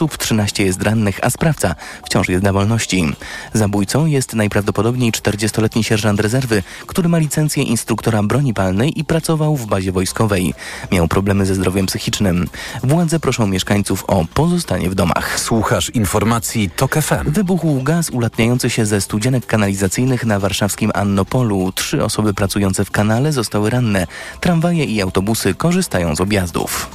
[0.00, 1.74] osób, 13 jest rannych, a sprawca
[2.04, 3.04] wciąż jest na wolności.
[3.52, 9.66] Zabójcą jest najprawdopodobniej 40-letni sierżant rezerwy, który ma licencję instruktora broni palnej i pracował w
[9.66, 10.54] bazie wojskowej.
[10.92, 12.48] Miał problemy ze zdrowiem psychicznym.
[12.82, 15.40] Władze proszą mieszkańców o pozostanie w domach.
[15.40, 17.30] Słuchasz informacji TOK FM.
[17.32, 21.72] Wybuchł gaz ulatniający się ze studzienek kanalizacyjnych na warszawskim Annopolu.
[21.72, 24.06] Trzy osoby pracujące w kanale zostały ranne.
[24.40, 26.90] Tramwaje i autobusy korzystają z objazdów.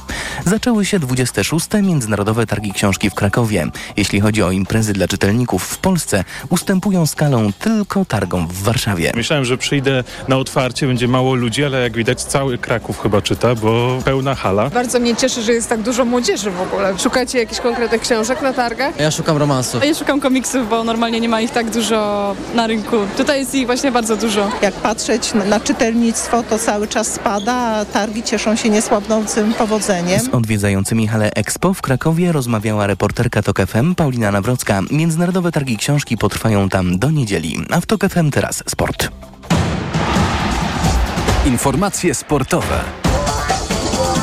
[0.46, 1.66] Zaczęły się 26.
[1.82, 3.66] Międzynarodowe Targi Książki w Krakowie.
[3.96, 9.12] Jeśli chodzi o imprezy dla czytelników w Polsce, ustępują skalą tylko targom w Warszawie.
[9.14, 13.54] Myślałem, że przyjdę na otwarcie, będzie mało ludzi, ale jak widać cały Kraków chyba czyta,
[13.54, 14.70] bo pełna hala.
[14.70, 16.98] Bardzo mnie cieszy, że jest tak dużo młodzieży w ogóle.
[16.98, 19.00] Szukacie jakichś konkretnych książek na targach?
[19.00, 19.78] Ja szukam romansu.
[19.84, 22.96] Ja szukam komiksów, bo normalnie nie ma ich tak dużo na rynku.
[23.16, 24.50] Tutaj jest ich właśnie bardzo dużo.
[24.62, 30.20] Jak patrzeć na czytelnictwo, to cały czas spada, a targi cieszą się niesłabnącym powodzeniem.
[30.20, 34.82] Z odwiedzającymi halę Expo w Krakowie rozmawiała reporterka TOK FM Paulina Nawrocka.
[34.90, 37.60] Międzynarodowe targi książki potrwają tam do niedzieli.
[37.70, 39.08] A w TOK FM teraz sport.
[41.46, 42.80] Informacje sportowe.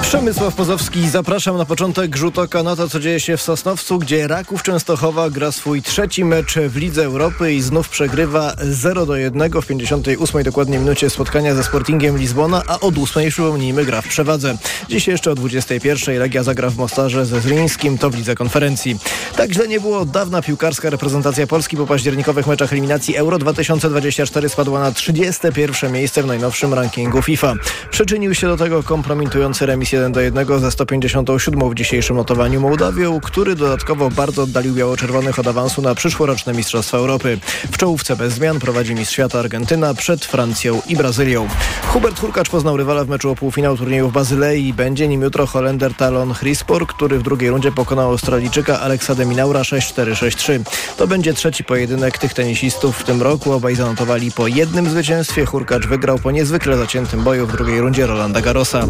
[0.03, 4.27] Przemysław Pozowski, zapraszam na początek rzut oka na to, co dzieje się w Sosnowcu, gdzie
[4.27, 9.51] Raków Częstochowa gra swój trzeci mecz w Lidze Europy i znów przegrywa 0 do 1
[9.61, 14.57] w 58 dokładnie minucie spotkania ze Sportingiem Lizbona, a od 8 przypomnijmy gra w przewadze.
[14.89, 18.97] Dziś jeszcze o 21 Legia zagra w Mostarze ze Zrińskim, to w Lidze Konferencji.
[19.35, 24.49] Tak źle nie było od dawna piłkarska reprezentacja Polski po październikowych meczach eliminacji Euro 2024
[24.49, 27.53] spadła na 31 miejsce w najnowszym rankingu FIFA.
[27.91, 33.19] Przyczynił się do tego kompromitujący remis 1 do 1 ze 157 w dzisiejszym notowaniu Mołdawią,
[33.19, 37.39] który dodatkowo bardzo oddalił biało-czerwonych od awansu na przyszłoroczne Mistrzostwa Europy.
[37.71, 41.47] W czołówce bez zmian prowadzi mistrz świata Argentyna przed Francją i Brazylią.
[41.87, 45.93] Hubert Hurkacz poznał rywala w meczu o półfinał turnieju w Bazylei będzie nim jutro Holender
[45.93, 50.59] Talon Hrispor, który w drugiej rundzie pokonał Australijczyka Aleksa de Minaura 6-4-6-3.
[50.97, 53.51] To będzie trzeci pojedynek tych tenisistów w tym roku.
[53.51, 55.45] Obaj zanotowali po jednym zwycięstwie.
[55.45, 58.87] Hurkacz wygrał po niezwykle zaciętym boju w drugiej rundzie Rolanda Garrosa.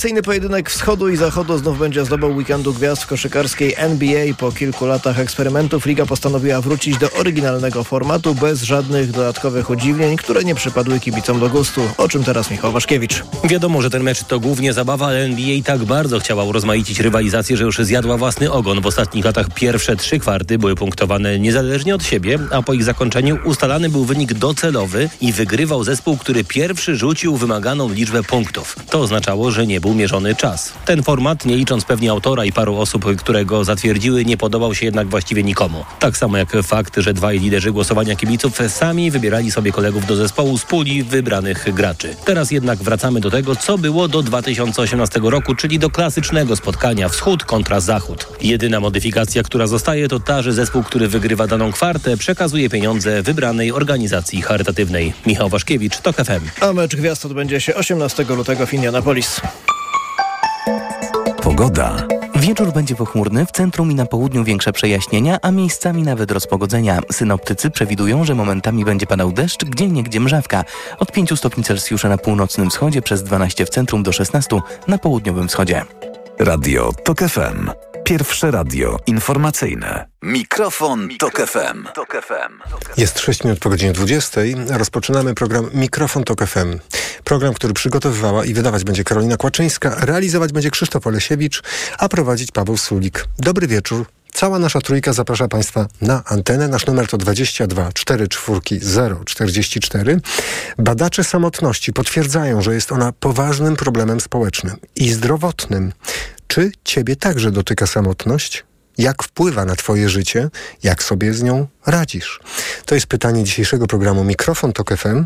[0.00, 4.34] Tradycyjny pojedynek wschodu i zachodu znów będzie zdobał weekendu gwiazd koszykarskiej NBA.
[4.38, 10.44] Po kilku latach eksperymentów liga postanowiła wrócić do oryginalnego formatu bez żadnych dodatkowych udziwnień, które
[10.44, 11.80] nie przypadły kibicom do gustu.
[11.96, 13.24] O czym teraz Michał Waszkiewicz.
[13.44, 17.64] Wiadomo, że ten mecz to głównie zabawa, ale NBA tak bardzo chciała urozmaicić rywalizację, że
[17.64, 18.80] już zjadła własny ogon.
[18.80, 23.38] W ostatnich latach pierwsze trzy kwarty były punktowane niezależnie od siebie, a po ich zakończeniu
[23.44, 28.76] ustalany był wynik docelowy i wygrywał zespół, który pierwszy rzucił wymaganą liczbę punktów.
[28.90, 30.72] To oznaczało, że nie był mierzony czas.
[30.84, 34.86] Ten format, nie licząc pewnie autora i paru osób, które go zatwierdziły, nie podobał się
[34.86, 35.84] jednak właściwie nikomu.
[36.00, 40.58] Tak samo jak fakt, że dwaj liderzy głosowania kibiców sami wybierali sobie kolegów do zespołu
[40.58, 42.16] z puli wybranych graczy.
[42.24, 47.44] Teraz jednak wracamy do tego, co było do 2018 roku, czyli do klasycznego spotkania wschód
[47.44, 48.26] kontra zachód.
[48.40, 53.72] Jedyna modyfikacja, która zostaje, to ta, że zespół, który wygrywa daną kwartę, przekazuje pieniądze wybranej
[53.72, 55.12] organizacji charytatywnej.
[55.26, 56.64] Michał Waszkiewicz, TOK FM.
[56.64, 59.40] A mecz gwiazd odbędzie się 18 lutego w Indianapolis.
[61.60, 62.06] Pogoda.
[62.36, 67.00] Wieczór będzie pochmurny, w centrum i na południu większe przejaśnienia, a miejscami nawet rozpogodzenia.
[67.12, 70.64] Synoptycy przewidują, że momentami będzie padał deszcz, gdzie niegdzie mrzawka.
[70.98, 75.48] Od 5 stopni Celsjusza na północnym wschodzie, przez 12 w centrum do 16 na południowym
[75.48, 75.84] wschodzie.
[76.38, 77.89] Radio TOK FM.
[78.10, 80.06] Pierwsze radio informacyjne.
[80.22, 81.86] Mikrofon, Tok FM.
[82.96, 84.40] Jest 6 minut po godzinie 20.
[84.70, 86.78] Rozpoczynamy program Mikrofon Tok FM.
[87.24, 91.62] Program, który przygotowywała i wydawać będzie Karolina Kłaczyńska, realizować będzie Krzysztof Olesiewicz,
[91.98, 93.26] a prowadzić Paweł Sulik.
[93.38, 94.06] Dobry wieczór.
[94.32, 96.68] Cała nasza trójka zaprasza Państwa na antenę.
[96.68, 100.20] Nasz numer to 22 44 044.
[100.78, 105.92] Badacze samotności potwierdzają, że jest ona poważnym problemem społecznym i zdrowotnym.
[106.46, 108.64] Czy Ciebie także dotyka samotność?
[108.98, 110.48] Jak wpływa na Twoje życie?
[110.82, 112.40] Jak sobie z nią radzisz?
[112.86, 115.24] To jest pytanie dzisiejszego programu Mikrofon Tok FM.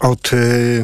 [0.00, 0.82] Od y,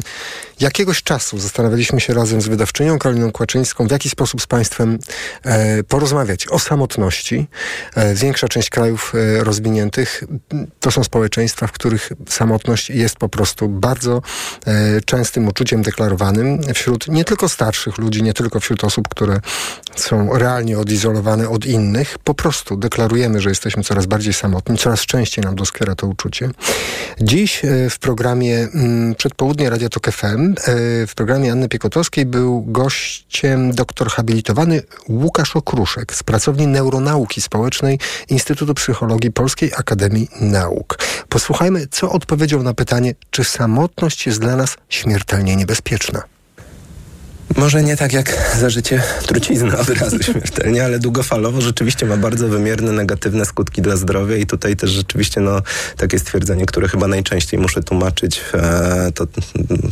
[0.61, 4.99] jakiegoś czasu zastanawialiśmy się razem z wydawczynią Karoliną Kłaczyńską, w jaki sposób z Państwem
[5.43, 7.47] e, porozmawiać o samotności.
[7.95, 10.23] E, większa część krajów e, rozwiniętych
[10.79, 14.21] to są społeczeństwa, w których samotność jest po prostu bardzo
[14.65, 19.39] e, częstym uczuciem deklarowanym wśród nie tylko starszych ludzi, nie tylko wśród osób, które
[19.95, 22.17] są realnie odizolowane od innych.
[22.23, 26.49] Po prostu deklarujemy, że jesteśmy coraz bardziej samotni, coraz częściej nam doskwiera to uczucie.
[27.21, 30.50] Dziś e, w programie m, Przedpołudnie Radia Tok FM
[31.07, 37.99] w programie Anny Piekotowskiej był gościem doktor habilitowany Łukasz Okruszek z pracowni Neuronauki Społecznej
[38.29, 40.97] Instytutu Psychologii Polskiej Akademii Nauk.
[41.29, 46.23] Posłuchajmy, co odpowiedział na pytanie, czy samotność jest dla nas śmiertelnie niebezpieczna.
[47.57, 52.47] Może nie tak jak za życie trucizny od razu śmiertelnie, ale długofalowo rzeczywiście ma bardzo
[52.47, 55.61] wymierne negatywne skutki dla zdrowia i tutaj też rzeczywiście no,
[55.97, 59.27] takie stwierdzenie, które chyba najczęściej muszę tłumaczyć, e, to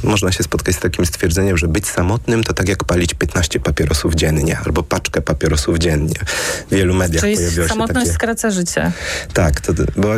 [0.04, 4.16] można się spotkać z takim stwierdzeniem, że być samotnym to tak jak palić 15 papierosów
[4.16, 6.20] dziennie albo paczkę papierosów dziennie.
[6.72, 8.16] W wielu mediach Czyli pojawiło się samotność takie...
[8.16, 8.92] skraca życie.
[9.34, 10.16] Tak, to była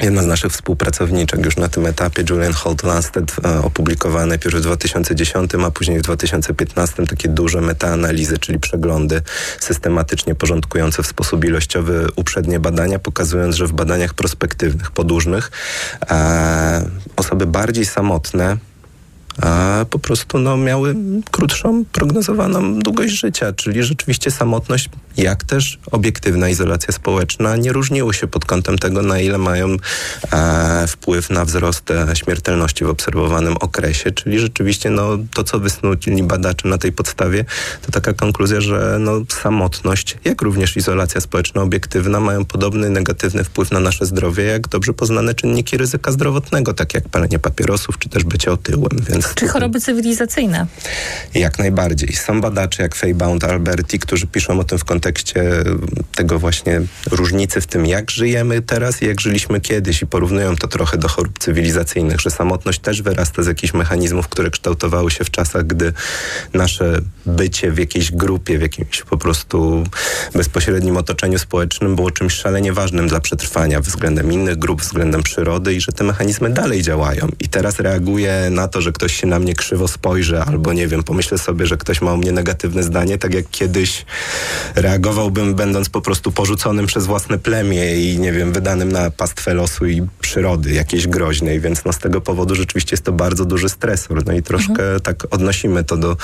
[0.00, 4.60] Jedna z naszych współpracowniczek już na tym etapie, Julian Holt Lansted, e, opublikowała najpierw w
[4.60, 9.22] 2010, a później w 2015 takie duże metaanalizy, czyli przeglądy
[9.60, 15.50] systematycznie porządkujące w sposób ilościowy uprzednie badania, pokazując, że w badaniach prospektywnych, podłużnych
[16.10, 16.84] e,
[17.16, 18.56] osoby bardziej samotne
[19.90, 20.94] po prostu no, miały
[21.30, 28.26] krótszą prognozowaną długość życia, czyli rzeczywiście samotność, jak też obiektywna izolacja społeczna nie różniły się
[28.26, 29.76] pod kątem tego, na ile mają
[30.32, 36.22] e, wpływ na wzrost e, śmiertelności w obserwowanym okresie, czyli rzeczywiście no, to, co wysnuli
[36.22, 37.44] badacze na tej podstawie,
[37.82, 39.12] to taka konkluzja, że no,
[39.42, 44.92] samotność, jak również izolacja społeczna obiektywna mają podobny negatywny wpływ na nasze zdrowie, jak dobrze
[44.92, 49.80] poznane czynniki ryzyka zdrowotnego, tak jak palenie papierosów, czy też bycie otyłym, więc czy choroby
[49.80, 50.66] cywilizacyjne?
[51.34, 52.12] Jak najbardziej.
[52.12, 55.44] Są badacze jak Feybound Alberti, którzy piszą o tym w kontekście
[56.14, 56.80] tego właśnie
[57.10, 61.08] różnicy w tym, jak żyjemy teraz i jak żyliśmy kiedyś i porównują to trochę do
[61.08, 65.92] chorób cywilizacyjnych, że samotność też wyrasta z jakichś mechanizmów, które kształtowały się w czasach, gdy
[66.54, 69.84] nasze bycie w jakiejś grupie, w jakimś po prostu
[70.34, 75.80] bezpośrednim otoczeniu społecznym było czymś szalenie ważnym dla przetrwania względem innych grup, względem przyrody i
[75.80, 77.28] że te mechanizmy dalej działają.
[77.40, 81.02] I teraz reaguje na to, że ktoś się na mnie krzywo spojrzy, albo nie wiem,
[81.02, 84.04] pomyślę sobie, że ktoś ma o mnie negatywne zdanie, tak jak kiedyś
[84.74, 89.86] reagowałbym, będąc po prostu porzuconym przez własne plemię i nie wiem, wydanym na pastwę losu
[89.86, 94.26] i przyrody jakiejś groźnej, więc no z tego powodu rzeczywiście jest to bardzo duży stresor.
[94.26, 95.00] No i troszkę mhm.
[95.00, 96.16] tak odnosimy to do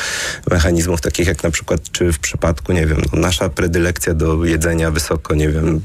[0.50, 4.90] mechanizmów takich jak na przykład, czy w przypadku, nie wiem, no nasza predylekcja do jedzenia
[4.90, 5.81] wysoko, nie wiem,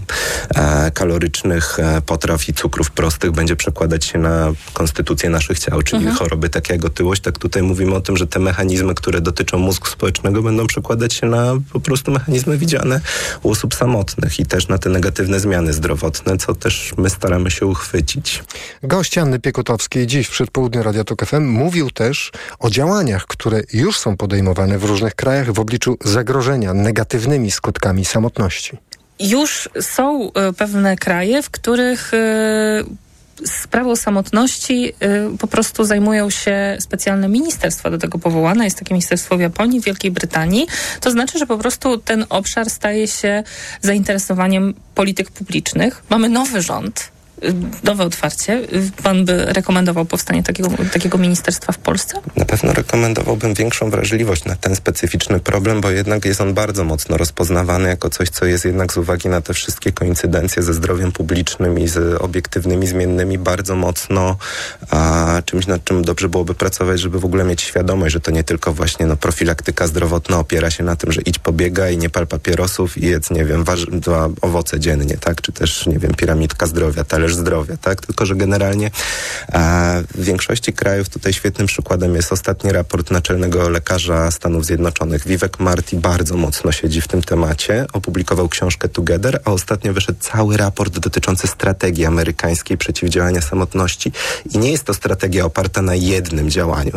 [0.55, 6.01] e, kalorycznych e, potraw i cukrów prostych będzie przekładać się na konstytucję naszych ciał, czyli
[6.01, 6.17] mhm.
[6.17, 9.87] choroby takie jak otyłość, tak tutaj mówimy o tym, że te mechanizmy, które dotyczą mózgu
[9.87, 13.01] społecznego będą przekładać się na po prostu mechanizmy widziane
[13.43, 17.65] u osób samotnych i też na te negatywne zmiany zdrowotne, co też my staramy się
[17.65, 18.43] uchwycić.
[18.83, 23.97] Gość Anny Piekutowskiej dziś w przedpołudniu Radia Tok FM mówił też o działaniach, które już
[23.99, 28.77] są podejmowane w różnych krajach w obliczu zagrożenia negatywnymi skutkami samotności.
[29.19, 32.83] Już są e, pewne kraje, w których e,
[33.45, 34.93] sprawą samotności
[35.33, 38.63] y, po prostu zajmują się specjalne ministerstwa do tego powołane.
[38.63, 40.67] Jest takie ministerstwo w Japonii, w Wielkiej Brytanii.
[41.01, 43.43] To znaczy, że po prostu ten obszar staje się
[43.81, 46.03] zainteresowaniem polityk publicznych.
[46.09, 47.11] Mamy nowy rząd,
[47.83, 48.67] nowe otwarcie.
[49.03, 52.21] Pan by rekomendował powstanie takiego, takiego ministerstwa w Polsce?
[52.35, 57.17] Na pewno rekomendowałbym większą wrażliwość na ten specyficzny problem, bo jednak jest on bardzo mocno
[57.17, 61.79] rozpoznawany jako coś, co jest jednak z uwagi na te wszystkie koincydencje ze zdrowiem publicznym
[61.79, 64.37] i z obiektywnymi zmiennymi bardzo mocno
[64.89, 68.43] a, czymś, nad czym dobrze byłoby pracować, żeby w ogóle mieć świadomość, że to nie
[68.43, 72.97] tylko właśnie no, profilaktyka zdrowotna opiera się na tym, że idź pobiegaj, nie pal papierosów
[72.97, 75.41] i jedz, nie wiem, warz- dwa owoce dziennie, tak?
[75.41, 78.05] Czy też, nie wiem, piramidka zdrowia, talerz zdrowia, tak?
[78.05, 78.91] Tylko, że generalnie
[79.53, 85.27] a w większości krajów tutaj świetnym przykładem jest ostatni raport naczelnego lekarza Stanów Zjednoczonych.
[85.27, 87.85] Vivek Marty bardzo mocno siedzi w tym temacie.
[87.93, 94.11] Opublikował książkę Together, a ostatnio wyszedł cały raport dotyczący strategii amerykańskiej przeciwdziałania samotności.
[94.53, 96.91] I nie jest to strategia oparta na jednym działaniu.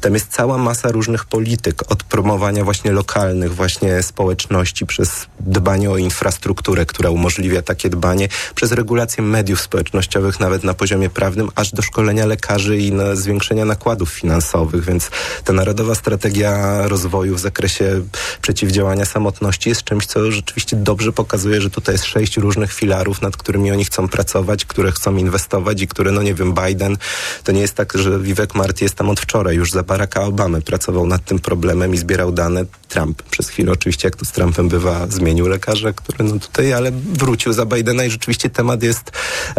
[0.00, 5.96] Tam jest cała masa różnych polityk, od promowania właśnie lokalnych, właśnie społeczności, przez dbanie o
[5.96, 11.72] infrastrukturę, która umożliwia takie dbanie, przez regulację mediów społecznych, społecznościowych, nawet na poziomie prawnym, aż
[11.72, 14.84] do szkolenia lekarzy i na zwiększenia nakładów finansowych.
[14.84, 15.10] Więc
[15.44, 18.02] ta Narodowa Strategia Rozwoju w zakresie
[18.42, 23.36] przeciwdziałania samotności jest czymś, co rzeczywiście dobrze pokazuje, że tutaj jest sześć różnych filarów, nad
[23.36, 26.96] którymi oni chcą pracować, które chcą inwestować i które, no nie wiem, Biden,
[27.44, 30.62] to nie jest tak, że Vivek Marty jest tam od wczoraj, już za Baracka Obamy
[30.62, 32.64] pracował nad tym problemem i zbierał dane.
[32.88, 36.92] Trump przez chwilę oczywiście, jak to z Trumpem bywa, zmienił lekarza, który no tutaj, ale
[36.92, 39.10] wrócił za Bidena i rzeczywiście temat jest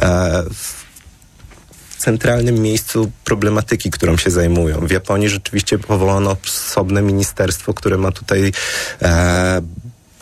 [0.02, 0.09] e,
[0.54, 0.80] w
[1.98, 4.88] centralnym miejscu problematyki, którą się zajmują.
[4.88, 8.52] W Japonii rzeczywiście powołano osobne ministerstwo, które ma tutaj
[9.02, 9.62] e,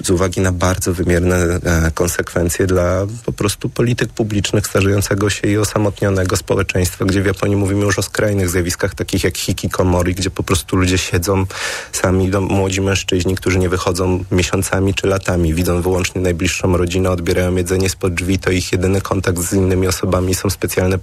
[0.04, 5.58] z uwagi na bardzo wymierne e, konsekwencje dla po prostu polityk publicznych starzejącego się i
[5.58, 10.44] osamotnionego społeczeństwa, gdzie w Japonii mówimy już o skrajnych zjawiskach takich jak hikikomori, gdzie po
[10.44, 11.46] prostu ludzie siedzą
[11.92, 17.90] sami, młodzi mężczyźni, którzy nie wychodzą miesiącami czy latami, widzą wyłącznie najbliższą rodzinę, odbierają jedzenie
[17.90, 20.36] spod drzwi, to ich jedyny kontakt z innymi osobami.
[20.36, 20.98] Są specjalne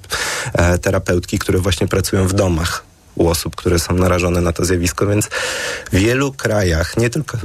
[0.52, 2.84] e, terapeutki, które właśnie pracują w domach
[3.14, 5.26] u osób, które są narażone na to zjawisko, więc
[5.92, 7.38] w wielu krajach, nie tylko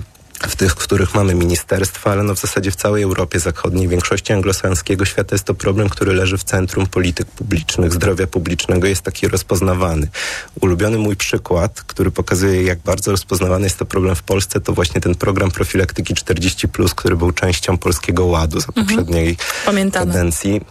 [0.48, 3.92] w tych, w których mamy ministerstwa, ale no w zasadzie w całej Europie Zachodniej, w
[3.92, 9.02] większości anglosaskiego świata jest to problem, który leży w centrum polityk publicznych, zdrowia publicznego, jest
[9.02, 10.08] taki rozpoznawany.
[10.62, 15.02] Ulubiony mój przykład, który pokazuje, jak bardzo rozpoznawany jest to problem w Polsce, to właśnie
[15.02, 18.88] ten program profilaktyki 40+, który był częścią Polskiego Ładu za Mhm.
[18.88, 19.38] poprzedniej
[20.14, 20.62] kadencji.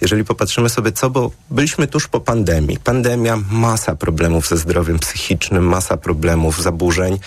[0.00, 2.78] Jeżeli popatrzymy sobie co, bo byliśmy tuż po pandemii.
[2.84, 7.18] Pandemia, masa problemów ze zdrowiem psychicznym, masa problemów, zaburzeń.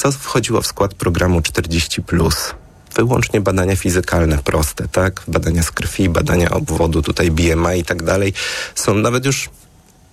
[0.00, 2.54] Co wchodziło w skład programu 40+.
[2.94, 5.22] Wyłącznie badania fizykalne, proste, tak?
[5.28, 8.32] Badania z krwi, badania obwodu, tutaj BMI i tak dalej.
[8.74, 9.50] Są nawet już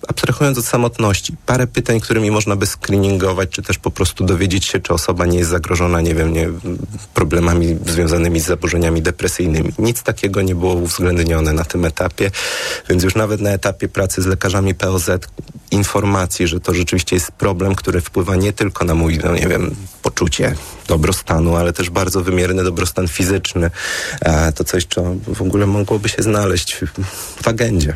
[0.08, 4.80] abstrahując od samotności, parę pytań, którymi można by screeningować, czy też po prostu dowiedzieć się,
[4.80, 6.50] czy osoba nie jest zagrożona, nie wiem, nie,
[7.14, 9.74] problemami związanymi z zaburzeniami depresyjnymi.
[9.80, 12.32] Nic takiego nie było uwzględnione na tym etapie,
[12.90, 15.10] więc już nawet na etapie pracy z lekarzami POZ
[15.72, 19.76] informacji, że to rzeczywiście jest problem, który wpływa nie tylko na mój, no nie wiem,
[20.08, 20.56] poczucie
[20.88, 23.72] dobrostanu, ale też bardzo wymierny dobrostan fizyczny.
[24.22, 26.76] E, to coś, co w ogóle mogłoby się znaleźć
[27.42, 27.94] w, agendzie.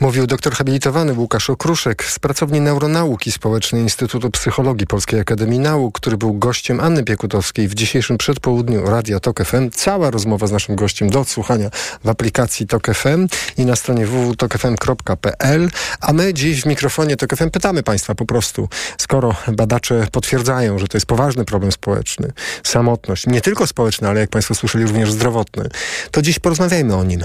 [0.00, 6.16] Mówił doktor habilitowany Łukasz Okruszek z pracowni Neuronauki Społecznej Instytutu Psychologii Polskiej Akademii Nauk, który
[6.16, 9.70] był gościem Anny Piekutowskiej w dzisiejszym przedpołudniu Radia Tok FM.
[9.70, 11.70] Cała rozmowa z naszym gościem do odsłuchania
[12.04, 15.70] w aplikacji Tok FM i na stronie www.tokfm.pl.
[16.00, 18.68] A my dziś w mikrofonie Tok FM pytamy Państwa po prostu,
[18.98, 22.32] skoro badacze potwierdzają, że to jest poważny problem społeczny,
[22.64, 25.68] samotność, nie tylko społeczny, ale jak Państwo słyszeli również zdrowotny,
[26.10, 27.20] to dziś porozmawiajmy o nim.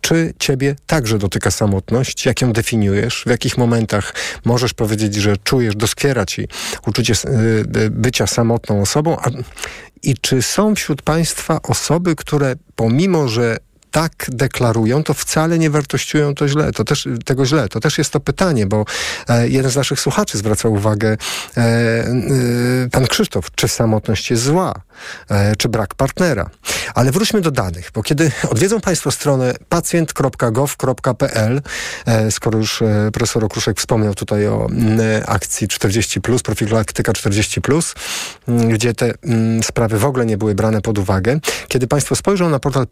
[0.00, 2.26] Czy Ciebie także dotyka samotność?
[2.26, 3.22] Jak ją definiujesz?
[3.26, 4.14] W jakich momentach
[4.44, 6.48] możesz powiedzieć, że czujesz, doskwiera Ci
[6.86, 7.28] uczucie y,
[7.80, 9.16] y, bycia samotną osobą?
[9.18, 9.30] A,
[10.02, 13.56] I czy są wśród Państwa osoby, które pomimo, że
[13.90, 17.68] tak deklarują, to wcale nie wartościują to źle, to też, tego źle.
[17.68, 18.84] To też jest to pytanie, bo
[19.28, 21.08] e, jeden z naszych słuchaczy zwraca uwagę,
[21.56, 22.10] e, e,
[22.90, 24.74] pan Krzysztof, czy samotność jest zła,
[25.58, 26.50] czy brak partnera.
[26.94, 31.62] Ale wróćmy do danych, bo kiedy odwiedzą Państwo stronę pacjent.gov.pl,
[32.30, 32.82] skoro już
[33.12, 34.68] profesor Okruszek wspomniał tutaj o
[35.26, 37.94] akcji 40+, profilaktyka 40+,
[38.48, 39.12] m, gdzie te
[39.62, 42.86] sprawy w ogóle nie były brane pod uwagę, kiedy Państwo spojrzą na portal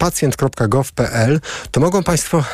[1.71, 2.45] to mogą Państwo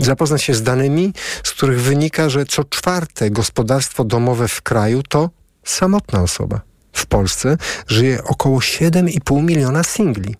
[0.00, 1.12] zapoznać się z danymi,
[1.44, 5.30] z których wynika, że co czwarte gospodarstwo domowe w kraju to
[5.64, 6.60] samotna osoba.
[6.92, 10.34] W Polsce żyje około 7,5 miliona singli.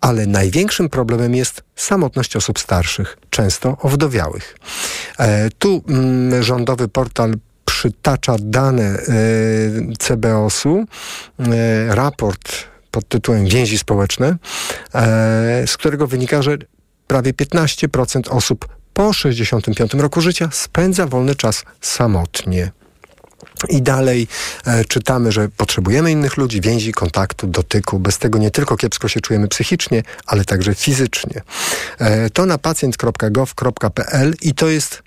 [0.00, 4.56] Ale największym problemem jest samotność osób starszych, często owdowiałych.
[5.18, 7.34] E, tu mm, rządowy portal
[7.64, 8.98] przytacza dane e,
[9.98, 10.84] CBOS-u,
[11.38, 14.36] e, raport pod tytułem Więzi społeczne,
[14.94, 16.58] e, z którego wynika, że
[17.06, 22.72] prawie 15% osób po 65 roku życia spędza wolny czas samotnie.
[23.68, 24.28] I dalej
[24.66, 27.98] e, czytamy, że potrzebujemy innych ludzi, więzi, kontaktu, dotyku.
[27.98, 31.42] Bez tego nie tylko kiepsko się czujemy psychicznie, ale także fizycznie.
[31.98, 35.02] E, to na pacjent.gov.pl i to jest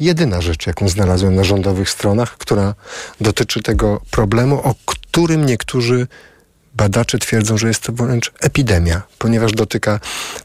[0.00, 2.74] jedyna rzecz, jaką znalazłem na rządowych stronach, która
[3.20, 6.06] dotyczy tego problemu, o którym niektórzy
[6.76, 10.00] badacze twierdzą, że jest to wręcz epidemia, ponieważ dotyka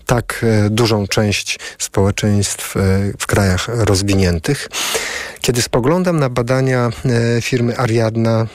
[0.05, 2.79] tak e, dużą część społeczeństw e,
[3.19, 4.69] w krajach rozwiniętych.
[5.41, 8.47] Kiedy spoglądam na badania e, firmy Ariadna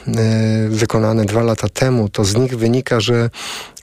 [0.68, 3.30] wykonane dwa lata temu, to z nich wynika, że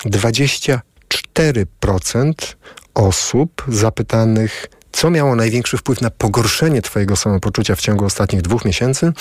[0.06, 2.34] 24%
[2.94, 9.14] osób zapytanych, co miało największy wpływ na pogorszenie Twojego samopoczucia w ciągu ostatnich dwóch miesięcy,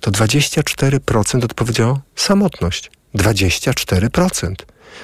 [0.00, 2.90] to 24% odpowiedziało samotność.
[3.14, 4.54] 24%.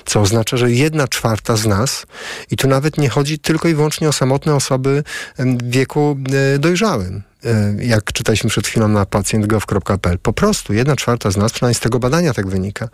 [0.05, 2.07] Co oznacza, że jedna czwarta z nas,
[2.51, 5.05] i tu nawet nie chodzi tylko i wyłącznie o samotne osoby
[5.39, 6.17] w wieku
[6.55, 10.19] e, dojrzałym, e, jak czytaliśmy przed chwilą na pacjentgov.pl.
[10.19, 12.89] Po prostu jedna czwarta z nas, przynajmniej z tego badania tak wynika,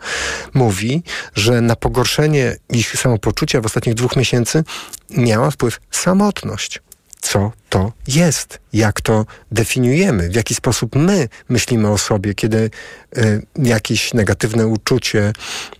[0.53, 1.03] mówi,
[1.35, 4.63] że na pogorszenie ich samopoczucia w ostatnich dwóch miesięcy
[5.09, 6.81] miała wpływ samotność
[7.21, 12.69] co to jest, jak to definiujemy, w jaki sposób my myślimy o sobie, kiedy
[13.17, 15.33] y, jakieś negatywne uczucie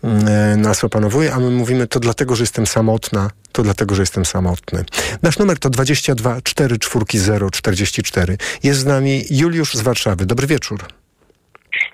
[0.04, 4.26] y, nas opanowuje, a my mówimy to dlatego, że jestem samotna, to dlatego, że jestem
[4.26, 4.86] samotny.
[5.22, 8.38] Nasz numer to 22 440 44.
[8.64, 10.26] Jest z nami Juliusz z Warszawy.
[10.26, 10.80] Dobry wieczór.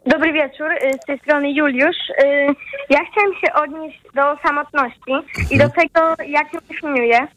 [0.05, 2.09] Dobry wieczór, y, z tej strony Juliusz.
[2.09, 2.47] Y,
[2.89, 5.11] Ja chciałem się odnieść do samotności
[5.51, 7.27] i do tego, jak ją definiuję.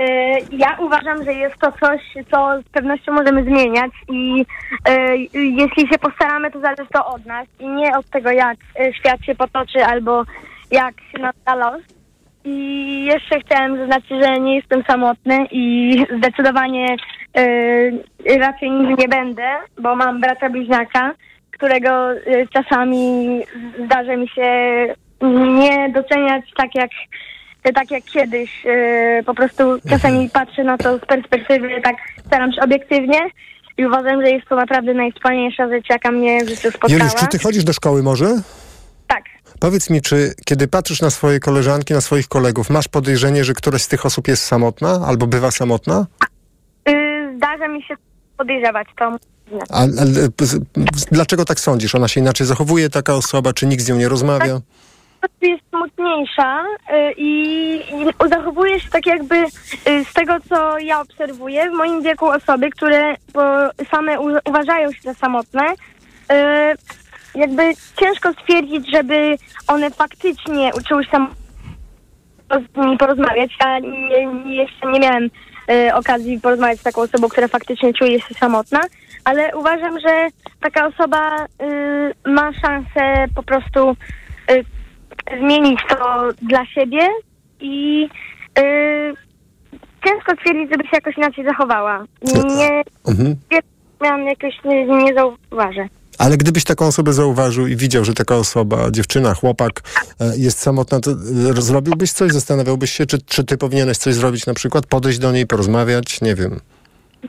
[0.00, 0.04] Y,
[0.50, 4.44] Ja uważam, że jest to coś, co z pewnością możemy zmieniać i
[4.88, 8.92] y, jeśli się postaramy, to zależy to od nas i nie od tego, jak y,
[8.94, 10.24] świat się potoczy albo
[10.70, 11.82] jak nas da los.
[12.44, 16.96] I jeszcze chciałem zaznaczyć, że nie jestem samotny i zdecydowanie
[18.40, 19.48] raczej nigdy nie będę,
[19.78, 21.14] bo mam brata bliźniaka,
[21.50, 22.08] którego
[22.52, 23.40] czasami
[23.84, 24.50] zdarza mi się
[25.30, 26.90] nie doceniać tak jak
[27.72, 28.66] tak jak kiedyś.
[28.66, 33.20] y, Po prostu czasami patrzę na to z perspektywy, tak staram się obiektywnie
[33.78, 36.92] i uważam, że jest to naprawdę najwspanialsza rzecz, jaka mnie w życiu spotkała.
[36.92, 38.26] Juliusz, czy ty chodzisz do szkoły może?
[39.08, 39.22] Tak.
[39.60, 43.82] Powiedz mi, czy kiedy patrzysz na swoje koleżanki, na swoich kolegów, masz podejrzenie, że któraś
[43.82, 46.06] z tych osób jest samotna albo bywa samotna?
[46.88, 46.92] Y,
[47.36, 47.94] Zdarza mi się
[48.36, 49.16] podejrzewać to.
[49.70, 49.86] A, a,
[50.44, 50.60] z-
[51.12, 51.94] dlaczego tak sądzisz?
[51.94, 54.60] Ona się inaczej zachowuje, taka osoba, czy nikt z nią nie rozmawia?
[55.42, 61.70] Jest smutniejsza y, i, i zachowuje się tak jakby y, z tego, co ja obserwuję,
[61.70, 63.14] w moim wieku osoby, które
[63.90, 65.74] same uważają się za samotne, y,
[67.34, 67.62] jakby
[68.00, 69.36] ciężko stwierdzić, żeby
[69.68, 71.26] one faktycznie uczyły się
[72.50, 73.50] z nimi porozmawiać.
[73.60, 75.30] Ja nie, jeszcze nie miałem
[75.94, 78.80] okazji porozmawiać z taką osobą, która faktycznie czuje się samotna,
[79.24, 80.28] ale uważam, że
[80.60, 81.46] taka osoba
[82.26, 83.96] ma szansę po prostu
[85.40, 87.08] zmienić to dla siebie
[87.60, 88.04] i
[88.58, 89.14] y,
[90.06, 92.04] ciężko stwierdzić, żeby się jakoś inaczej zachowała.
[92.56, 93.36] Nie, Mhm.
[93.52, 93.60] nie
[94.02, 95.88] miałam jakoś, nie, nie zauważę.
[96.18, 99.80] Ale gdybyś taką osobę zauważył i widział, że taka osoba, dziewczyna, chłopak
[100.20, 102.32] e, jest samotna, to e, zrobiłbyś coś?
[102.32, 104.86] Zastanawiałbyś się, czy, czy ty powinieneś coś zrobić na przykład?
[104.86, 106.20] Podejść do niej, porozmawiać?
[106.20, 106.60] Nie wiem.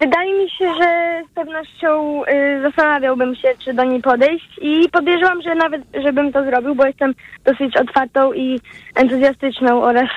[0.02, 5.42] Wydaje mi się, że z pewnością y, zastanawiałbym się, czy do niej podejść i podejrzewam,
[5.42, 8.60] że nawet, żebym to zrobił, bo jestem dosyć otwartą i
[8.96, 10.10] entuzjastyczną oraz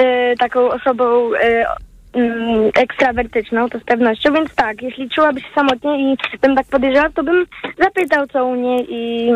[0.00, 1.64] y, taką osobą y,
[2.14, 7.12] mm, ekstrawertyczną, to z pewnością, więc tak, jeśli czułaby się samotnie i bym tak podejrzewał,
[7.12, 7.46] to bym
[7.78, 9.32] zapytał co u niej i,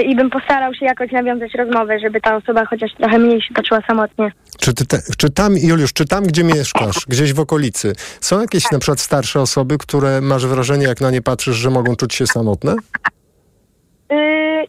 [0.00, 3.80] i bym postarał się jakoś nawiązać rozmowę, żeby ta osoba chociaż trochę mniej się poczuła
[3.86, 4.32] samotnie.
[4.58, 8.70] Czy, ty te, czy tam, Juliusz, czy tam, gdzie mieszkasz, gdzieś w okolicy, są jakieś
[8.70, 12.26] na przykład starsze osoby, które masz wrażenie, jak na nie patrzysz, że mogą czuć się
[12.26, 12.74] samotne?
[14.10, 14.66] Yy,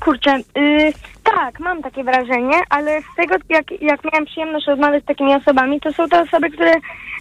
[0.00, 0.92] kurczę, yy,
[1.24, 5.80] tak, mam takie wrażenie, ale z tego, jak, jak miałem przyjemność rozmawiać z takimi osobami,
[5.80, 6.72] to są to osoby, które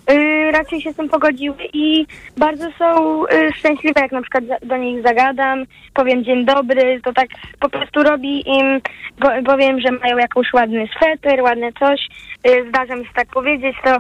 [0.10, 4.78] yy, raczej się z tym pogodziły i bardzo są yy, szczęśliwe, jak na przykład do
[4.78, 7.28] nich zagadam, powiem dzień dobry, to tak
[7.60, 8.82] po prostu robi im,
[9.20, 12.08] po, powiem, że mają jakąś ładny sweter, ładne coś,
[12.46, 13.98] yy, zdarza mi się tak powiedzieć, to,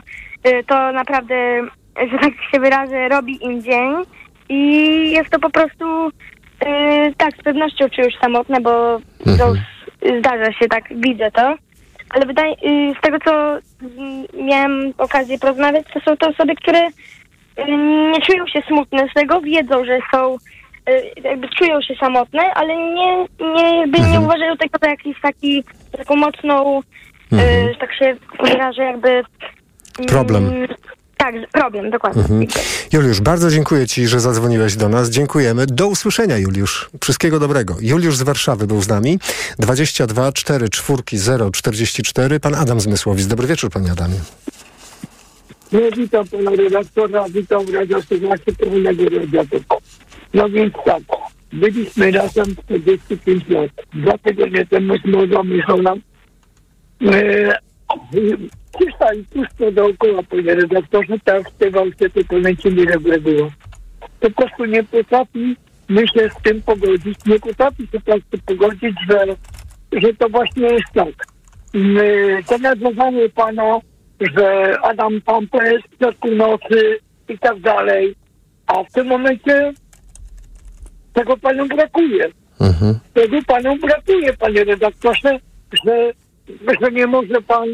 [0.49, 1.61] yy, to naprawdę,
[2.11, 3.95] że tak się wyrażę, robi im dzień
[4.49, 6.11] i jest to po prostu
[6.65, 8.97] Yy, tak, z pewnością czuję już samotne, bo
[9.53, 11.55] z- zdarza się, tak, widzę to.
[12.09, 16.79] Ale wydaje, yy, z tego, co mm, miałem okazję porozmawiać, to są to osoby, które
[17.57, 17.77] yy,
[18.11, 20.37] nie czują się smutne z tego, wiedzą, że są,
[21.23, 23.17] jakby czują się samotne, ale nie,
[23.55, 25.63] nie, jakby nie uważają tego za jakiś taki,
[25.97, 26.81] taką mocną,
[27.31, 29.09] że tak się wyrażę, jakby...
[29.09, 29.23] mm,
[30.09, 30.67] Problem.
[31.25, 32.21] Tak, problem, dokładnie.
[32.21, 32.47] Mhm.
[32.93, 35.09] Juliusz, bardzo dziękuję Ci, że zadzwoniłeś do nas.
[35.09, 35.65] Dziękujemy.
[35.65, 36.89] Do usłyszenia, Juliusz.
[37.01, 37.77] Wszystkiego dobrego.
[37.81, 39.19] Juliusz z Warszawy był z nami.
[39.59, 42.39] 22 4 4 0 44.
[42.39, 43.25] Pan Adam Zmysłowicz.
[43.25, 44.15] Dobry wieczór, Panie Adamie.
[45.71, 49.63] No witam pana redaktora, witam radiosłuchaczy pełnego radiatora.
[50.33, 51.03] No więc tak,
[51.53, 53.71] byliśmy razem 45 lat.
[53.93, 56.01] Dwa tygodnie temu z młodą Michałem
[57.01, 57.59] e,
[58.77, 63.51] cisza i pusto dookoła, panie redaktorze, tak śpiewał się, tylko lęcimy, żeby było.
[64.19, 65.55] Po prostu nie potrafi
[65.89, 69.25] my się z tym pogodzić, nie potrafi się po prostu pogodzić, że,
[70.01, 71.27] że to właśnie jest tak.
[71.73, 73.79] My, to nawiązanie pana,
[74.37, 76.97] że Adam Pampes w środku nocy
[77.29, 78.15] i tak dalej,
[78.67, 79.73] a w tym momencie
[81.13, 82.29] tego panu brakuje.
[83.13, 85.39] Tego panu brakuje, panie redaktorze,
[85.85, 86.11] że,
[86.81, 87.67] że nie może pan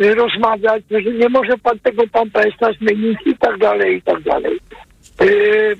[0.00, 4.58] rozmawiać, że nie może pan tego Pampesa zmienić i tak dalej, i tak dalej.
[5.20, 5.76] Yy,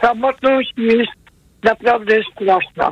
[0.00, 1.12] samotność jest
[1.62, 2.90] naprawdę straszna.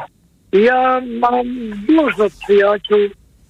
[0.53, 1.47] Ja mam
[1.89, 2.99] dużo przyjaciół,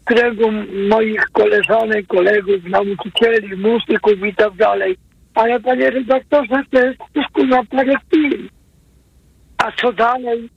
[0.05, 0.50] którego
[0.88, 4.96] moich koleżanek, kolegów, nauczycieli, muzyków i tak dalej.
[5.35, 8.48] Ale panie redaktorze, to jest wszystko na parę chwil.
[9.59, 10.48] A co dalej?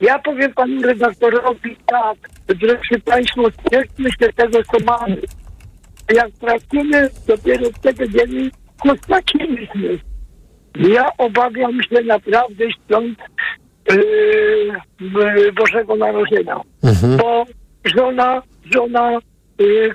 [0.00, 5.16] Ja powiem panu redaktorowi tak, drodzy państwo, cieszmy się tego, co mamy.
[6.14, 8.08] Jak tracimy, dopiero wtedy
[8.84, 9.98] co straciliśmy.
[10.78, 13.18] Ja obawiam się naprawdę świąt
[13.90, 16.60] yy, Bożego Narodzenia.
[17.18, 17.44] Bo
[17.84, 18.42] żona,
[18.74, 19.18] żona,
[19.58, 19.94] yy,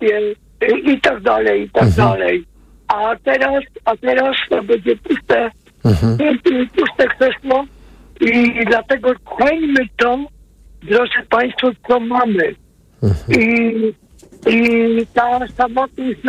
[0.00, 2.44] yy, i tak dalej, i tak dalej.
[2.88, 5.50] A teraz, a teraz to będzie puste,
[5.84, 7.64] yy, puste krzesło
[8.20, 10.18] i dlatego ceńmy to,
[10.82, 12.54] drodzy Państwo, co mamy.
[13.28, 13.72] I,
[14.46, 16.20] I ta samotność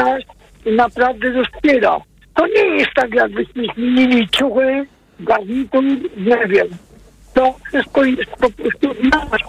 [0.66, 2.02] naprawdę rozpiera.
[2.36, 4.86] To nie jest tak, jakbyśmy zmienili ciuchy,
[5.20, 5.84] garnitur,
[6.18, 6.68] nie wiem.
[7.34, 9.44] To wszystko jest po prostu nasz.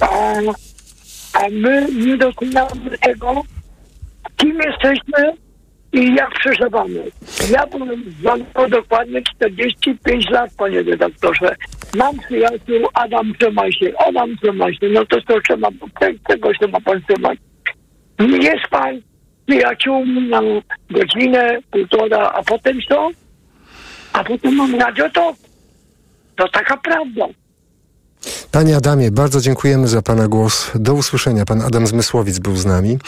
[0.00, 0.34] A,
[1.38, 3.42] a my nie doceniamy tego,
[4.36, 5.32] kim jesteśmy
[5.92, 7.04] i jak przeżywamy.
[7.50, 11.56] Ja byłem z dokładnie 45 lat, panie redaktorze.
[11.96, 15.68] Mam przyjaciół, Adam trzymaj się, Adam trzymaj się, no to to trzeba,
[16.28, 17.38] tego się ma pan trzymać.
[18.18, 19.00] Jest pan
[19.46, 20.40] przyjaciółmi na
[20.90, 23.10] godzinę, półtora, a potem co?
[24.12, 25.34] A potem mam radio to.
[26.36, 27.26] To taka prawda.
[28.52, 30.70] Panie Adamie, bardzo dziękujemy za Pana głos.
[30.74, 31.44] Do usłyszenia.
[31.44, 32.98] Pan Adam Zmysłowic był z nami.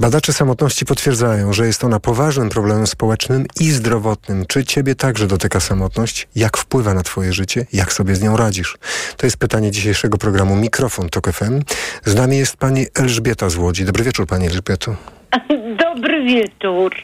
[0.00, 4.44] Badacze samotności potwierdzają, że jest ona poważnym problemem społecznym i zdrowotnym.
[4.48, 6.28] Czy Ciebie także dotyka samotność?
[6.36, 7.66] Jak wpływa na Twoje życie?
[7.72, 8.78] Jak sobie z nią radzisz?
[9.16, 11.60] To jest pytanie dzisiejszego programu Mikrofon Tok FM.
[12.04, 13.84] Z nami jest Pani Elżbieta z Łodzi.
[13.84, 14.96] Dobry wieczór Pani Elżbieto.
[15.84, 16.94] Dobry wieczór.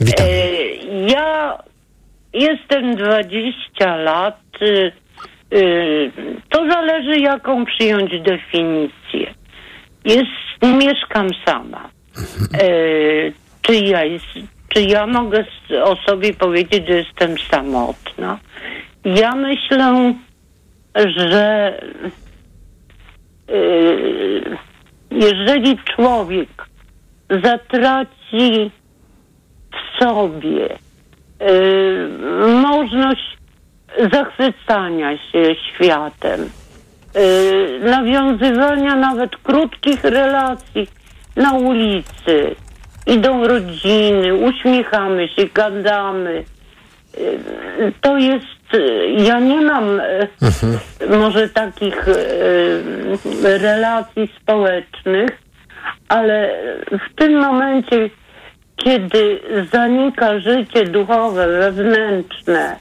[0.00, 0.26] Witam.
[0.26, 0.30] E,
[1.08, 1.58] ja
[2.32, 4.38] jestem 20 lat.
[5.52, 6.12] Y, y,
[6.48, 9.34] to zależy, jaką przyjąć definicję.
[10.04, 10.30] Jest,
[10.62, 11.90] mieszkam sama.
[12.54, 12.68] E,
[13.62, 14.26] czy, ja jest,
[14.68, 15.44] czy ja mogę
[15.84, 18.38] o sobie powiedzieć, że jestem samotna?
[19.04, 20.14] Ja myślę,
[20.94, 21.72] że
[23.50, 24.56] y,
[25.10, 26.48] jeżeli człowiek
[27.42, 28.70] zatraci
[29.72, 32.08] w sobie y,
[32.62, 33.41] możliwość
[34.12, 36.40] zachwycania się światem,
[37.16, 40.86] y, nawiązywania nawet krótkich relacji
[41.36, 42.54] na ulicy.
[43.06, 46.44] Idą rodziny, uśmiechamy się, gadamy.
[47.18, 47.38] Y,
[48.00, 50.28] To jest, y, ja nie mam y,
[51.18, 52.06] może takich
[53.42, 55.30] relacji społecznych,
[56.08, 56.50] ale
[56.90, 58.10] w tym momencie,
[58.76, 59.40] kiedy
[59.72, 62.76] zanika życie duchowe, wewnętrzne,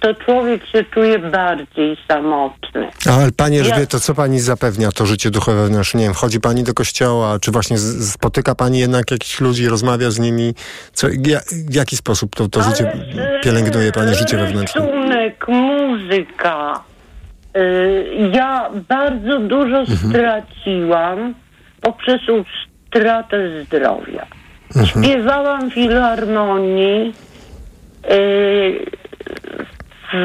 [0.00, 2.88] to człowiek się czuje bardziej samotny.
[3.10, 6.00] Ale Pani Ja- Elżbieto, co Pani zapewnia to życie duchowe wewnętrzne?
[6.00, 10.18] Nie wiem, wchodzi Pani do kościoła, czy właśnie spotyka Pani jednak jakichś ludzi, rozmawia z
[10.18, 10.54] nimi?
[10.92, 12.92] Co, ja, w jaki sposób to, to życie
[13.42, 14.80] pielęgnuje Pani życie wewnętrzne?
[14.86, 16.80] Rysunek, muzyka.
[17.56, 21.34] Y, Ja bardzo dużo straciłam
[21.80, 24.26] poprzez utratę zdrowia.
[24.84, 27.14] Śpiewałam w filharmonii
[28.10, 28.98] y,
[30.12, 30.16] w,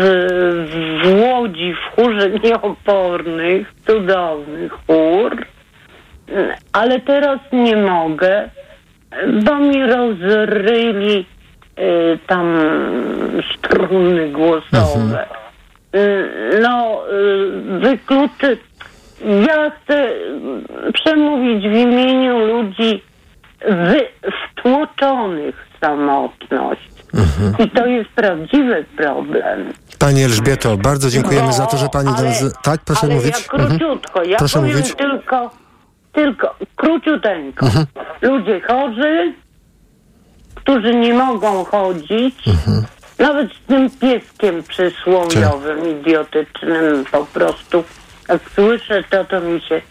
[1.04, 5.46] w Łodzi, w chórze nieopornych, cudowny chór,
[6.74, 8.50] ale teraz nie mogę,
[9.44, 11.26] bo mi rozryli
[11.80, 12.58] y, tam
[13.56, 15.26] struny głosowe.
[15.96, 18.58] Y, No, y, wykluczy.
[19.48, 20.10] Ja chcę
[20.88, 23.04] y, przemówić w imieniu ludzi
[23.68, 24.08] wy,
[24.52, 26.93] wtłoczonych w samotność.
[27.60, 29.74] I to jest prawdziwy problem.
[30.00, 32.16] Pani Elżbieto, bardzo dziękujemy za to, że Pani...
[32.18, 33.36] do nas- tak, proszę ale mówić.
[33.52, 34.96] Ja króciutko, ja Proszę powiem mówić.
[34.96, 35.52] tylko,
[36.14, 37.66] tylko króciuteńko.
[37.66, 37.86] Mhm.
[38.22, 39.34] Ludzie chorzy,
[40.56, 42.84] którzy nie mogą chodzić, Mhm.
[43.20, 47.84] nawet z tym pieskiem przysłowiowym, idiotycznym po prostu.
[48.30, 49.82] Jak słyszę to, to mi się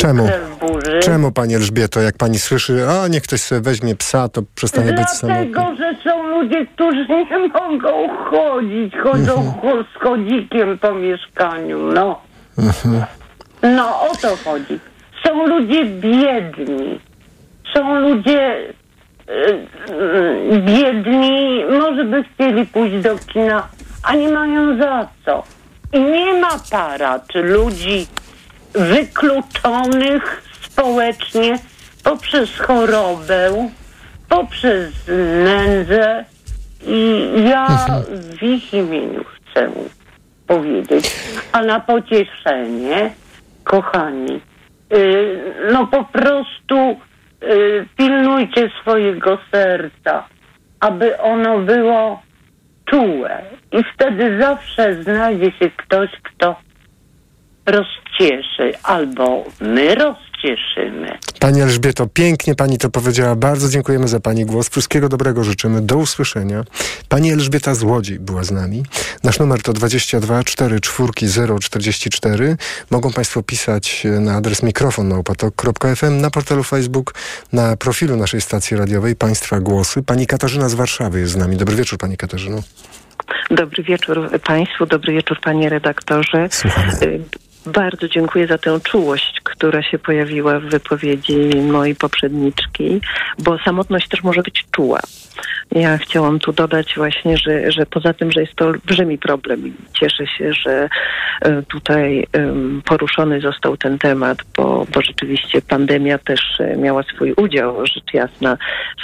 [0.00, 0.26] Czemu?
[0.26, 1.00] krew burzy.
[1.02, 5.08] Czemu Pani Elżbieto, jak Pani słyszy, a niech ktoś sobie weźmie psa, to przestanie być
[5.08, 5.46] samotny?
[5.52, 9.84] Dlatego, że są ludzie, którzy nie mogą chodzić, chodzą Mhm.
[9.94, 12.20] z chodzikiem po mieszkaniu, no.
[13.62, 14.78] No, o to chodzi.
[15.26, 17.00] Są ludzie biedni.
[17.74, 18.56] Są ludzie
[19.28, 19.32] y,
[20.52, 23.68] y, biedni, może by chcieli pójść do kina,
[24.02, 25.42] a nie mają za co.
[25.92, 28.06] I nie ma para czy ludzi
[28.74, 31.58] wykluczonych społecznie
[32.04, 33.68] poprzez chorobę,
[34.28, 34.92] poprzez
[35.44, 36.24] nędzę.
[36.86, 37.66] I ja
[38.10, 39.70] w ich imieniu chcę
[40.46, 41.16] powiedzieć,
[41.52, 43.10] a na pocieszenie,
[43.64, 44.40] kochani,
[44.92, 46.96] y, no po prostu
[47.42, 50.24] y, pilnujcie swojego serca,
[50.80, 52.22] aby ono było
[52.84, 53.42] czułe.
[53.72, 56.56] I wtedy zawsze znajdzie się ktoś, kto
[57.66, 61.18] rozcieszy, albo my rozcieszymy.
[61.40, 63.36] Pani Elżbieto, pięknie Pani to powiedziała.
[63.36, 64.68] Bardzo dziękujemy za Pani głos.
[64.68, 65.80] Wszystkiego dobrego życzymy.
[65.82, 66.64] Do usłyszenia.
[67.08, 68.82] Pani Elżbieta z Łodzi była z nami.
[69.24, 72.56] Nasz numer to 22 44 044.
[72.90, 77.14] Mogą Państwo pisać na adres mikrofon małpatok.fm, na portalu Facebook,
[77.52, 80.02] na profilu naszej stacji radiowej Państwa Głosy.
[80.02, 81.56] Pani Katarzyna z Warszawy jest z nami.
[81.56, 82.62] Dobry wieczór Pani Katarzyno.
[83.50, 86.48] Dobry wieczór Państwu, dobry wieczór Panie redaktorze.
[87.02, 87.20] Y,
[87.66, 93.00] bardzo dziękuję za tę czułość, która się pojawiła w wypowiedzi mojej poprzedniczki,
[93.38, 95.00] bo samotność też może być czuła.
[95.74, 99.72] Ja chciałam tu dodać właśnie, że, że poza tym, że jest to olbrzymi problem i
[99.92, 100.88] cieszę się, że
[101.40, 102.26] e, tutaj
[102.84, 108.56] poruszony został ten temat, bo, bo rzeczywiście pandemia też e, miała swój udział, rzecz jasna,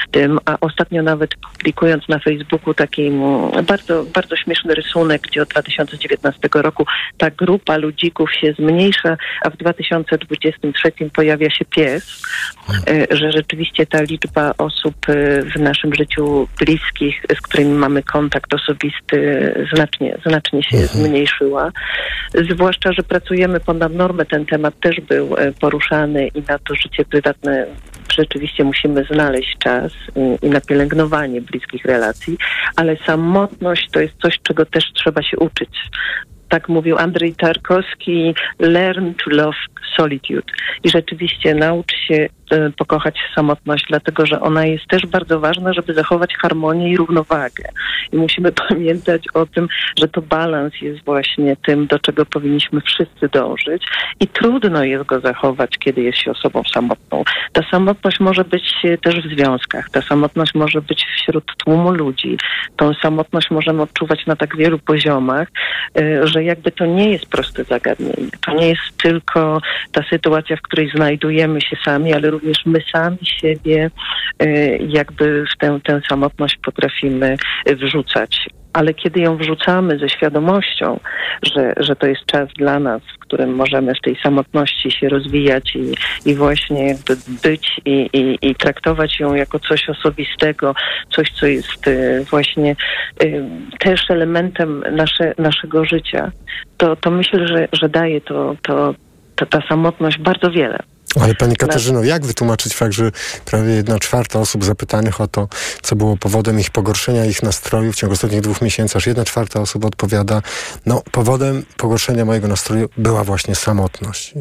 [0.05, 5.43] w tym, a ostatnio nawet publikując na Facebooku taki mm, bardzo, bardzo śmieszny rysunek, gdzie
[5.43, 6.87] od 2019 roku
[7.19, 12.23] ta grupa ludzików się zmniejsza, a w 2023 pojawia się pies,
[12.89, 14.97] e, że rzeczywiście ta liczba osób
[15.57, 16.20] w naszym życiu
[16.59, 21.73] bliskich, z którymi mamy kontakt osobisty, znacznie, znacznie się zmniejszyła.
[22.51, 27.05] Zwłaszcza, że pracujemy ponad normę, ten temat też był e, poruszany i na to życie
[27.05, 27.67] prywatne
[28.13, 32.39] rzeczywiście musimy znaleźć czas i, i na pielęgnowanie bliskich relacji,
[32.77, 35.71] ale samotność to jest coś, czego też trzeba się uczyć
[36.51, 39.57] tak mówił Andrzej Tarkowski, learn to love
[39.97, 40.53] solitude.
[40.85, 42.29] I rzeczywiście naucz się
[42.77, 47.65] pokochać samotność, dlatego że ona jest też bardzo ważna, żeby zachować harmonię i równowagę.
[48.13, 53.29] I musimy pamiętać o tym, że to balans jest właśnie tym, do czego powinniśmy wszyscy
[53.29, 53.83] dążyć
[54.21, 57.25] i trudno jest go zachować, kiedy jest się osobą samotną.
[57.53, 62.39] Ta samotność może być też w związkach, ta samotność może być wśród tłumu ludzi.
[62.77, 65.49] Tą samotność możemy odczuwać na tak wielu poziomach,
[65.99, 68.31] e, że jakby to nie jest proste zagadnienie.
[68.47, 69.61] To nie jest tylko
[69.93, 73.91] ta sytuacja, w której znajdujemy się sami, ale również my sami siebie
[74.39, 78.47] e, jakby w tę, tę samotność potrafimy e, wrzucać.
[78.73, 81.01] Ale kiedy ją wrzucamy ze świadomością,
[81.43, 85.77] że, że to jest czas dla nas, w którym możemy w tej samotności się rozwijać
[85.77, 85.95] i,
[86.31, 90.75] i właśnie jakby być i, i, i traktować ją jako coś osobistego,
[91.17, 92.77] coś, co jest e, właśnie
[93.25, 93.45] y,
[93.79, 96.33] też elementem nasze, naszego życia,
[96.77, 98.95] to, to myślę, że, że daje to, to,
[99.37, 100.79] to ta samotność bardzo wiele.
[101.17, 103.11] Ale Pani Katarzyno, jak wytłumaczyć fakt, że
[103.45, 105.49] prawie jedna czwarta osób zapytanych o to,
[105.83, 109.61] co było powodem ich pogorszenia, ich nastroju w ciągu ostatnich dwóch miesięcy, aż jedna czwarta
[109.61, 110.43] osób odpowiada,
[110.87, 114.35] no powodem pogorszenia mojego nastroju była właśnie samotność.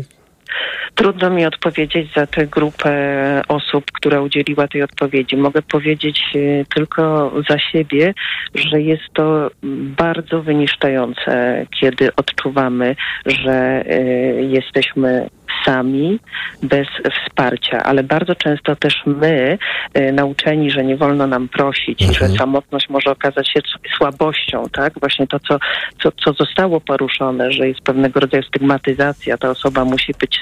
[0.95, 2.91] Trudno mi odpowiedzieć za tę grupę
[3.47, 5.38] osób, która udzieliła tej odpowiedzi.
[5.38, 8.13] Mogę powiedzieć e, tylko za siebie,
[8.55, 9.51] że jest to
[9.97, 14.01] bardzo wyniszczające, kiedy odczuwamy, że e,
[14.41, 15.29] jesteśmy
[15.65, 16.19] sami,
[16.63, 19.58] bez wsparcia, ale bardzo często też my,
[19.98, 22.32] y, nauczeni, że nie wolno nam prosić, mhm.
[22.32, 23.60] że samotność może okazać się
[23.98, 24.93] słabością, tak?
[25.00, 25.58] Właśnie to, co,
[26.04, 30.39] co, co zostało poruszone, że jest pewnego rodzaju stygmatyzacja, ta osoba musi być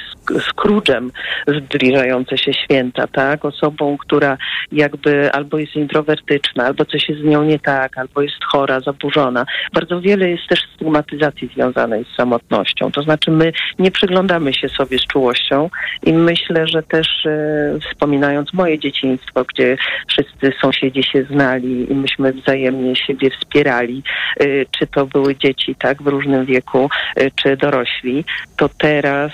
[0.49, 1.11] skródżem
[1.47, 3.45] zbliżające się święta, tak?
[3.45, 4.37] Osobą, która
[4.71, 9.45] jakby albo jest introwertyczna, albo coś jest z nią nie tak, albo jest chora, zaburzona.
[9.73, 12.91] Bardzo wiele jest też stygmatyzacji związanej z samotnością.
[12.91, 15.69] To znaczy my nie przyglądamy się sobie czułością
[16.03, 22.33] i myślę, że też e, wspominając moje dzieciństwo, gdzie wszyscy sąsiedzi się znali i myśmy
[22.33, 24.03] wzajemnie siebie wspierali,
[24.39, 24.45] e,
[24.79, 28.25] czy to były dzieci tak w różnym wieku, e, czy dorośli,
[28.57, 29.31] to teraz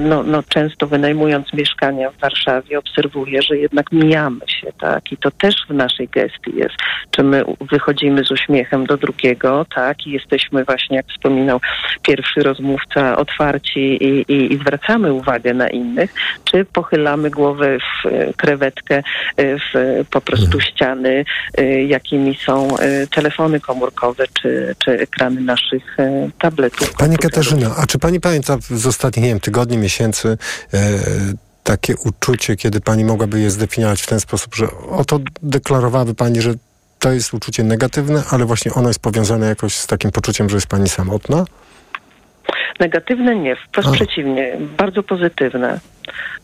[0.00, 5.12] no, no, często wynajmując mieszkania w Warszawie obserwuję, że jednak mijamy się, tak?
[5.12, 6.74] I to też w naszej gestii jest.
[7.10, 10.06] Czy my wychodzimy z uśmiechem do drugiego, tak?
[10.06, 11.60] I jesteśmy właśnie, jak wspominał
[12.02, 18.34] pierwszy rozmówca, otwarci i, i, i zwracamy uwagę na innych, czy pochylamy głowę w e,
[18.34, 19.02] krewetkę,
[19.36, 20.62] e, w po prostu mhm.
[20.62, 21.24] ściany,
[21.86, 22.68] jakimi są
[23.14, 25.96] telefony komórkowe, czy, czy ekrany naszych
[26.38, 26.92] tabletów.
[26.92, 30.38] Pani Katarzyna, a czy pani pamięta z ostatnich, nie wiem, tygodni, miesięcy
[30.74, 30.78] e,
[31.64, 36.54] takie uczucie, kiedy pani mogłaby je zdefiniować w ten sposób, że oto deklarowałaby pani, że
[36.98, 40.66] to jest uczucie negatywne, ale właśnie ono jest powiązane jakoś z takim poczuciem, że jest
[40.66, 41.44] pani samotna?
[42.80, 43.92] Negatywne nie, wprost A.
[43.92, 45.80] przeciwnie, bardzo pozytywne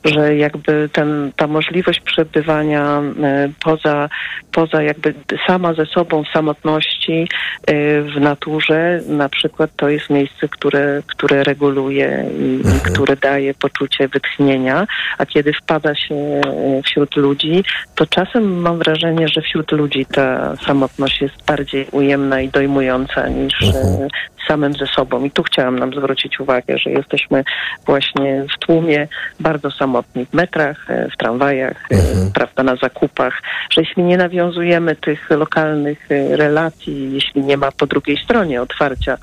[0.05, 4.09] że jakby ten, ta możliwość przebywania e, poza,
[4.53, 5.14] poza jakby
[5.47, 7.29] sama ze sobą w samotności
[7.66, 12.92] e, w naturze, na przykład to jest miejsce, które, które reguluje i, mhm.
[12.92, 14.87] które daje poczucie wytchnienia,
[15.19, 16.40] a kiedy wpada się e,
[16.83, 17.64] wśród ludzi,
[17.95, 23.62] to czasem mam wrażenie, że wśród ludzi ta samotność jest bardziej ujemna i dojmująca niż
[23.62, 24.09] mhm
[24.49, 25.25] samym ze sobą.
[25.25, 27.45] I tu chciałam nam zwrócić uwagę, że jesteśmy
[27.87, 29.09] właśnie w tłumie
[29.40, 32.33] bardzo samotni w metrach, e, w tramwajach, e, mhm.
[32.33, 37.87] prawda, na zakupach, że jeśli nie nawiązujemy tych lokalnych e, relacji, jeśli nie ma po
[37.87, 39.19] drugiej stronie otwarcia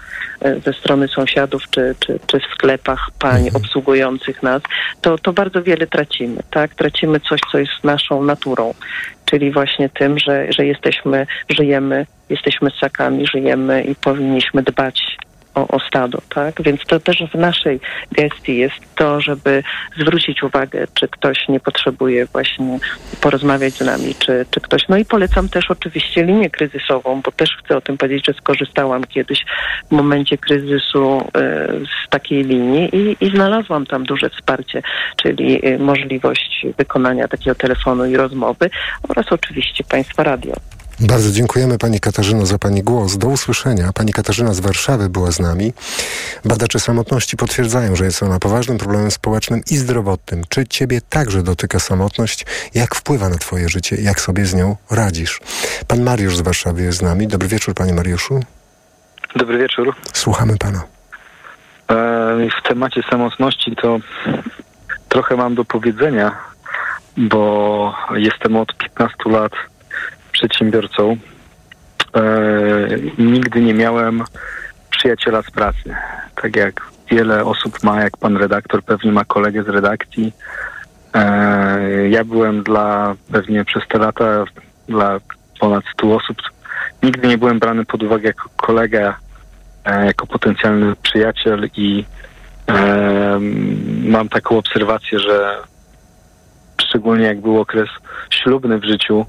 [0.66, 3.56] ze strony sąsiadów czy, czy, czy w sklepach pań mhm.
[3.56, 4.62] obsługujących nas,
[5.02, 6.76] to, to bardzo wiele tracimy, tak?
[6.76, 8.74] Tracimy coś, co jest naszą naturą
[9.26, 15.18] czyli właśnie tym, że, że jesteśmy, żyjemy, jesteśmy ssakami, żyjemy i powinniśmy dbać
[15.56, 16.62] o, o stado, tak?
[16.62, 17.80] Więc to też w naszej
[18.12, 19.64] gestii jest to, żeby
[20.00, 22.80] zwrócić uwagę, czy ktoś nie potrzebuje właśnie
[23.22, 24.88] porozmawiać z nami, czy, czy ktoś.
[24.90, 29.04] No i polecam też oczywiście linię kryzysową, bo też chcę o tym powiedzieć, że skorzystałam
[29.04, 29.46] kiedyś
[29.90, 31.32] w momencie kryzysu y,
[31.86, 34.82] z takiej linii i, i znalazłam tam duże wsparcie,
[35.16, 38.70] czyli y, możliwość wykonania takiego telefonu i rozmowy
[39.10, 40.54] oraz oczywiście Państwa radio.
[41.08, 43.18] Bardzo dziękujemy Pani Katarzyno za Pani głos.
[43.18, 43.94] Do usłyszenia.
[43.94, 45.74] Pani Katarzyna z Warszawy była z nami.
[46.46, 50.44] Badacze samotności potwierdzają, że jest ona poważnym problemem społecznym i zdrowotnym.
[50.50, 52.46] Czy Ciebie także dotyka samotność?
[52.74, 53.96] Jak wpływa na Twoje życie?
[54.02, 55.42] Jak sobie z nią radzisz?
[55.88, 57.28] Pan Mariusz z Warszawy jest z nami.
[57.28, 58.40] Dobry wieczór Panie Mariuszu.
[59.36, 59.96] Dobry wieczór.
[60.14, 60.84] Słuchamy Pana.
[61.90, 63.98] E, w temacie samotności to
[65.10, 66.38] trochę mam do powiedzenia,
[67.18, 69.52] bo jestem od 15 lat
[70.34, 71.18] przedsiębiorcą.
[72.16, 72.22] E,
[73.18, 74.24] nigdy nie miałem
[74.90, 75.96] przyjaciela z pracy.
[76.42, 80.34] Tak jak wiele osób ma, jak pan redaktor pewnie ma kolegę z redakcji.
[81.14, 84.46] E, ja byłem dla pewnie przez te lata
[84.88, 85.20] dla
[85.60, 86.38] ponad 100 osób.
[87.04, 89.18] Nigdy nie byłem brany pod uwagę jako kolega,
[89.86, 92.06] e, jako potencjalny przyjaciel i
[94.06, 95.58] mam taką obserwację, że
[96.82, 97.90] szczególnie jak był okres
[98.30, 99.26] ślubny w życiu,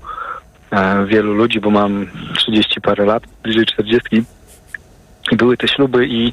[1.06, 2.06] wielu ludzi, bo mam
[2.37, 4.24] 30 parę lat, bliżej 40
[5.32, 6.32] i były te śluby i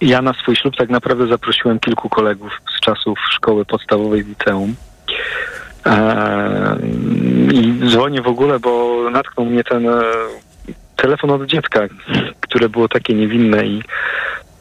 [0.00, 4.74] ja na swój ślub tak naprawdę zaprosiłem kilku kolegów z czasów szkoły podstawowej liceum.
[5.86, 6.78] E,
[7.52, 10.02] I dzwonię w ogóle, bo natknął mnie ten e,
[10.96, 11.80] telefon od dziecka,
[12.40, 13.82] które było takie niewinne i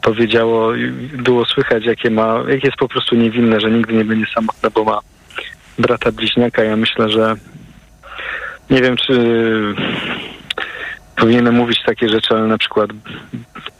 [0.01, 0.71] powiedziało,
[1.11, 4.83] było słychać, jakie ma, jak jest po prostu niewinne, że nigdy nie będzie samotne, bo
[4.83, 4.99] ma
[5.79, 6.63] brata bliźniaka.
[6.63, 7.35] Ja myślę, że
[8.69, 9.13] nie wiem, czy
[11.15, 12.89] powinienem mówić takie rzeczy, ale na przykład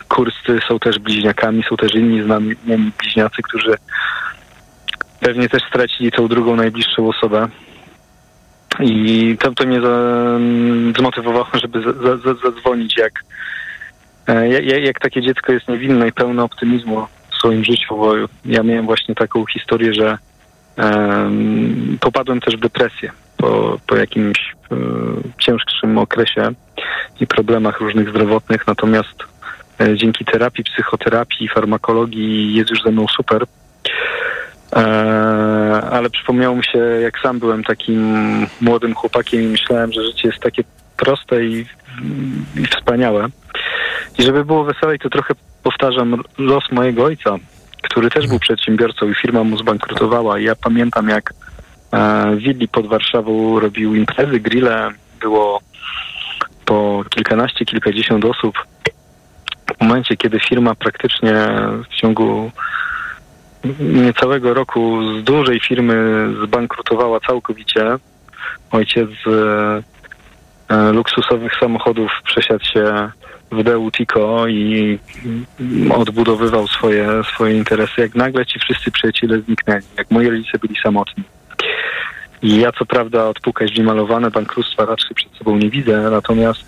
[0.08, 2.56] kurscy są też bliźniakami, są też inni znani
[3.00, 3.76] bliźniacy, którzy
[5.20, 7.48] pewnie też stracili tą drugą najbliższą osobę.
[8.80, 10.20] I to, to mnie za,
[10.98, 13.14] zmotywowało, żeby za, za, zadzwonić, jak,
[14.50, 18.14] jak, jak takie dziecko jest niewinne i pełne optymizmu w swoim życiu, bo
[18.46, 20.18] ja miałem właśnie taką historię, że
[22.00, 26.52] popadłem też w depresję po, po jakimś um, cięższym okresie
[27.20, 29.24] i problemach różnych zdrowotnych, natomiast
[29.82, 33.46] e, dzięki terapii, psychoterapii, farmakologii jest już ze mną super.
[34.76, 34.80] E,
[35.92, 38.28] ale przypomniało mi się, jak sam byłem takim
[38.62, 40.64] młodym chłopakiem i myślałem, że życie jest takie
[40.98, 41.66] proste i,
[42.56, 43.28] i wspaniałe.
[44.20, 47.36] I żeby było weselej, to trochę powtarzam los mojego ojca,
[47.90, 50.40] który też był przedsiębiorcą i firma mu zbankrutowała.
[50.40, 51.34] Ja pamiętam, jak
[51.94, 54.90] e, Willi pod Warszawą robił imprezy, grille,
[55.22, 55.62] było
[56.66, 58.56] po kilkanaście, kilkadziesiąt osób.
[59.78, 61.34] W momencie, kiedy firma praktycznie
[61.90, 62.52] w ciągu
[63.80, 67.86] niecałego roku z dużej firmy zbankrutowała całkowicie.
[68.72, 69.28] Ojciec z
[70.70, 73.12] e, luksusowych samochodów przesiadł się
[73.52, 75.00] w Deu Tico i
[75.96, 78.02] odbudowywał swoje, swoje interesy.
[78.02, 81.24] Jak nagle ci wszyscy przyjaciele zniknęli, jak moi rodzice byli samotni.
[82.42, 83.32] I ja co prawda
[83.62, 86.64] drzwi malowane bankructwa raczej przed sobą nie widzę, natomiast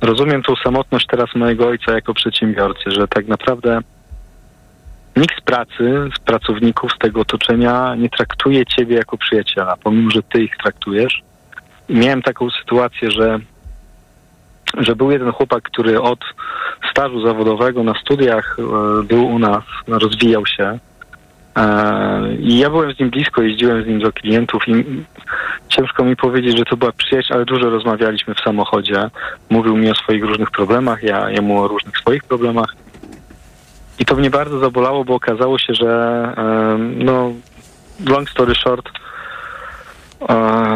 [0.00, 3.80] rozumiem tą samotność teraz mojego ojca jako przedsiębiorcy, że tak naprawdę
[5.16, 10.22] nikt z pracy, z pracowników, z tego otoczenia nie traktuje ciebie jako przyjaciela, pomimo, że
[10.22, 11.22] ty ich traktujesz.
[11.88, 13.38] I miałem taką sytuację, że,
[14.78, 16.18] że był jeden chłopak, który od
[16.90, 18.62] stażu zawodowego na studiach e,
[19.02, 20.78] był u nas, rozwijał się.
[21.56, 24.84] E, I ja byłem z nim blisko, jeździłem z nim do klientów i
[25.68, 29.10] ciężko mi powiedzieć, że to była przyjaźń, ale dużo rozmawialiśmy w samochodzie.
[29.50, 32.74] Mówił mi o swoich różnych problemach, ja jemu o różnych swoich problemach.
[33.98, 36.34] I to mnie bardzo zabolało, bo okazało się, że
[36.96, 37.32] no,
[38.06, 38.90] long story short,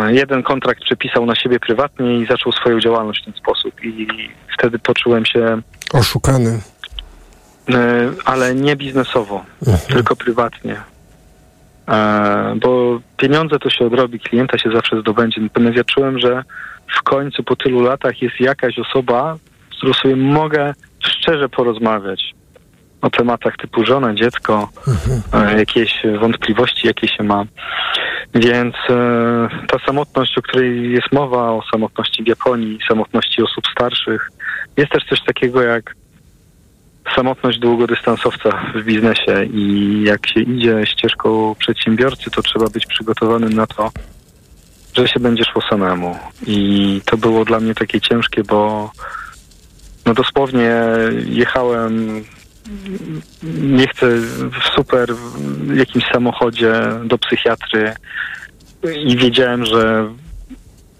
[0.08, 3.84] jeden kontrakt przepisał na siebie prywatnie i zaczął swoją działalność w ten sposób.
[3.84, 4.06] I
[4.58, 5.62] wtedy poczułem się.
[5.92, 6.60] Oszukany.
[8.24, 9.78] Ale nie biznesowo, mhm.
[9.88, 10.76] tylko prywatnie.
[12.56, 15.40] Bo pieniądze to się odrobi, klienta się zawsze zdobędzie.
[15.40, 16.42] Natomiast ja czułem, że
[16.98, 19.36] w końcu po tylu latach jest jakaś osoba,
[19.72, 22.34] z którą sobie mogę szczerze porozmawiać
[23.04, 25.58] o tematach typu żona, dziecko, mhm.
[25.58, 27.44] jakieś wątpliwości, jakie się ma.
[28.34, 34.30] Więc e, ta samotność, o której jest mowa, o samotności w Japonii, samotności osób starszych,
[34.76, 35.94] jest też coś takiego jak
[37.14, 43.66] samotność długodystansowca w biznesie i jak się idzie ścieżką przedsiębiorcy, to trzeba być przygotowanym na
[43.66, 43.90] to,
[44.96, 46.16] że się będzie szło samemu.
[46.46, 48.90] I to było dla mnie takie ciężkie, bo
[50.06, 50.72] no dosłownie
[51.26, 52.24] jechałem
[53.62, 54.06] nie chcę
[54.60, 56.72] w super w jakimś samochodzie
[57.04, 57.94] do psychiatry
[59.04, 60.08] i wiedziałem, że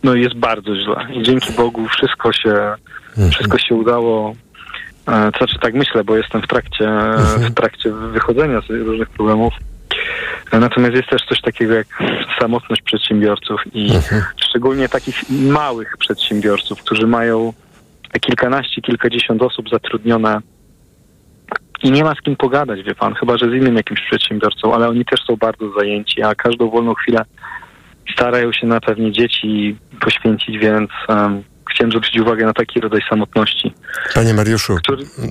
[0.03, 1.07] no jest bardzo źle.
[1.15, 2.75] I dzięki Bogu wszystko się,
[3.31, 4.35] wszystko się udało.
[5.09, 6.89] E, To znaczy tak myślę, bo jestem w trakcie,
[7.39, 9.55] w trakcie wychodzenia z różnych problemów.
[10.53, 11.87] E, Natomiast jest też coś takiego jak
[12.41, 13.91] samotność przedsiębiorców i
[14.49, 17.53] szczególnie takich małych przedsiębiorców, którzy mają
[18.21, 20.41] kilkanaście, kilkadziesiąt osób zatrudnione
[21.85, 24.89] i nie ma z kim pogadać, wie pan, chyba że z innym jakimś przedsiębiorcą, ale
[24.89, 27.25] oni też są bardzo zajęci, a każdą wolną chwilę
[28.15, 33.75] starają się na pewnie dzieci poświęcić, więc um, chciałem zwrócić uwagę na taki rodzaj samotności.
[34.15, 34.77] Panie Mariuszu,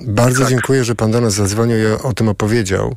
[0.06, 0.48] bardzo Tak.
[0.50, 2.96] dziękuję, że pan do nas zadzwonił i o tym opowiedział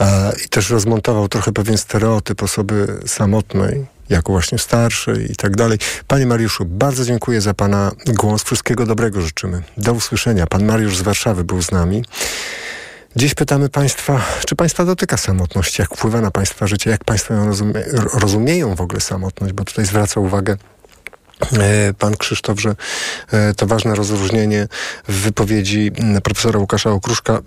[0.00, 5.78] e, i też rozmontował trochę pewien stereotyp osoby samotnej, jako właśnie starszej i tak dalej.
[6.06, 8.42] Panie Mariuszu, bardzo dziękuję za pana głos.
[8.42, 9.62] Wszystkiego dobrego życzymy.
[9.76, 10.46] Do usłyszenia.
[10.46, 12.02] Pan Mariusz z Warszawy był z nami.
[13.16, 17.46] Dziś pytamy Państwa, czy Państwa dotyka samotność, jak wpływa na Państwa życie, jak Państwo ją
[17.46, 17.74] rozumie,
[18.12, 20.56] rozumieją w ogóle samotność, bo tutaj zwraca uwagę
[21.52, 22.74] e, Pan Krzysztof, że
[23.32, 24.68] e, to ważne rozróżnienie
[25.08, 25.92] w wypowiedzi
[26.22, 27.40] profesora Łukasza Okruszka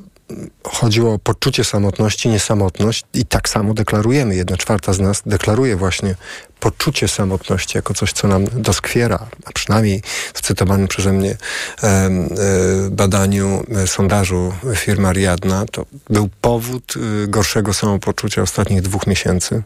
[0.64, 4.36] chodziło o poczucie samotności, nie samotność i tak samo deklarujemy.
[4.36, 6.16] Jedna czwarta z nas deklaruje właśnie
[6.60, 10.02] poczucie samotności jako coś, co nam doskwiera, a przynajmniej
[10.34, 11.38] w cytowanym przeze mnie
[11.84, 12.10] e,
[12.92, 19.64] badaniu, e, sondażu firmy Ariadna, to był powód e, gorszego samopoczucia ostatnich dwóch miesięcy.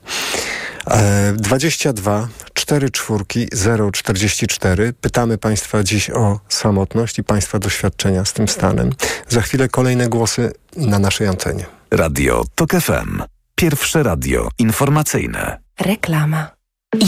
[0.92, 3.48] E, 22 4 czwórki
[3.94, 4.94] 044.
[5.02, 8.90] Pytamy Państwa dziś o samotność i Państwa doświadczenia z tym stanem.
[9.30, 11.66] Za chwilę kolejne głosy na naszej antenie.
[11.92, 13.24] Radio TOK FM.
[13.56, 15.58] Pierwsze radio informacyjne.
[15.80, 16.52] Reklama.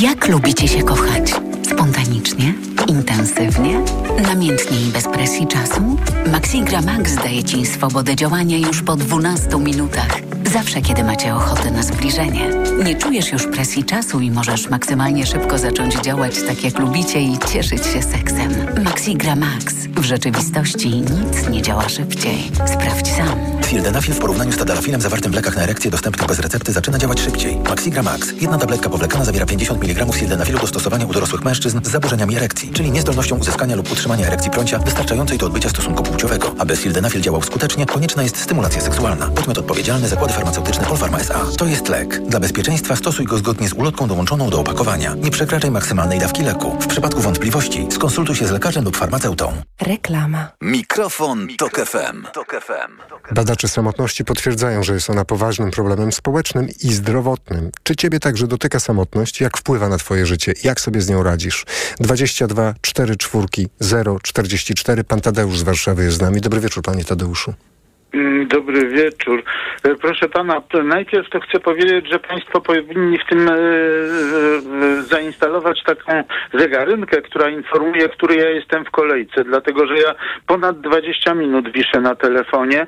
[0.02, 1.32] Jak lubicie się kochać?
[1.72, 2.54] Spontanicznie?
[2.88, 3.82] Intensywnie?
[4.24, 5.98] Namiętnie i bez presji czasu?
[6.32, 10.39] Maxigra Max daje Ci swobodę działania już po 12 minutach.
[10.54, 12.50] Zawsze, kiedy macie ochotę na zbliżenie.
[12.84, 17.38] Nie czujesz już presji czasu i możesz maksymalnie szybko zacząć działać tak, jak lubicie i
[17.38, 18.56] cieszyć się seksem.
[18.84, 19.74] Maxigra Max.
[19.76, 22.52] W rzeczywistości nic nie działa szybciej.
[22.66, 23.59] Sprawdź sam.
[23.70, 27.22] Sildenafil w porównaniu z tadalafilem zawartym w lekach na erekcję dostępnych bez recepty zaczyna działać
[27.22, 27.58] szybciej.
[27.58, 28.32] Maxigra Max.
[28.42, 32.70] Jedna tabletka powlekana zawiera 50 mg sildenafilu do stosowania u dorosłych mężczyzn z zaburzeniami erekcji,
[32.70, 36.56] czyli niezdolnością uzyskania lub utrzymania erekcji prącia wystarczającej do odbycia stosunku płciowego.
[36.60, 39.28] Aby sildenafil działał skutecznie, konieczna jest stymulacja seksualna.
[39.28, 41.58] Podmiot odpowiedzialny Zakłady Farmaceutyczne Polpharma S.A.
[41.58, 42.22] To jest lek.
[42.28, 45.16] Dla bezpieczeństwa stosuj go zgodnie z ulotką dołączoną do opakowania.
[45.16, 46.78] Nie przekraczaj maksymalnej dawki leku.
[46.82, 49.62] W przypadku wątpliwości skonsultuj się z lekarzem lub farmaceutą.
[49.82, 50.48] Reklama.
[50.62, 52.26] Mikrofon, Tok FM.
[52.34, 53.34] Tok FM.
[53.60, 57.72] Badacze samotności potwierdzają, że jest ona poważnym problemem społecznym i zdrowotnym.
[57.84, 59.42] Czy ciebie także dotyka samotność?
[59.42, 60.54] Jak wpływa na twoje życie?
[60.64, 61.66] Jak sobie z nią radzisz?
[62.00, 65.04] 22 4 czwórki 0 44.
[65.04, 66.42] Pan Tadeusz z Warszawy jest z nami.
[66.42, 67.54] Dobry wieczór, panie Tadeuszu.
[68.14, 69.44] Mm, Dobry wieczór.
[69.84, 75.84] E, Proszę pana, najpierw to chcę powiedzieć, że państwo powinni w tym e, e, zainstalować
[75.84, 80.16] taką zegarynkę, która informuje, który ja jestem w kolejce, dlatego że ja
[80.48, 82.88] ponad 20 minut wiszę na telefonie,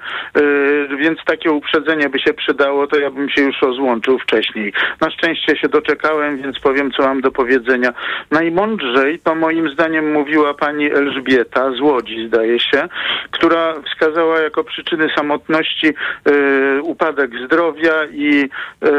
[0.99, 4.73] więc takie uprzedzenie by się przydało, to ja bym się już rozłączył wcześniej.
[5.01, 7.93] Na szczęście się doczekałem, więc powiem, co mam do powiedzenia.
[8.31, 12.87] Najmądrzej to moim zdaniem mówiła pani Elżbieta z Łodzi, zdaje się,
[13.31, 18.49] która wskazała jako przyczyny samotności e, upadek zdrowia i
[18.81, 18.91] e,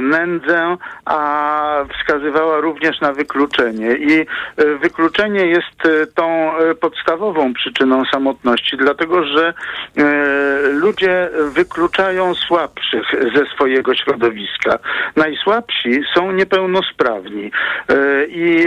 [0.00, 3.96] nędzę, a wskazywała również na wykluczenie.
[3.96, 4.24] I e,
[4.78, 9.54] wykluczenie jest tą podstawową przyczyną samotności, dlatego że
[10.72, 14.78] ludzie wykluczają słabszych ze swojego środowiska.
[15.16, 17.50] Najsłabsi są niepełnosprawni
[18.28, 18.66] i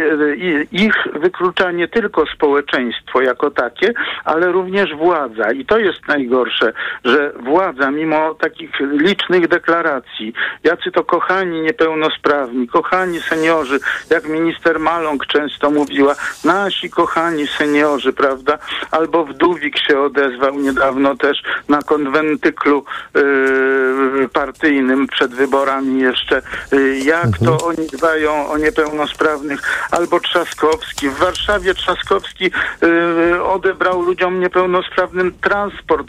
[0.72, 3.94] ich wyklucza nie tylko społeczeństwo jako takie,
[4.26, 5.52] ale również władza.
[5.52, 6.67] I to jest najgorsze,
[7.06, 15.26] że władza, mimo takich licznych deklaracji, jacy to kochani niepełnosprawni, kochani seniorzy, jak minister Maląg
[15.26, 18.58] często mówiła, nasi kochani seniorzy, prawda?
[18.92, 26.42] Albo Wdówik się odezwał niedawno też na konwentyklu yy, partyjnym przed wyborami jeszcze,
[26.72, 31.10] yy, jak to oni dbają o niepełnosprawnych, albo Trzaskowski.
[31.10, 32.52] W Warszawie Trzaskowski
[32.82, 36.08] yy, odebrał ludziom niepełnosprawnym transport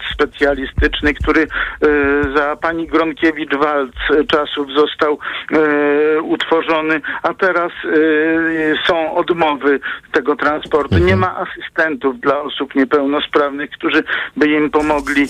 [0.49, 3.92] specjalistyczny, który yy, za pani Gronkiewicz-Walc
[4.28, 5.18] czasów został
[5.51, 9.80] yy, utworzony, a teraz yy, są odmowy
[10.12, 10.99] tego transportu.
[10.99, 14.05] Nie ma asystentów dla osób niepełnosprawnych, którzy
[14.36, 15.26] by im pomogli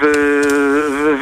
[0.00, 0.32] w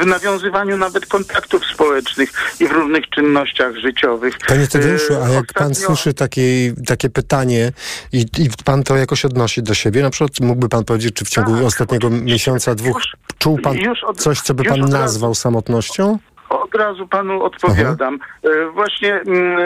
[0.02, 4.38] w nawiązywaniu nawet kontaktów społecznych i w różnych czynnościach życiowych.
[4.48, 6.42] Panie Tadeuszu, a E, jak pan słyszy takie,
[6.86, 7.72] takie pytanie
[8.12, 11.28] i, i pan to jakoś odnosi do siebie, na przykład mógłby pan powiedzieć, czy w
[11.28, 13.02] ciągu ostatniego miesiąca, dwóch,
[13.38, 16.18] czuł pan już od- coś, co by pan nazwał samotnością?
[16.50, 18.18] Od razu panu odpowiadam.
[18.44, 19.58] E, Właśnie mm,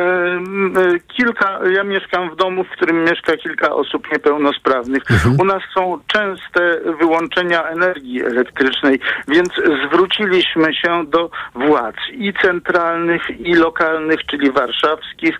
[0.77, 5.03] e, kilka, ja mieszkam w domu, w którym mieszka kilka osób niepełnosprawnych.
[5.39, 9.49] U nas są częste wyłączenia energii elektrycznej, więc
[9.87, 15.39] zwróciliśmy się do władz i centralnych, i lokalnych, czyli warszawskich,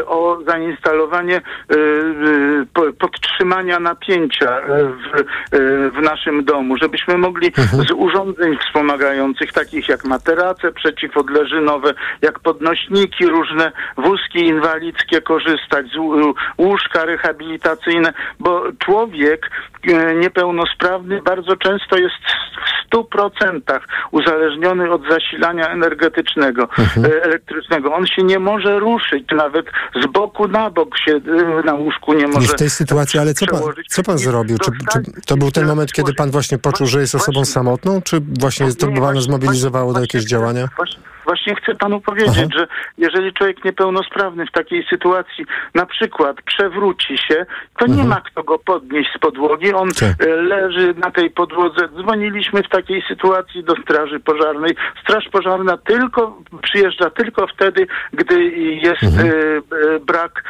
[0.00, 1.76] e, o zainstalowanie e, e,
[2.74, 5.24] po- podtrzymania napięcia e, w, e,
[5.90, 13.72] w naszym domu, żebyśmy mogli z urządzeń wspomagających, takich jak materace przeciwodleżynowe, jak podnośniki, różne
[13.96, 15.86] wózki inwalidzkie korzystać,
[16.58, 19.50] łóżka rehabilitacyjne, bo człowiek
[19.88, 22.14] e, niepełnosprawny bardzo często jest
[22.66, 27.94] w stu procentach uzależniony od zasilania energetycznego, e, elektrycznego.
[27.94, 29.66] On się nie może ruszyć, nawet
[30.02, 33.34] z boku na bok się e, na łóżku nie może I w tej sytuacji, ale
[33.34, 34.58] co pan, co pan zrobił?
[34.58, 38.20] Czy, czy to był ten moment, kiedy pan właśnie poczuł, że jest osobą samotną, czy
[38.40, 40.63] właśnie to właśnie- zmobilizowało do jakieś działania?
[40.76, 42.66] Właśnie, właśnie chcę panu powiedzieć, że
[42.98, 45.44] jeżeli człowiek niepełnosprawny w takiej sytuacji
[45.74, 47.46] na przykład przewróci się,
[47.78, 49.72] to nie ma kto go podnieść z podłogi.
[49.72, 51.88] On e, leży na tej podłodze.
[51.88, 54.76] Dzwoniliśmy w takiej sytuacji do Straży Pożarnej.
[55.02, 60.44] Straż Pożarna tylko przyjeżdża tylko wtedy, gdy jest e, e, brak,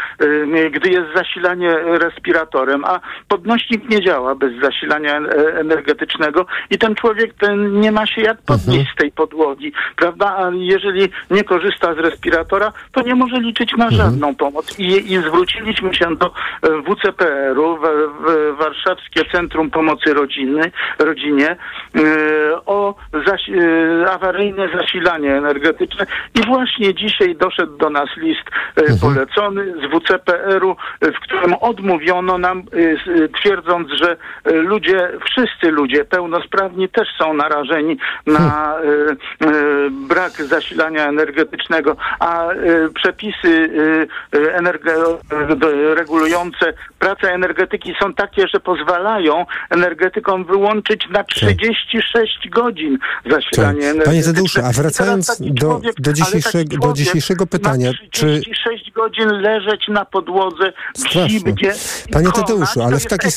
[0.70, 5.16] gdy jest zasilanie respiratorem, a podnośnik nie działa bez zasilania
[5.60, 10.50] energetycznego i ten człowiek ten nie ma się jak podnieść z tej podłogi, prawda?
[10.66, 14.78] Jeżeli nie korzysta z respiratora, to nie może liczyć na żadną pomoc.
[14.78, 21.56] I, i zwróciliśmy się do e, WCPR-u, w, w, Warszawskie Centrum Pomocy Rodziny, Rodzinie, e,
[22.66, 22.94] o
[23.26, 26.06] zasi e, awaryjne zasilanie energetyczne.
[26.34, 28.44] I właśnie dzisiaj doszedł do nas list
[28.76, 32.62] e, polecony z WCPR-u, w którym odmówiono nam,
[33.40, 37.96] twierdząc, że ludzie, wszyscy ludzie pełnosprawni też są narażeni
[38.26, 38.84] na e,
[39.90, 42.54] brak zasilania energetycznego, a e,
[42.94, 43.70] przepisy
[44.32, 52.98] e, do- regulujące pracę energetyki są takie, że pozwalają energetykom wyłączyć na 36 godzin
[53.30, 53.90] zasilanie Tak.
[53.90, 54.04] energetyczne.
[54.04, 60.04] Panie Tadeuszu, a wracając do, do, dzisiejszego, do dzisiejszego pytania, czy 36 godzin leżeć na
[60.04, 60.72] podłodze
[61.28, 61.40] i
[62.12, 63.30] Panie Tadeuszu, ale w takiej.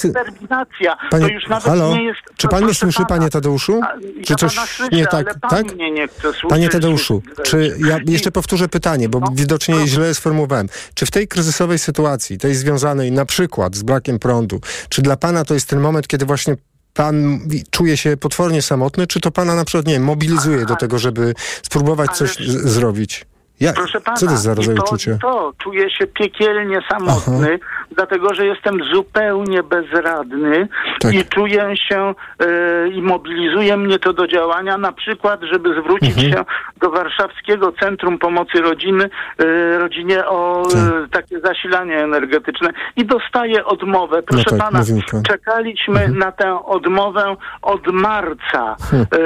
[1.09, 1.95] Panie, to już nawet halo?
[1.95, 2.19] nie jest...
[2.37, 3.81] Czy pan mnie słyszy, panie Tadeuszu?
[4.25, 4.55] Czy coś
[4.91, 5.35] nie tak?
[5.49, 5.73] tak?
[5.75, 6.49] mnie nie chce słuchać.
[6.49, 7.06] Panie Tadeuszu,
[7.43, 10.69] czy ja jeszcze powtórzę pytanie, No, bo widocznie źle sformułowałem.
[10.93, 15.45] Czy w tej kryzysowej sytuacji, tej związanej na przykład z brakiem prądu, czy dla pana
[15.45, 16.55] to jest ten moment, kiedy właśnie
[16.93, 17.39] pan
[17.69, 21.33] czuje się potwornie samotny, czy to pana na przykład, nie mobilizuje do tego, żeby
[21.63, 23.25] spróbować coś zrobić?
[23.59, 27.59] Ja, Proszę pana, co to za rodzaj i to, to czuję się piekielnie samotny,
[27.91, 30.67] dlatego że jestem zupełnie bezradny
[30.99, 31.13] Tak.
[31.13, 36.31] i czuję się e, i mobilizuje mnie to do działania, na przykład, żeby zwrócić Mhm.
[36.33, 36.45] się
[36.81, 44.23] do Warszawskiego Centrum Pomocy Rodziny, e, Rodzinie o e, takie zasilanie energetyczne i dostaję odmowę.
[44.23, 44.81] Proszę tak, pana,
[45.27, 49.07] czekaliśmy na tę odmowę od marca Hmm.
[49.11, 49.17] e,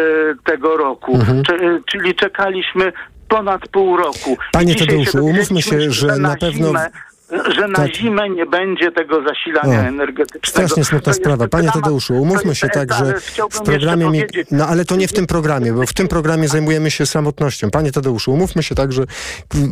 [0.43, 1.43] tego roku, Mhm.
[1.85, 2.93] Czyli czekaliśmy
[3.31, 4.37] ponad pół roku.
[4.51, 6.73] Panie Tadeuszu, umówmy się, że na pewno-
[7.55, 7.95] że na Tak.
[7.95, 10.47] zimę nie będzie tego zasilania O, energetycznego.
[10.47, 11.47] Strasznie smutna sprawa.
[11.47, 11.83] Panie dramat.
[11.83, 13.13] Tadeuszu, umówmy się tak, że
[13.51, 14.09] w programie...
[14.09, 14.23] Mi...
[14.51, 17.71] No ale to nie w tym programie, bo w tym programie zajmujemy się samotnością.
[17.71, 19.03] Panie Tadeuszu, umówmy się tak, że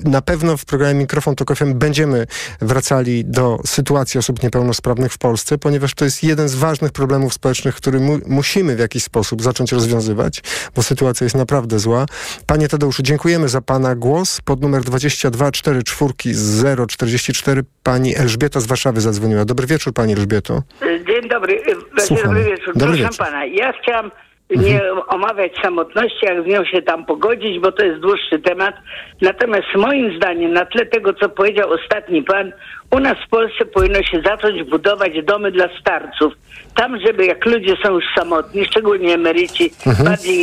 [0.03, 2.27] na pewno w programie Mikrofon Tok FM będziemy
[2.61, 7.75] wracali do sytuacji osób niepełnosprawnych w Polsce, ponieważ to jest jeden z ważnych problemów społecznych,
[7.75, 10.41] który mu musimy w jakiś sposób zacząć rozwiązywać,
[10.75, 12.05] bo sytuacja jest naprawdę zła.
[12.45, 14.41] Panie Tadeuszu, dziękujemy za Pana głos.
[14.41, 17.48] Pod numer 22 44 044
[17.83, 19.45] Pani Elżbieta z Warszawy zadzwoniła.
[19.45, 20.61] Dobry wieczór Pani Elżbieto.
[21.07, 21.61] Dzień dobry,
[21.97, 22.27] e, Słuchamy.
[22.35, 22.73] dobry wieczór.
[22.77, 23.17] Dobry Proszę wieczór.
[23.17, 24.11] pana, ja chciałam
[24.55, 28.75] nie omawiać samotności, jak z nią się tam pogodzić, bo to jest dłuższy temat.
[29.21, 32.51] Natomiast moim zdaniem, na tle tego, co powiedział ostatni pan,
[32.91, 36.33] u nas w Polsce powinno się zacząć budować domy dla starców.
[36.75, 40.05] Tam, żeby jak ludzie są już samotni, szczególnie emeryci, Mhm.
[40.09, 40.37] bardziej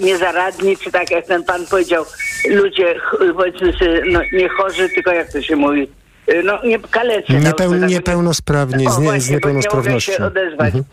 [0.00, 2.04] niezaradni, czy tak jak ten pan powiedział,
[2.50, 2.94] ludzie
[3.36, 5.88] powiedzmy sobie, no, nie chorzy, tylko jak to się mówi,
[6.44, 7.32] no nie kalecy.
[7.32, 10.12] Niepeł, załóżmy, tak niepełnosprawni, o, z, nie, właśnie, z Nie niepełnosprawnością.
[10.12, 10.74] się odezwać.
[10.74, 10.84] Mhm.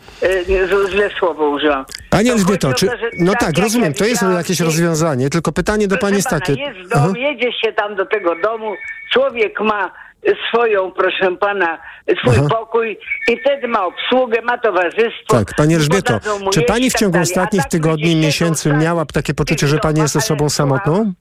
[0.48, 1.84] Nie, z- Źle słowo użyłam.
[2.10, 2.86] Pani To Elżbieto, czy...
[3.18, 6.52] No tak tak, rozumiem, to jest jakieś nie- rozwiązanie, tylko pytanie do Pani jest takie...
[6.52, 7.12] jest dom, Aha.
[7.16, 8.74] jedzie się tam do tego domu,
[9.12, 9.92] człowiek ma
[10.48, 11.78] swoją, proszę pana,
[12.20, 12.46] swój Aha.
[12.50, 12.98] pokój
[13.28, 15.36] i wtedy ma obsługę, ma towarzystwo.
[15.36, 16.20] Tak, Pani Elżbieto,
[16.52, 20.16] czy Pani w tak ciągu ostatnich tak tygodni, miesięcy miała takie poczucie, że Pani jest
[20.16, 21.12] osobą samotną?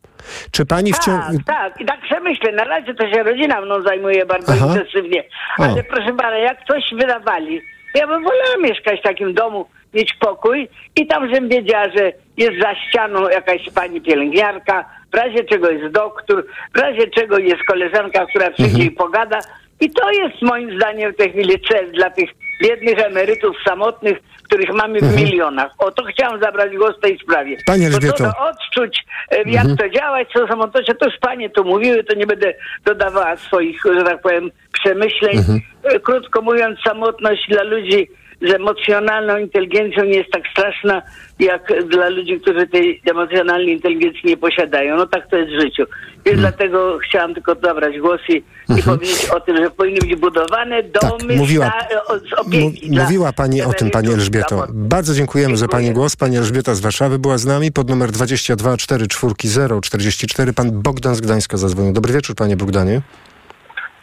[0.52, 1.38] Czy Pani w ciągu...
[1.46, 1.82] Tak, tak.
[1.82, 2.52] I tak przemyślę.
[2.52, 4.66] Na razie to się rodzina mną zajmuje bardzo Aha.
[4.68, 5.24] intensywnie.
[5.58, 5.64] O.
[5.64, 7.62] Ale proszę pana, jak coś wydawali,
[7.96, 12.60] ja bym wolała mieszkać w takim domu, mieć pokój i tam, żebym wiedziała, że jest
[12.62, 18.26] za ścianą jakaś pani pielęgniarka, w razie czego jest doktor, w razie czego jest koleżanka,
[18.26, 18.88] która przyjdzie Mhm.
[18.88, 19.40] i pogada.
[19.80, 22.30] I to jest moim zdaniem w tej chwili cel dla tych
[22.64, 25.24] biednych emerytów samotnych, których mamy w Mhm.
[25.24, 25.72] milionach.
[25.78, 27.58] O to chciałam zabrać głos w tej sprawie.
[27.66, 28.18] Pani Bo Elżbieto.
[28.18, 29.78] to do odczuć, jak Mhm.
[29.78, 32.54] to działać, co samotnością, to już panie to mówiły, to nie będę
[32.86, 35.38] dodawała swoich, że tak powiem, przemyśleń.
[35.38, 35.60] Mhm.
[35.84, 38.08] E, Krótko mówiąc, samotność dla ludzi
[38.42, 41.02] z emocjonalną inteligencją nie jest tak straszna,
[41.40, 44.96] jak dla ludzi, którzy tej emocjonalnej inteligencji nie posiadają.
[44.98, 45.84] No tak to jest w życiu.
[46.26, 48.44] Więc dlatego chciałam tylko zabrać głos i,
[48.80, 51.72] i powiedzieć o tym, że powinny być budowane domy Tak, mówiła-
[52.08, 52.92] o- z opieki.
[52.92, 54.66] Mówiła Pani o tym, Pani Elżbieto.
[54.70, 56.16] Bardzo dziękujemy za Pani głos.
[56.16, 59.34] Pani Elżbieta z Warszawy była z nami pod numer 22 44
[59.82, 60.54] 044.
[60.54, 61.94] Pan Bogdan z Gdańska zadzwonił.
[61.94, 63.02] Dobry wieczór, Panie Bogdanie.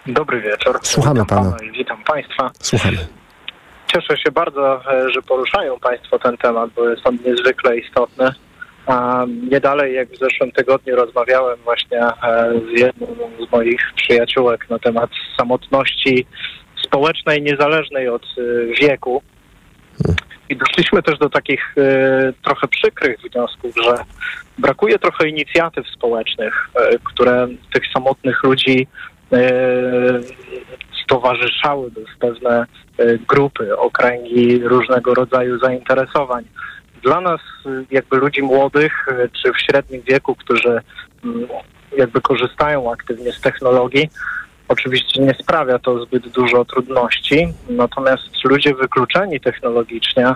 [0.07, 0.79] Dobry wieczór.
[0.83, 1.57] Słuchamy witam pana.
[1.69, 2.51] i witam Państwa.
[2.61, 2.97] Słuchamy.
[3.95, 8.31] Cieszę się bardzo, e, że poruszają Państwo ten temat, bo jest on niezwykle istotny.
[9.51, 12.13] Nie dalej jak w zeszłym tygodniu rozmawiałem właśnie e,
[12.69, 13.07] z jedną
[13.49, 16.27] z moich przyjaciółek na temat samotności
[16.85, 19.23] społecznej, niezależnej od e, wieku.
[20.49, 21.75] I doszliśmy też do takich
[22.43, 23.95] trochę przykrych wniosków, że
[24.59, 26.71] brakuje trochę inicjatyw społecznych,
[27.05, 28.87] które tych samotnych ludzi
[31.05, 32.67] stowarzyszałyby w pewne
[32.99, 36.45] e, grupy, okręgi różnego rodzaju zainteresowań.
[37.03, 40.81] Dla nas, e, jakby ludzi młodych, e, czy w średnim wieku, którzy
[41.25, 41.47] mm,
[41.97, 44.09] jakby korzystają aktywnie z technologii,
[44.69, 50.35] Oczywiście nie sprawia to zbyt dużo trudności, natomiast ludzie wykluczeni technologicznie, e,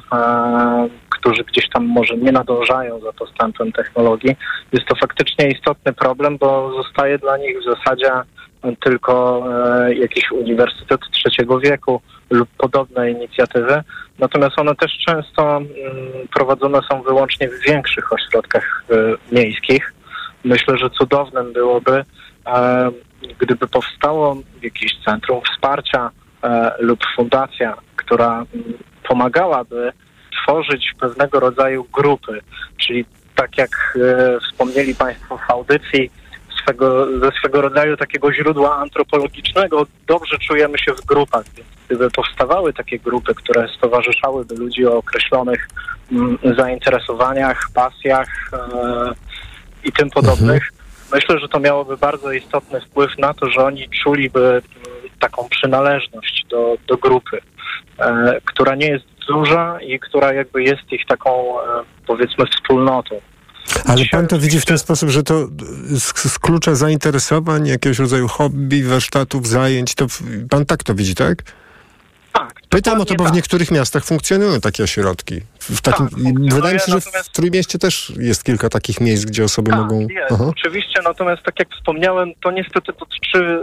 [1.09, 4.37] którzy gdzieś tam może nie nadążają za postępem technologii,
[4.73, 8.11] jest to faktycznie istotny problem, bo zostaje dla nich w zasadzie
[8.81, 9.45] tylko
[9.87, 12.01] e, jakiś uniwersytet trzeciego wieku
[12.31, 13.83] lub podobne inicjatywy.
[14.19, 15.69] Natomiast one też często mm,
[16.35, 18.95] prowadzone są wyłącznie w większych ośrodkach e,
[19.35, 19.93] miejskich.
[20.45, 22.05] Myślę, że cudownym byłoby,
[22.47, 22.91] e,
[23.39, 26.11] gdyby powstało jakieś centrum wsparcia
[26.79, 28.73] lub fundacja, która mm,
[29.09, 29.93] pomagałaby
[30.43, 32.41] tworzyć pewnego rodzaju grupy,
[32.77, 33.05] czyli
[33.35, 33.99] tak jak
[34.43, 36.11] wspomnieli Państwo w audycji,
[36.69, 41.45] swego, ze swego rodzaju takiego źródła antropologicznego dobrze czujemy się w grupach.
[41.57, 45.69] Więc gdyby powstawały takie grupy, które stowarzyszałyby ludzi o określonych
[46.13, 48.59] mm, zainteresowaniach, pasjach e,
[49.85, 50.73] i tym podobnych,
[51.13, 54.63] myślę, że to miałoby bardzo istotny wpływ na to, że oni czuliby mm,
[55.21, 57.41] taką przynależność do, do grupy,
[57.99, 61.65] e, która nie jest duża i która jakby jest ich taką, e,
[62.07, 63.21] powiedzmy, wspólnotą.
[63.87, 65.49] Ale pan to widzi w ten sposób, że to
[65.89, 66.03] z,
[66.33, 70.07] z klucza zainteresowań, jakiegoś rodzaju hobby, warsztatów, zajęć, to
[70.51, 71.43] pan tak to widzi, tak?
[72.33, 72.61] Tak.
[72.69, 75.41] Pytam o to, bo w niektórych miastach funkcjonują takie ośrodki.
[75.61, 76.19] W takim, Tak,
[76.55, 79.81] wydaje mi się, że natomiast- w Trójmieście też jest kilka takich miejsc, gdzie osoby Tak,
[79.81, 80.01] mogą...
[80.01, 80.45] jest, Aha.
[80.49, 83.59] oczywiście, natomiast tak jak wspomniałem, to niestety dotyczy e,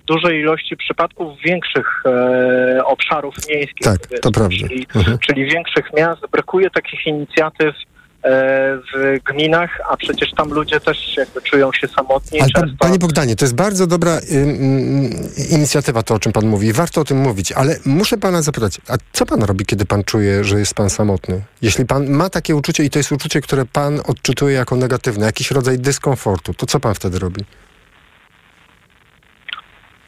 [0.00, 3.84] w dużej ilości przypadków większych e, obszarów miejskich.
[3.84, 4.56] Tak, to prawda.
[4.68, 5.18] Czyli, Mhm.
[5.18, 6.20] czyli większych miast.
[6.32, 7.74] Brakuje takich inicjatyw
[8.22, 12.40] w gminach, a przecież tam ludzie też jakby czują się samotni.
[12.40, 12.68] Ale często...
[12.68, 16.72] pan, panie Bogdanie, to jest bardzo dobra y, y, inicjatywa, to o czym pan mówi.
[16.72, 20.44] Warto o tym mówić, ale muszę pana zapytać, a co pan robi, kiedy pan czuje,
[20.44, 21.42] że jest pan samotny?
[21.62, 25.50] Jeśli pan ma takie uczucie i to jest uczucie, które pan odczytuje jako negatywne, jakiś
[25.50, 27.44] rodzaj dyskomfortu, to co pan wtedy robi?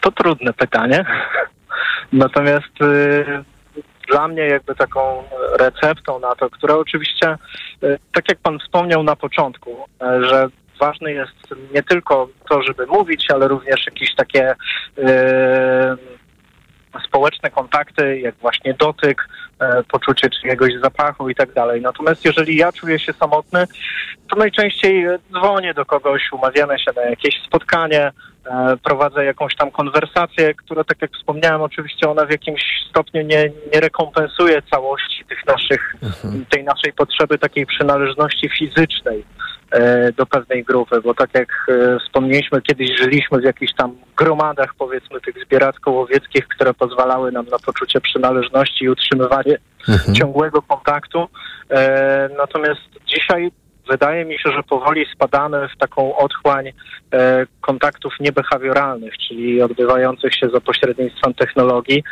[0.01, 1.05] To trudne pytanie.
[2.13, 3.52] Natomiast y,
[4.13, 5.23] dla mnie jakby taką
[5.59, 7.37] receptą na to, która oczywiście,
[7.85, 10.49] y, tak jak pan wspomniał na początku, y, że
[10.81, 14.55] ważne jest nie tylko to, żeby mówić, ale również jakieś takie
[17.07, 19.32] społeczne kontakty, jak właśnie dotyk, e,
[19.93, 21.81] poczucie czyjegoś zapachu i tak dalej.
[21.81, 23.67] Natomiast jeżeli ja czuję się samotny,
[24.31, 28.13] to najczęściej e, dzwonię do kogoś, umawiamy się na jakieś spotkanie,
[28.47, 33.51] e, prowadzę jakąś tam konwersację, która, tak jak wspomniałem, oczywiście ona w jakimś stopniu nie,
[33.75, 35.95] nie rekompensuje całości tych naszych,
[36.51, 39.42] tej naszej potrzeby takiej przynależności fizycznej e,
[40.17, 45.21] do pewnej grupy, bo tak jak e, wspomnieliśmy, kiedyś żyliśmy w jakichś tam gromadach, powiedzmy,
[45.21, 49.59] tych zbieracko-łowieckich, które pozwalały nam na poczucie przynależności i utrzymywanie
[50.19, 51.29] ciągłego kontaktu.
[51.71, 53.51] E, natomiast dzisiaj
[53.89, 56.69] wydaje mi się, że powoli spadamy w taką otchłań
[57.13, 62.05] e, kontaktów niebehawioralnych, czyli odbywających się za pośrednictwem technologii.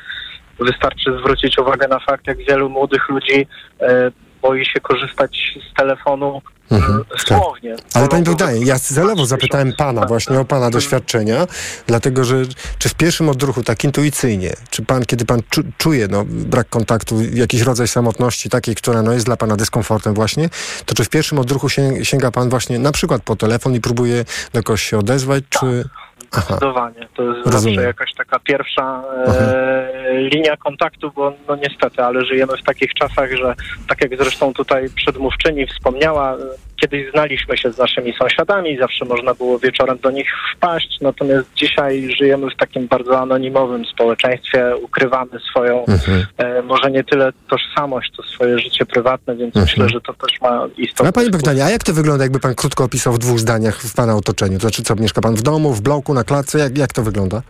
[0.58, 3.46] Wystarczy zwrócić uwagę na fakt, jak wielu młodych ludzi
[3.80, 4.10] e,
[4.42, 7.76] boi się korzystać z telefonu Mhm, słownie.
[7.94, 11.46] Ale pani Bogdanie, ja celowo zapytałem pana właśnie o pana doświadczenia,
[11.86, 12.42] dlatego że
[12.78, 17.22] czy w pierwszym odruchu, tak intuicyjnie, czy pan, kiedy pan czu, czuje no, brak kontaktu,
[17.32, 20.50] jakiś rodzaj samotności takiej, która no, jest dla pana dyskomfortem właśnie,
[20.86, 21.68] to czy w pierwszym odruchu
[22.02, 25.84] sięga, pan właśnie na przykład po telefon i próbuje do kogoś się odezwać, czy...
[25.86, 26.09] Aha.
[26.32, 27.08] Zdecydowanie.
[27.14, 27.74] To jest Rozumiem.
[27.74, 33.30] zawsze jakaś taka pierwsza e, linia kontaktu, bo no niestety, ale żyjemy w takich czasach,
[33.32, 33.54] że
[33.88, 36.36] tak jak zresztą tutaj przedmówczyni wspomniała,
[36.80, 42.08] kiedyś znaliśmy się z naszymi sąsiadami, zawsze można było wieczorem do nich wpaść, natomiast dzisiaj
[42.18, 46.26] żyjemy w takim bardzo anonimowym społeczeństwie, ukrywamy swoją, Mhm.
[46.38, 49.64] e, może nie tyle tożsamość, to swoje życie prywatne, więc Mhm.
[49.64, 52.54] myślę, że to też ma istotny A pani Bogdanie, a jak to wygląda, jakby pan
[52.54, 54.54] krótko opisał w dwóch zdaniach w pana otoczeniu?
[54.56, 56.58] To znaczy co, mieszka pan w domu, w bloku, na klatce?
[56.58, 57.42] Jak, jak to wygląda?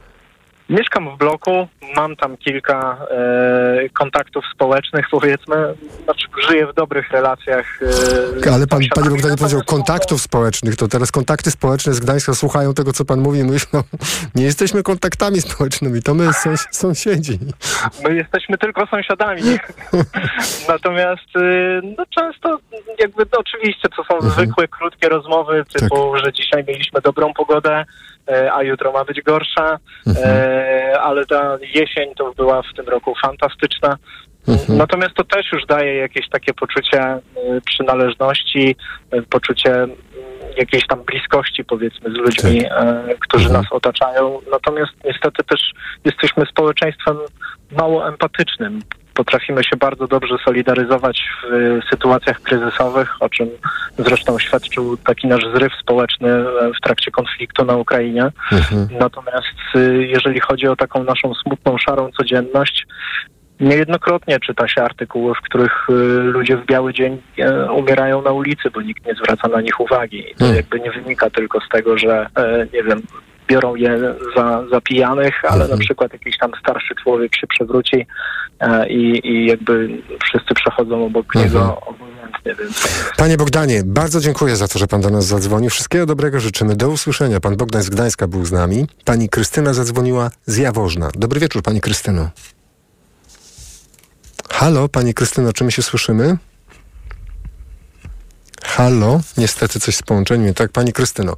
[0.71, 5.57] Mieszkam w bloku, mam tam kilka e, kontaktów społecznych, powiedzmy.
[6.05, 7.81] Znaczy, żyję w dobrych relacjach.
[8.47, 9.37] E, Ale pan, panie Bogdanie sąsiadami.
[9.39, 13.83] powiedział kontaktów społecznych, to teraz kontakty społeczne z Gdańska słuchają tego, co pan mówi, myślą,
[14.35, 17.39] nie jesteśmy kontaktami społecznymi, to my sąs sąsiedzi.
[18.09, 19.43] My jesteśmy tylko sąsiadami.
[20.69, 22.59] Natomiast y, no, często
[22.99, 24.33] jakby no, oczywiście to są Mhm.
[24.33, 27.85] zwykłe, krótkie rozmowy typu, że dzisiaj mieliśmy dobrą pogodę,
[28.53, 30.27] a jutro ma być gorsza, Mhm.
[30.29, 33.97] e, ale ta jesień to była w tym roku fantastyczna.
[34.49, 34.79] Mhm.
[34.79, 38.77] Natomiast to też już daje jakieś takie poczucie y, przynależności,
[39.31, 39.87] poczucie
[40.57, 44.39] jakiejś tam bliskości powiedzmy z ludźmi, e, którzy nas otaczają.
[44.51, 45.61] Natomiast niestety też
[46.05, 47.17] jesteśmy społeczeństwem
[47.79, 48.81] mało empatycznym.
[49.21, 53.49] Potrafimy się bardzo dobrze solidaryzować w y, sytuacjach kryzysowych, o czym
[53.99, 56.45] zresztą świadczył taki nasz zryw społeczny e,
[56.79, 58.31] w trakcie konfliktu na Ukrainie.
[59.01, 62.87] Natomiast y, jeżeli chodzi o taką naszą smutną, szarą codzienność,
[63.61, 65.87] Niejednokrotnie czyta się artykuły, w których
[66.23, 70.31] ludzie w biały dzień e, umierają na ulicy, bo nikt nie zwraca na nich uwagi.
[70.31, 73.03] I to jakby nie wynika tylko z tego, że e, nie wiem,
[73.51, 78.07] biorą je za, za pijanych, ale na przykład jakiś tam starszy człowiek się przewróci
[78.61, 79.89] e, i, i jakby
[80.25, 85.11] wszyscy przechodzą obok niego obojętnie, więc Panie Bogdanie, bardzo dziękuję za to, że pan do
[85.11, 85.71] nas zadzwonił.
[85.71, 86.77] Wszystkiego dobrego życzymy.
[86.77, 87.41] Do usłyszenia.
[87.41, 88.87] Pan Bogdan z Gdańska był z nami.
[89.05, 91.11] Pani Krystyna zadzwoniła z Jaworzna.
[91.15, 92.31] Dobry wieczór, pani Krystyno.
[94.51, 96.37] Halo, pani Krystyno, czy my się słyszymy?
[98.71, 100.47] Halo, niestety coś z połączeniem.
[100.47, 101.37] nie Tak, pani Krystyno,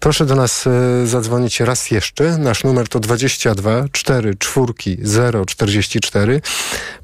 [0.00, 2.38] proszę do nas e, zadzwonić raz jeszcze.
[2.38, 4.72] Nasz numer to 22 4 4
[5.02, 6.40] 0 44.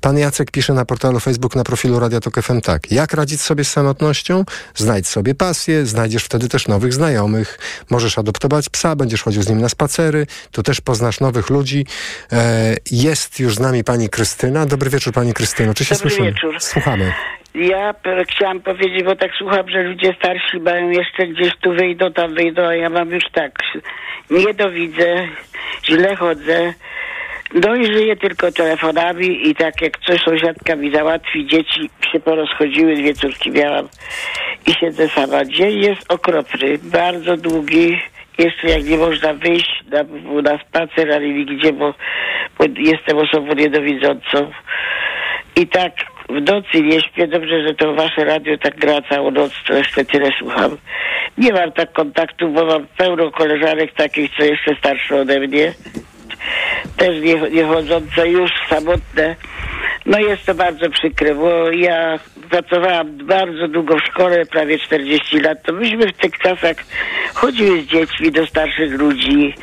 [0.00, 2.92] Pan Jacek pisze na portalu Facebook na profilu Radia Tok FM tak.
[2.92, 4.44] Jak radzić sobie z samotnością?
[4.74, 7.58] Znajdź sobie pasję, znajdziesz wtedy też nowych znajomych.
[7.90, 11.86] Możesz adoptować psa, będziesz chodził z nim na spacery, tu też poznasz nowych ludzi.
[12.32, 14.66] E, jest już z nami pani Krystyna.
[14.66, 15.74] Dobry wieczór pani Krystyno.
[15.74, 16.32] Czy się Dobry słyszymy?
[16.32, 16.56] wieczór.
[16.60, 17.12] Słuchamy.
[17.54, 17.94] Ja
[18.30, 22.62] chciałam powiedzieć, bo tak słucham, że ludzie starsi mają jeszcze gdzieś tu wyjdą, tam wyjdą,
[22.62, 23.58] a ja mam już tak,
[24.30, 25.28] nie dowidzę,
[25.84, 26.74] źle chodzę,
[27.54, 32.94] no i żyję tylko telefonami i tak jak coś sąsiadka mi załatwi, dzieci się porozchodziły,
[32.94, 33.88] dwie córki miałam
[34.66, 35.44] i siedzę sama.
[35.44, 38.00] Dzień jest okropny, bardzo długi,
[38.38, 40.02] jeszcze jak nie można wyjść na,
[40.42, 41.94] na spacer, ale nigdzie, bo,
[42.58, 44.50] bo jestem osobą niedowidzącą.
[45.56, 47.26] I tak w nocy nie śpię.
[47.26, 50.76] Dobrze, że to wasze radio tak gra całą noc, to jeszcze tyle słucham.
[51.38, 55.72] Nie mam tak kontaktu, bo mam pełno koleżanek takich, co jeszcze starsze ode mnie.
[56.96, 59.36] Też nie, nie chodzące, już samotne.
[60.06, 62.18] No jest to bardzo przykre, bo ja
[62.50, 65.62] pracowałam bardzo długo w szkole, prawie 40 lat.
[65.62, 66.76] To myśmy w tych czasach
[67.34, 69.54] chodziły z dziećmi do starszych ludzi,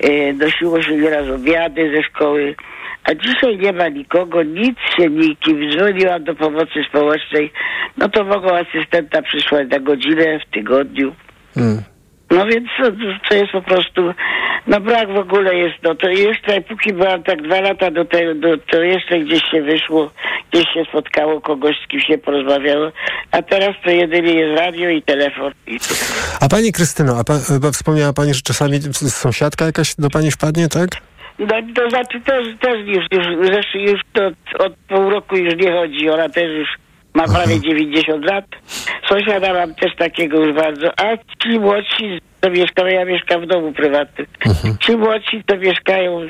[0.00, 2.54] e, nosiło się nieraz obiady ze szkoły.
[3.04, 5.70] A dzisiaj nie ma nikogo, nic się nikim.
[5.70, 7.52] Dzwoniłam do pomocy społecznej,
[7.96, 11.14] no to mogą asystenta przysłać na godzinę w tygodniu.
[11.56, 11.82] Mm.
[12.30, 12.84] No więc to,
[13.28, 14.14] to jest po prostu,
[14.66, 18.34] no brak w ogóle jest, no to jeszcze póki byłam tak dwa lata do tego,
[18.34, 20.10] do, to jeszcze gdzieś się wyszło,
[20.52, 22.92] gdzieś się spotkało kogoś, z kim się porozmawiało,
[23.30, 25.52] a teraz to jedynie jest radio i telefon.
[26.40, 30.68] A pani Krystyno, a pa, chyba wspomniała pani, że czasami sąsiadka jakaś do pani wpadnie,
[30.68, 30.88] tak?
[31.38, 34.26] No to znaczy też, też już, już, zresztą już to
[34.64, 36.68] od pół roku już nie chodzi, ona też już
[37.14, 38.44] ma prawie 90 lat.
[39.08, 43.72] Sąsiada mam też takiego już bardzo, a ci młodsi, co mieszkają, ja mieszkam w domu
[43.72, 44.26] prywatnym,
[44.80, 46.28] ci młodsi, to mieszkają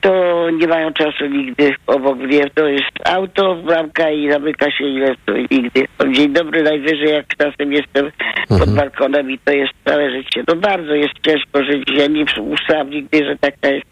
[0.00, 2.50] to nie mają czasu nigdy obok mnie.
[2.54, 5.86] To jest auto, bramka i zamyka się ile to nigdy.
[6.12, 8.10] Dzień dobry, najwyżej jak czasem jestem
[8.48, 10.44] pod balkonem i to jest całe życie.
[10.48, 11.84] No bardzo jest ciężko żyć.
[11.96, 13.86] Ja nie przypuszczałam nigdy, że taka jest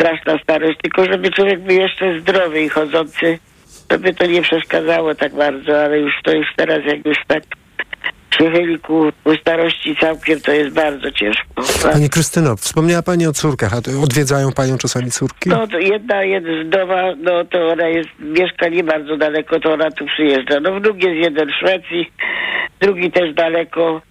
[0.00, 3.38] straszna starość, tylko żeby człowiek był jeszcze zdrowy i chodzący,
[3.90, 7.42] żeby to nie przeszkadzało tak bardzo, ale już to już teraz jak już tak
[8.38, 11.62] się chyli ku, ku starości całkiem, to jest bardzo ciężko.
[11.92, 15.50] Pani Krystyno, wspomniała Pani o córkach, a to odwiedzają Panią czasami córki?
[15.50, 19.72] No to jedna jest z doma, no to ona jest, mieszka nie bardzo daleko, to
[19.72, 20.60] ona tu przyjeżdża.
[20.60, 22.12] No wnuk jest jeden w Szwecji,
[22.80, 24.02] drugi też daleko,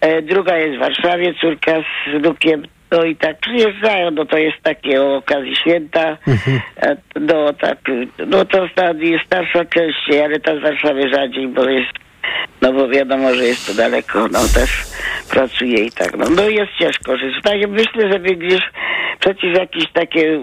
[0.00, 2.66] e, druga jest w Warszawie, córka z wnukiem.
[2.96, 6.16] No i tak przyjeżdżają, no to jest takie o okazji święta.
[6.82, 7.78] E, No tak,
[8.26, 8.68] no to
[9.26, 11.92] starsza częściej, ale ta z Warszawy rzadziej, bo jest,
[12.62, 14.70] no bo wiadomo, że jest to daleko, no też
[15.30, 17.34] pracuje i tak, no, no jest ciężko żyć.
[17.42, 18.62] Tak, myślę, żeby gdzieś
[19.20, 20.40] przecież jakieś takie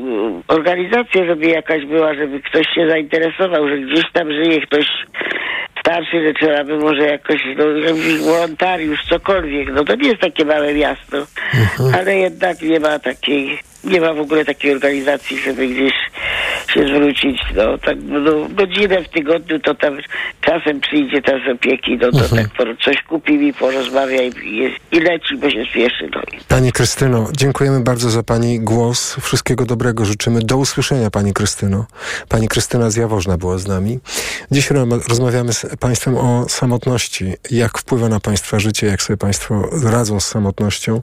[0.47, 4.86] organizacje, żeby jakaś była, żeby ktoś się zainteresował, że gdzieś tam żyje ktoś
[5.84, 9.73] starszy, że trzeba by może jakoś, no, jakiś wolontariusz, cokolwiek.
[9.73, 11.17] No to nie jest takie małe miasto,
[11.99, 15.93] ale jednak nie ma takiej, nie ma w ogóle takiej organizacji, żeby gdzieś
[16.73, 17.41] się zwrócić.
[17.55, 19.97] No tak, no, godzinę w tygodniu to tam
[20.41, 24.75] czasem przyjdzie ta z opieki, no to tak po- coś kupi mi, porozmawia i, i,
[24.91, 26.09] i leci, bo się spieszy.
[26.15, 26.21] No.
[26.47, 29.15] Pani Krystyno, dziękujemy bardzo za Pani głos.
[29.21, 30.39] Wszystkiego dobrego życzymy.
[30.41, 31.86] Do usłyszenia Pani Krystyno.
[32.29, 33.99] Pani Krystyna z Jaworzna była z nami.
[34.51, 37.34] Dziś ro- rozmawiamy z Państwem o samotności.
[37.51, 41.01] Jak wpływa na Państwa życie, jak sobie Państwo radzą z samotnością.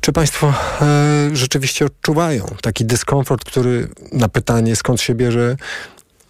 [0.00, 5.56] Czy Państwo e, rzeczywiście odczuwają taki dyskomfort, który na pytanie skąd się bierze,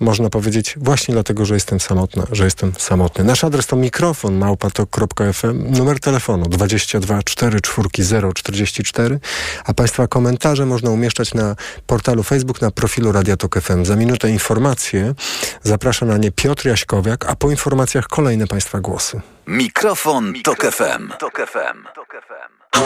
[0.00, 3.24] można powiedzieć właśnie dlatego, że jestem samotna, że jestem samotny.
[3.24, 7.88] Nasz adres to mikrofon małpatok.fm, numer telefonu 22 44
[8.34, 9.20] 044,
[9.64, 11.56] a Państwa komentarze można umieszczać na
[11.86, 13.84] portalu Facebook na profilu Radia Tok FM.
[13.84, 15.14] Za minutę informacje.
[15.62, 19.20] Zaprasza na nie Piotr Jaśkowiak, a po informacjach kolejne Państwa głosy.
[19.46, 21.08] Mikrofon, Tok FM.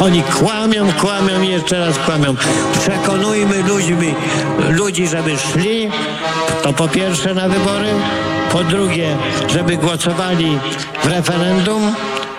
[0.01, 2.35] Oni kłamią, kłamią i jeszcze raz kłamią.
[2.81, 4.15] Przekonujmy ludźmi,
[4.71, 5.91] ludzi, żeby szli,
[6.63, 7.89] to po pierwsze na wybory,
[8.53, 9.17] po drugie,
[9.49, 10.59] żeby głosowali
[11.03, 11.95] w referendum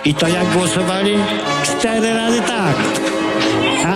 [0.05, 1.17] i to jak głosowali?
[1.63, 2.75] Cztery razy tak,
[3.85, 3.95] a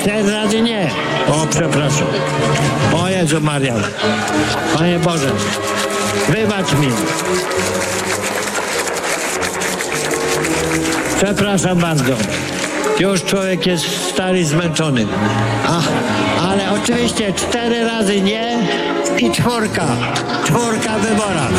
[0.00, 0.90] cztery razy nie.
[1.28, 2.08] O, przepraszam.
[2.96, 3.74] O Jezu Maria.
[4.74, 5.30] Panie Boże,
[6.28, 6.88] wybacz mi.
[11.16, 12.14] Przepraszam bardzo.
[13.00, 15.06] Już człowiek jest stary, zmęczony.
[15.68, 15.88] Ach,
[16.50, 18.58] ale oczywiście cztery razy nie
[19.18, 19.86] i czwórka.
[20.44, 21.50] Czwórka w wyborach.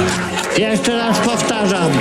[0.57, 1.91] Jeszcze raz powtarzam,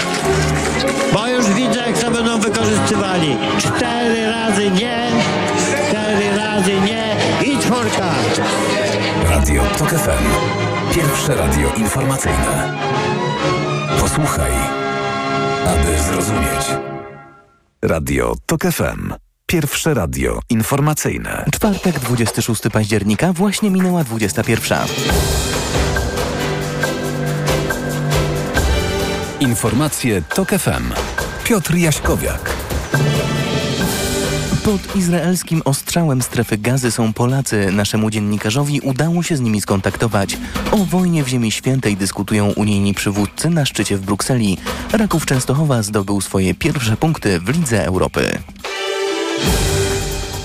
[1.12, 3.36] bo już widzę, jak to będą wykorzystywali.
[3.58, 5.06] Cztery razy nie,
[5.88, 7.16] cztery razy nie
[7.52, 8.14] i czwórka.
[9.30, 10.24] Radio Tok FM.
[10.94, 12.78] Pierwsze radio informacyjne.
[14.00, 14.52] Posłuchaj,
[15.66, 16.66] aby zrozumieć.
[17.82, 19.27] Radio Tok FM.
[19.50, 21.44] Pierwsze radio informacyjne.
[21.52, 24.78] Czwartek, 26 października, właśnie minęła 21.
[29.40, 30.92] Informacje Tok FM.
[31.44, 32.54] Piotr Jaśkowiak.
[34.64, 37.72] Pod izraelskim ostrzałem strefy gazy są Polacy.
[37.72, 40.38] Naszemu dziennikarzowi udało się z nimi skontaktować.
[40.72, 44.58] O wojnie w Ziemi Świętej dyskutują unijni przywódcy na szczycie w Brukseli.
[44.92, 48.38] Raków Częstochowa zdobył swoje pierwsze punkty w Lidze Europy.
[49.38, 49.77] Bye.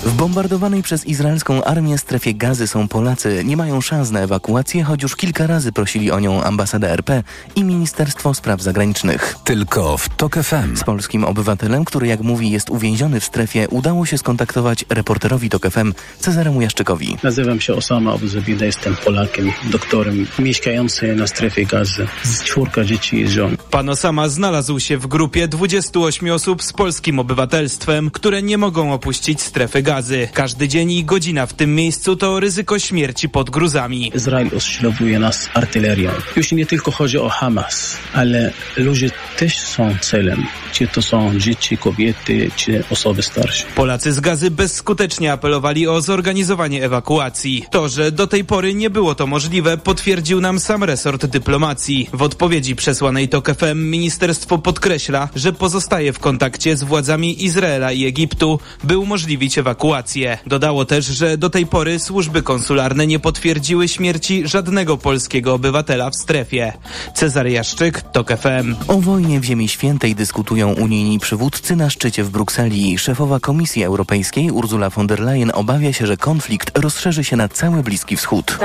[0.04, 3.42] W bombardowanej przez izraelską armię strefie gazy są Polacy.
[3.44, 7.22] Nie mają szans na ewakuację, choć już kilka razy prosili o nią ambasada RP
[7.56, 9.34] i Ministerstwo Spraw Zagranicznych.
[9.44, 10.76] Tylko w TOK FM.
[10.76, 15.70] Z polskim obywatelem, który jak mówi jest uwięziony w strefie, udało się skontaktować reporterowi TOK
[15.70, 17.16] FM Cezaremu Jaszczykowi.
[17.22, 22.06] Nazywam się Osama Abuzabida, jestem Polakiem, doktorem mieszkającym na strefie gazy.
[22.22, 23.56] Z czwórka dzieci i żon.
[23.70, 29.40] Pan Osama znalazł się w grupie 28 osób z polskim obywatelstwem, które nie mogą opuścić
[29.40, 29.93] strefy gazy.
[30.32, 34.12] Każdy dzień i godzina w tym miejscu to ryzyko śmierci pod gruzami.
[34.14, 36.10] Izrael ostrzelowuje nas artylerią.
[36.36, 40.46] Już nie tylko chodzi o Hamas, ale ludzie też są celem.
[40.72, 43.64] Czy to są dzieci, kobiety, czy osoby starsze.
[43.74, 47.64] Polacy z gazy bezskutecznie apelowali o zorganizowanie ewakuacji.
[47.70, 52.08] To, że do tej pory nie było to możliwe, potwierdził nam sam resort dyplomacji.
[52.12, 58.04] W odpowiedzi przesłanej TOK FM ministerstwo podkreśla, że pozostaje w kontakcie z władzami Izraela i
[58.04, 60.38] Egiptu, by umożliwić ewakuację ewakuację.
[60.46, 66.16] Dodało też, że do tej pory służby konsularne nie potwierdziły śmierci żadnego polskiego obywatela w
[66.16, 66.72] strefie.
[67.14, 68.74] Cezary Jaszczyk, TOK FM.
[68.88, 72.98] O wojnie w Ziemi Świętej dyskutują unijni przywódcy na szczycie w Brukseli.
[72.98, 77.82] Szefowa Komisji Europejskiej Ursula von der Leyen obawia się, że konflikt rozszerzy się na cały
[77.82, 78.58] Bliski Wschód.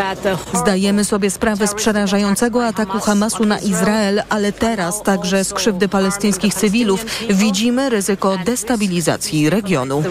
[0.53, 6.53] Zdajemy sobie sprawę z przerażającego ataku Hamasu na Izrael, ale teraz także z krzywdy palestyńskich
[6.53, 10.03] cywilów widzimy ryzyko destabilizacji regionu.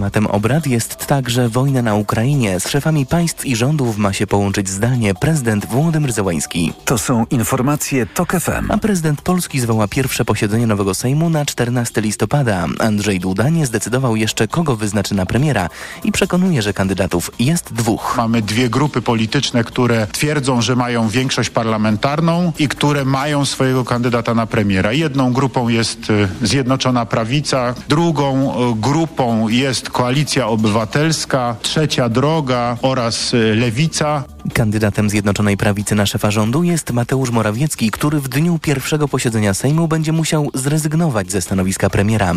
[0.00, 2.60] Tematem obrad jest także wojna na Ukrainie.
[2.60, 6.72] Z szefami państw i rządów ma się połączyć zdalnie prezydent Włodymyr Zełański.
[6.84, 8.70] To są informacje TOK FM.
[8.70, 12.66] A prezydent Polski zwoła pierwsze posiedzenie nowego Sejmu na 14 listopada.
[12.78, 15.68] Andrzej Duda nie zdecydował jeszcze, kogo wyznaczy na premiera
[16.04, 18.14] i przekonuje, że kandydatów jest dwóch.
[18.16, 24.34] Mamy dwie grupy polityczne, które twierdzą, że mają większość parlamentarną i które mają swojego kandydata
[24.34, 24.92] na premiera.
[24.92, 33.34] Jedną grupą jest y, Zjednoczona Prawica, drugą y, grupą jest Koalicja Obywatelska, Trzecia Droga oraz
[33.34, 34.24] y, Lewica.
[34.54, 39.88] Kandydatem Zjednoczonej Prawicy na szefa rządu jest Mateusz Morawiecki, który w dniu pierwszego posiedzenia Sejmu
[39.88, 42.32] będzie musiał zrezygnować ze stanowiska premiera.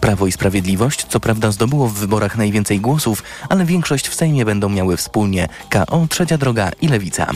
[0.00, 4.68] Prawo i Sprawiedliwość co prawda zdobyło w wyborach najwięcej głosów, ale większość w Sejmie będą
[4.68, 7.26] miały wspólnie KO, Trzecia Droga i Lewica.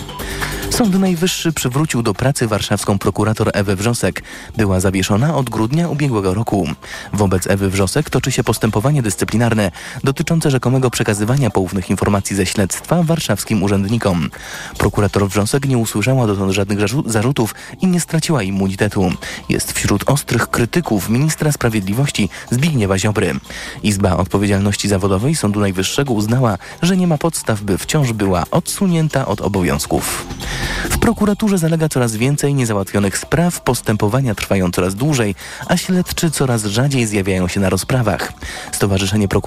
[0.70, 4.23] Sąd Najwyższy przywrócił do pracy warszawską prokurator Ewę Wrzosek.
[4.57, 6.68] Była zawieszona od grudnia ubiegłego roku.
[7.12, 9.62] Wobec Ewy Wrzosek toczy się postępowanie dyscyplinarne
[10.05, 14.31] dotyczące rzekomego przekazywania poufnych informacji ze śledztwa warszawskim urzędnikom.
[14.79, 19.13] Prokurator Wrzosek nie usłyszała dotąd żadnych zarzutów i nie straciła immunitetu.
[19.49, 23.35] Jest wśród ostrych krytyków ministra sprawiedliwości Zbigniewa Ziobry.
[23.83, 29.41] Izba Odpowiedzialności Zawodowej Sądu Najwyższego uznała, że nie ma podstaw, by wciąż była odsunięta od
[29.41, 30.27] obowiązków.
[30.91, 35.35] W prokuraturze zalega coraz więcej niezałatwionych spraw, postępowania trwają coraz dłużej,
[35.69, 38.33] a śledczy coraz rzadziej zjawiają się na rozprawach.
[38.73, 39.41] Stowarzyszenie Prokuratorów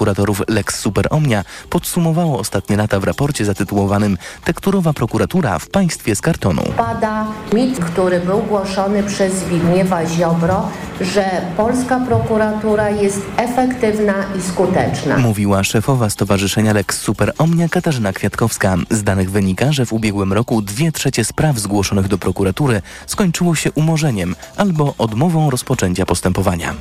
[0.48, 6.62] Lex Super Omnia podsumowało ostatnie lata w raporcie zatytułowanym Tekturowa prokuratura w państwie z kartonu.
[6.76, 10.68] Pada mit, który był głoszony przez Zbigniewa Ziobro,
[11.00, 11.24] że
[11.56, 15.18] polska prokuratura jest efektywna i skuteczna.
[15.18, 18.76] Mówiła szefowa Stowarzyszenia Lex Super Omnia Katarzyna Kwiatkowska.
[18.90, 23.72] Z danych wynika, że w ubiegłym roku dwie trzecie spraw zgłoszonych do prokuratury skończyło się
[23.72, 26.74] umorzeniem albo odmową rozpoczęcia postępowania.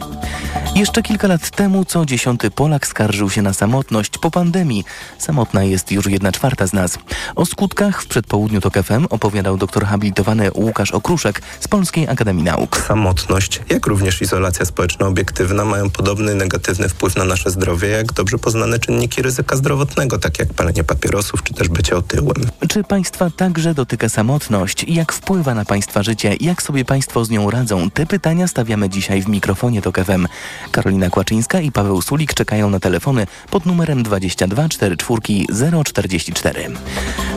[0.75, 4.83] Jeszcze kilka lat temu co dziesiąty Polak skarżył się na samotność po pandemii.
[5.17, 6.97] Samotna jest już jedna czwarta z nas.
[7.35, 12.77] O skutkach w przedpołudniu TOK FM opowiadał doktor habilitowany Łukasz Okruszek z Polskiej Akademii Nauk.
[12.87, 18.79] Samotność, jak również izolacja społeczno-obiektywna mają podobny negatywny wpływ na nasze zdrowie, jak dobrze poznane
[18.79, 22.49] czynniki ryzyka zdrowotnego, tak jak palenie papierosów czy też bycie otyłym.
[22.69, 24.85] Czy państwa także dotyka samotność?
[24.87, 26.35] Jak wpływa na państwa życie?
[26.39, 27.89] Jak sobie państwo z nią radzą?
[27.89, 30.27] Te pytania stawiamy dzisiaj w mikrofonie TOK FM.
[30.71, 36.67] Karolina Kłaczyńska i Paweł Sulik czekają na telefony pod numerem 22 44 044.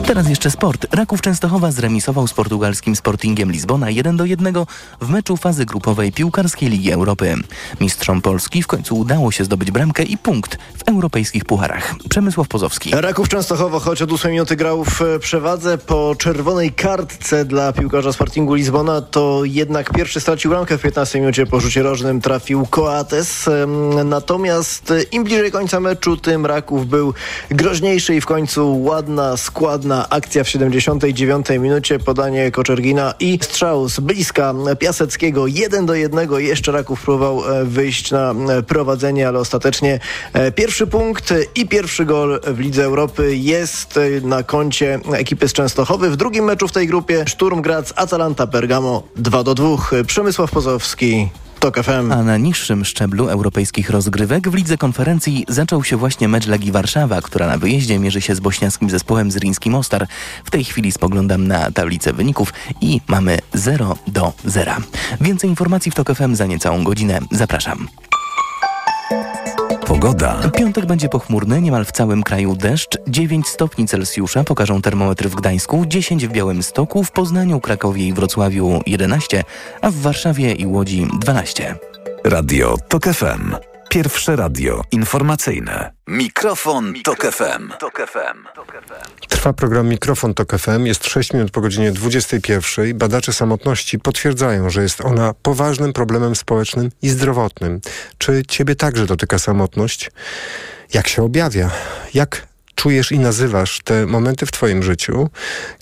[0.05, 0.95] Teraz jeszcze sport.
[0.95, 4.53] Raków Częstochowa zremisował z portugalskim Sportingiem Lizbona 1 do 1
[5.01, 7.35] w meczu fazy grupowej piłkarskiej Ligi Europy.
[7.81, 11.95] Mistrzom Polski w końcu udało się zdobyć bramkę i punkt w europejskich pucharach.
[12.09, 12.91] Przemysław Pozowski.
[12.93, 18.53] Raków Częstochowa, choć od 8 minuty grał w przewadze po czerwonej kartce dla piłkarza Sportingu
[18.53, 23.49] Lizbona, to jednak pierwszy stracił bramkę w 15 minucie po rzucie rożnym trafił Coates.
[24.05, 27.13] Natomiast im bliżej końca meczu, tym Raków był
[27.51, 33.99] groźniejszy i w końcu ładna, składna akcja w 79 minucie, podanie Koczergina i strzał z
[33.99, 36.29] bliska Piaseckiego 1 do 1.
[36.37, 38.35] Jeszcze Raków próbował wyjść na
[38.67, 39.99] prowadzenie, ale ostatecznie
[40.55, 46.09] pierwszy punkt i pierwszy gol w Lidze Europy jest na koncie ekipy z Częstochowy.
[46.09, 49.77] W drugim meczu w tej grupie Szturm Graz, Atalanta Bergamo 2 do 2.
[50.07, 51.29] Przemysław Pozowski.
[51.59, 52.11] TOK FM.
[52.11, 57.21] A na niższym szczeblu europejskich rozgrywek w lidze konferencji zaczął się właśnie mecz Legii Warszawa,
[57.21, 60.07] która na wyjeździe mierzy się z bośniackim zespołem Zriński Mostar.
[60.45, 64.73] W tej chwili spoglądam na tablicę wyników i mamy 0 do 0.
[65.21, 67.19] Więcej informacji w TOK FM za niecałą godzinę.
[67.31, 67.87] Zapraszam.
[69.89, 70.51] Pogoda.
[70.57, 72.97] Piątek będzie pochmurny, niemal w całym kraju deszcz.
[73.07, 78.81] 9 stopni Celsjusza pokażą termometry w Gdańsku, 10 w Białymstoku, w Poznaniu, Krakowie i Wrocławiu
[78.85, 79.43] 11,
[79.81, 81.75] a w Warszawie i Łodzi 12.
[82.23, 83.68] Radio TOK FM.
[83.89, 85.91] Pierwsze radio informacyjne.
[86.07, 87.71] Mikrofon, Tok FM.
[89.29, 90.85] Trwa program Mikrofon Tok FM.
[90.85, 92.97] Jest 6 minut po godzinie 21.
[92.97, 97.81] Badacze samotności potwierdzają, że jest ona poważnym problemem społecznym i zdrowotnym.
[98.17, 100.11] Czy ciebie także dotyka samotność?
[100.93, 101.69] Jak się objawia?
[102.13, 105.29] Jak czujesz i nazywasz te momenty w twoim życiu,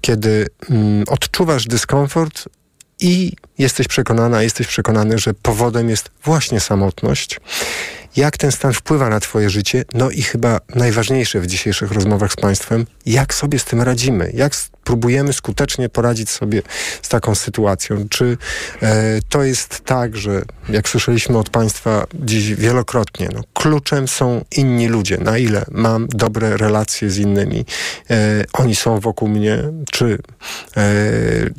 [0.01, 2.45] kiedy mm, odczuwasz dyskomfort
[2.99, 7.39] i jesteś przekonana, jesteś przekonany, że powodem jest właśnie samotność,
[8.18, 12.36] jak ten stan wpływa na Twoje życie, no i chyba najważniejsze w dzisiejszych rozmowach z
[12.36, 14.53] Państwem, jak sobie z tym radzimy, jak
[14.84, 16.61] próbujemy skutecznie poradzić sobie
[17.01, 18.05] z taką sytuacją.
[18.09, 18.38] Czy
[18.82, 24.88] e, to jest tak, że jak słyszeliśmy od Państwa dziś wielokrotnie, no, kluczem są inni
[24.88, 27.65] ludzie, na ile mam dobre relacje z innymi,
[28.09, 30.18] e, oni są wokół mnie, czy
[30.78, 30.91] e,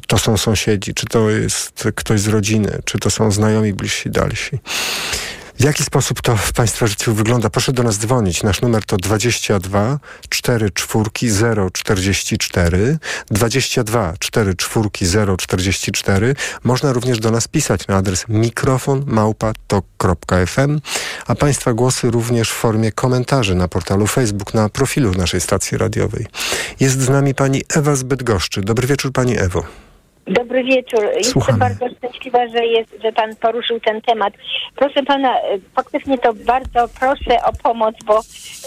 [0.06, 4.58] to są sąsiedzi, czy to jest ktoś z rodziny, czy to są znajomi bliżsi, dalsi.
[5.58, 7.50] W jaki sposób to w Państwa życiu wygląda?
[7.50, 8.42] Proszę do nas dzwonić.
[8.42, 9.98] Nasz numer to 22
[10.28, 11.10] 4 4
[11.72, 12.98] 044
[13.30, 14.90] 22 4 4
[15.36, 16.34] 044.
[16.64, 20.80] Można również do nas pisać na adres mikrofon małpa.tok.fm,
[21.26, 26.26] a Państwa głosy również w formie komentarzy na portalu Facebook, na profilu naszej stacji radiowej.
[26.80, 28.60] Jest z nami pani Ewa z Bydgoszczy.
[28.60, 29.87] Dobry wieczór pani Ewo.
[30.30, 31.00] Dobry wieczór.
[31.16, 34.34] Jestem bardzo szczęśliwa, że, jest, że pan poruszył ten temat.
[34.76, 38.20] Proszę pana, e, faktycznie to bardzo proszę o pomoc, bo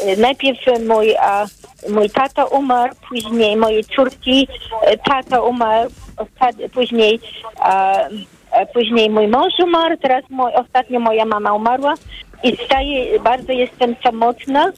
[0.05, 1.45] e, najpierw mój, a,
[1.89, 4.47] mój tato umarł, później moje córki,
[4.81, 5.89] e, tato umarł,
[6.73, 7.19] później
[7.59, 7.95] a,
[8.73, 11.93] później mój mąż umarł, teraz mój, ostatnio moja mama umarła
[12.43, 14.71] i staję, bardzo jestem samotna,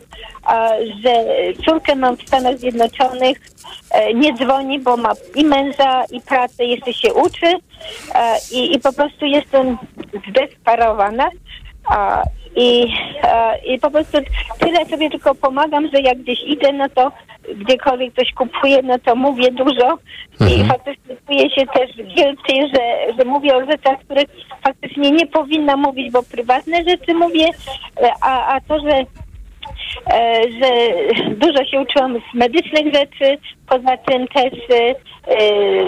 [1.04, 1.26] że
[1.66, 3.38] córkę mam w Stanach Zjednoczonych,
[3.92, 7.48] e, nie dzwoni, bo ma i męża, i pracę, jeszcze się uczy
[8.16, 9.78] e, i, i po prostu jestem
[10.30, 11.30] zdesperowana.
[12.56, 12.94] I,
[13.24, 14.18] e, I po prostu
[14.60, 17.12] tyle sobie tylko pomagam, że jak gdzieś idę, no to
[17.56, 19.98] gdziekolwiek coś kupuję, no to mówię dużo.
[20.40, 20.68] I Mhm.
[20.68, 24.28] faktycznie czuję się też guilty, że, że mówię o rzeczach, których
[24.64, 27.46] faktycznie nie powinna mówić, bo prywatne rzeczy mówię,
[28.02, 28.96] e, a, a to, że
[30.14, 30.70] e, że
[31.36, 33.38] dużo się uczyłam z medycznych rzeczy,
[33.70, 34.54] poza tym też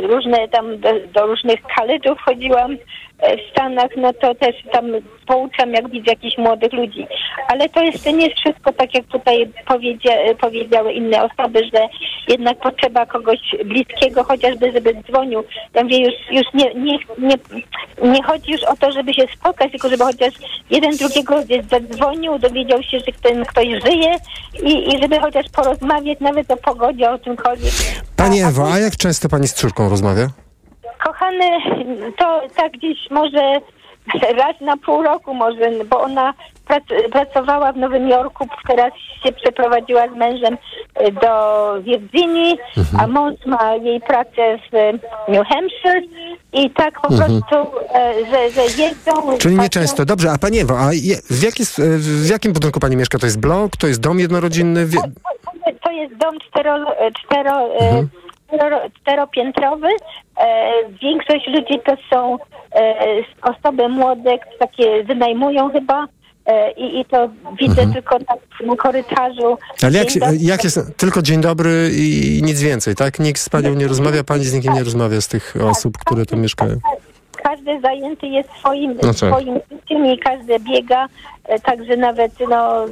[0.04, 2.78] różne tam do, do różnych college'ów chodziłam
[3.20, 4.86] w Stanach, no to też tam
[5.28, 7.08] pouczam, jak widzę jakichś młodych ludzi.
[7.48, 10.12] Ale to jeszcze nie jest wszystko tak, jak tutaj powiedzia,
[10.42, 11.88] powiedziały inne osoby, że
[12.28, 15.44] jednak potrzeba kogoś bliskiego, chociażby, żeby dzwonił.
[15.74, 17.36] Ja mówię, już, już nie, nie, nie,
[18.12, 20.34] nie chodzi już o to, żeby się spotkać, tylko żeby chociaż
[20.70, 21.36] jeden drugiego
[21.72, 24.16] zadzwonił, dowiedział się, że ten ktoś żyje
[24.64, 27.74] i, i żeby chociaż porozmawiać nawet o pogodzie, o czymkolwiek.
[28.16, 30.45] Pani Ewo, a jak często pani z córką rozmawia?
[31.06, 31.50] Kochany,
[32.20, 33.42] to tak gdzieś może
[34.38, 36.34] raz na pół roku może, bo ona
[36.68, 38.94] prac, pracowała w Nowym Jorku, teraz
[39.24, 40.58] się przeprowadziła z mężem
[40.96, 42.58] e, do Virginii,
[43.00, 44.72] a mąż ma jej pracę w
[45.32, 46.02] New Hampshire
[46.54, 47.42] i tak po Mhm.
[47.42, 49.38] prostu, e, że, że.
[49.38, 50.06] Czyli nie często.
[50.06, 51.82] Dobrze, a pani Ewo, a je, w, jaki, s-
[52.26, 53.18] w jakim budynku pani mieszka?
[53.20, 54.86] To jest blok, to jest dom jednorodzinny?
[54.86, 55.00] Wie...
[55.84, 56.86] To jest dom cztero,
[57.26, 58.10] cztero, Mhm.
[58.48, 59.88] Cztero, czteropiętrowy.
[60.38, 60.72] E,
[61.02, 62.38] większość ludzi to są
[62.76, 62.96] e,
[63.42, 66.06] osoby młode, takie wynajmują chyba.
[66.46, 67.30] E, i, I to
[67.60, 69.48] widzę tylko tak na korytarzu.
[69.52, 69.58] Mhm.
[69.84, 73.20] Ale jak, się- jak jest, tylko dzień dobry i nic więcej, tak?
[73.20, 76.38] Nikt z panią nie rozmawia, pani z nikim nie rozmawia z tych osób, które tu
[76.38, 76.76] mieszkają.
[77.44, 79.16] Każdy zajęty jest swoim, No tak.
[79.16, 81.08] swoim życiem i każdy biega,
[81.64, 82.86] także nawet no,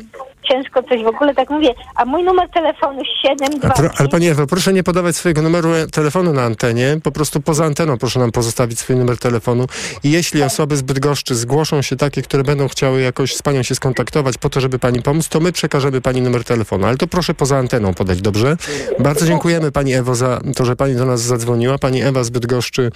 [0.50, 1.74] ciężko coś w ogóle tak mówię.
[1.96, 5.70] A mój numer telefonu A 72 pro, ale pani Ewo, proszę nie podawać swojego numeru
[5.92, 9.66] telefonu na antenie, po prostu poza anteną proszę nam pozostawić swój numer telefonu
[10.04, 13.76] i jeśli osoby z Bydgoszczy zgłoszą się takie, które będą chciały jakoś z panią się
[13.76, 17.34] skontaktować po to, żeby pani pomóc, to my przekażemy pani numer telefonu, ale to proszę
[17.34, 18.58] poza anteną podać, dobrze?
[19.00, 21.78] Bardzo dziękujemy pani Ewo za to, że pani do nas zadzwoniła.
[21.78, 22.92] Pani Ewa z Bydgoszczy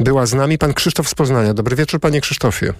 [0.00, 0.58] była z nami.
[0.58, 1.54] Pan Krzysztof z Poznania.
[1.54, 2.72] Dobry wieczór panie Krzysztofie.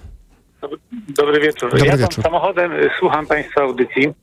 [1.07, 1.71] Dobry wieczór.
[1.71, 2.23] Dobry Jadąc wieczór.
[2.23, 4.13] samochodem, y, słucham Państwa audycji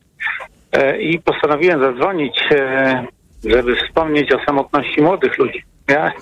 [0.72, 3.06] e, i postanowiłem zadzwonić, e,
[3.44, 5.64] żeby wspomnieć o samotności młodych ludzi.
[5.88, 6.12] Ja,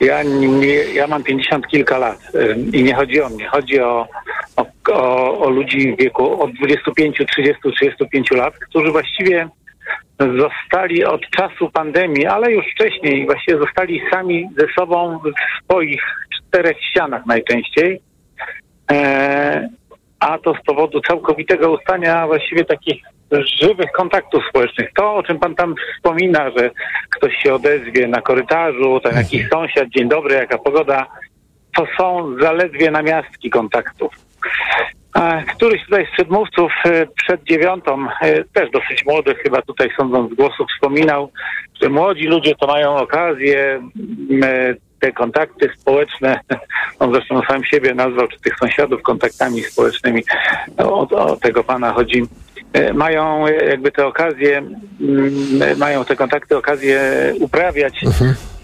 [0.00, 4.06] ja, nie, ja mam 50 kilka lat e, i nie chodzi o mnie, chodzi o,
[4.56, 9.48] o, o, o ludzi w wieku od 25, 30, 35 lat, którzy właściwie
[10.38, 16.02] zostali od czasu pandemii, ale już wcześniej właściwie zostali sami ze sobą w swoich
[16.36, 18.00] czterech ścianach najczęściej.
[18.90, 19.68] E,
[20.20, 23.02] a to z powodu całkowitego ustania właściwie takich
[23.60, 24.90] żywych kontaktów społecznych.
[24.94, 26.70] To, o czym pan tam wspomina, że
[27.10, 31.06] ktoś się odezwie na korytarzu, tam jakiś sąsiad, dzień dobry, jaka pogoda,
[31.76, 34.14] to są zaledwie namiastki kontaktów.
[35.16, 38.06] E, Któryś tutaj z przedmówców e, przed dziewiątą,
[38.52, 41.32] też dosyć młody, chyba tutaj sądząc z głosu, wspominał,
[41.82, 43.82] że młodzi ludzie to mają okazję
[45.00, 46.40] te kontakty społeczne,
[46.98, 50.22] on zresztą sam siebie nazwał, czy tych sąsiadów kontaktami społecznymi,
[50.78, 52.22] o, o tego pana chodzi,
[52.72, 57.00] e, mają e, jakby te okazje, mm, mają te kontakty okazję
[57.40, 58.00] uprawiać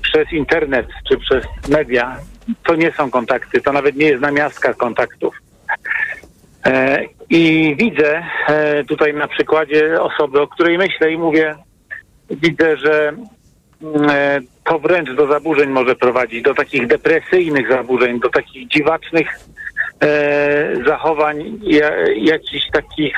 [0.03, 2.17] przez internet czy przez media.
[2.63, 5.35] To nie są kontakty, to nawet nie jest namiastka kontaktów.
[6.67, 11.55] E, I widzę e, tutaj na przykładzie osoby, o której myślę i mówię,
[12.31, 13.15] widzę, że e,
[14.65, 19.27] to wręcz do zaburzeń może prowadzić, do takich depresyjnych zaburzeń, do takich dziwacznych
[20.03, 23.17] e, zachowań, ja, jakichś takich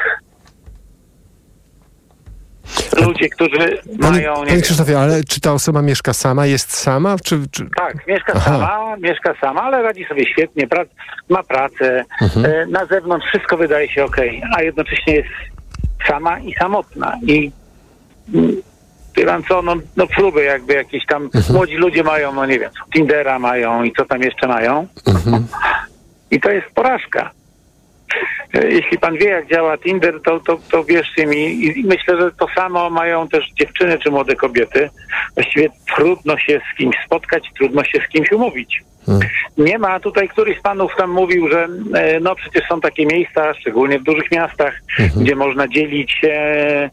[3.06, 3.58] ludzie, którzy
[4.00, 4.30] Panie, mają...
[4.32, 7.16] Nie panie wiem, Krzysztofie, ale czy ta osoba mieszka sama, jest sama?
[7.24, 7.66] Czy, czy...
[7.76, 8.50] tak, mieszka Aha.
[8.50, 10.88] sama, mieszka sama, ale radzi sobie świetnie, prac,
[11.28, 12.46] ma pracę, Mhm.
[12.46, 14.16] e, na zewnątrz wszystko wydaje się ok,
[14.56, 15.28] a jednocześnie jest
[16.08, 17.18] sama i samotna.
[17.22, 17.50] I
[19.26, 21.44] pan co, no, no próby jakby jakieś tam, Mhm.
[21.54, 24.86] młodzi ludzie mają, no nie wiem, Tindera mają i co tam jeszcze mają.
[25.06, 25.46] Mhm.
[26.30, 27.30] I to jest porażka.
[28.54, 32.46] Jeśli pan wie, jak działa Tinder, to, to, to wierzcie mi, i myślę, że to
[32.54, 34.90] samo mają też dziewczyny czy młode kobiety.
[35.34, 38.82] Właściwie trudno się z kimś spotkać, trudno się z kimś umówić.
[39.58, 43.54] Nie ma tutaj, któryś z panów tam mówił, że e, no przecież są takie miejsca,
[43.54, 44.74] szczególnie w dużych miastach,
[45.16, 46.90] gdzie można dzielić e,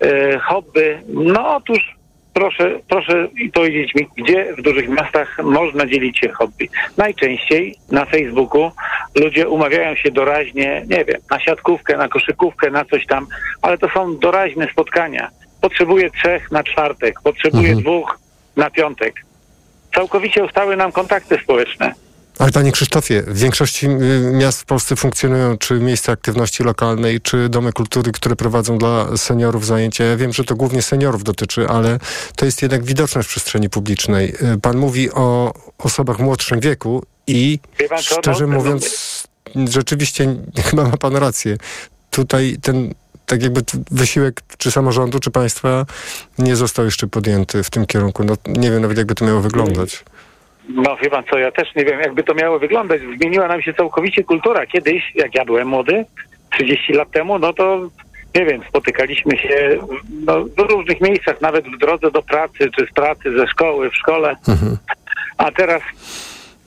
[0.00, 0.98] e, hobby.
[1.08, 1.95] No otóż
[2.36, 6.68] proszę, proszę powiedzieć mi, gdzie w dużych miastach można dzielić się hobby.
[6.96, 8.70] Najczęściej na Facebooku
[9.14, 13.26] ludzie umawiają się doraźnie, nie wiem, na siatkówkę, na koszykówkę, na coś tam,
[13.62, 15.30] ale to są doraźne spotkania.
[15.60, 18.18] Potrzebuję trzech na czwartek, potrzebuję dwóch
[18.56, 19.14] na piątek.
[19.94, 21.94] Całkowicie ustały nam kontakty społeczne.
[22.38, 27.48] Ale panie Krzysztofie, w większości y, miast w Polsce funkcjonują czy miejsca aktywności lokalnej, czy
[27.48, 30.04] domy kultury, które prowadzą dla seniorów zajęcia.
[30.04, 31.98] Ja wiem, że to głównie seniorów dotyczy, ale
[32.36, 34.34] to jest jednak widoczne w przestrzeni publicznej.
[34.54, 37.58] Y, Pan mówi o osobach w młodszym wieku i
[37.88, 39.24] pan no, szczerze no, mówiąc,
[39.68, 40.36] rzeczywiście
[40.70, 41.56] chyba ma pan rację.
[42.10, 42.94] Tutaj ten
[43.26, 45.86] tak jakby wysiłek czy samorządu, czy państwa
[46.38, 48.24] nie został jeszcze podjęty w tym kierunku.
[48.24, 50.04] No, nie wiem nawet jakby to miało wyglądać.
[50.68, 53.00] No wie pan co, ja też nie wiem, jakby to miało wyglądać.
[53.20, 54.66] Zmieniła nam się całkowicie kultura.
[54.66, 56.04] Kiedyś, jak ja byłem młody,
[56.52, 57.80] 30 lat temu, no to
[58.34, 59.78] nie wiem, spotykaliśmy się
[60.26, 63.96] no, w różnych miejscach, nawet w drodze do pracy, czy z pracy, ze szkoły, w
[63.96, 64.36] szkole.
[65.38, 65.82] A teraz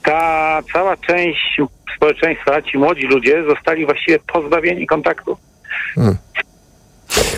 [0.03, 1.61] ta cała część
[1.95, 5.37] społeczeństwa, ci młodzi ludzie zostali właściwie pozbawieni kontaktu.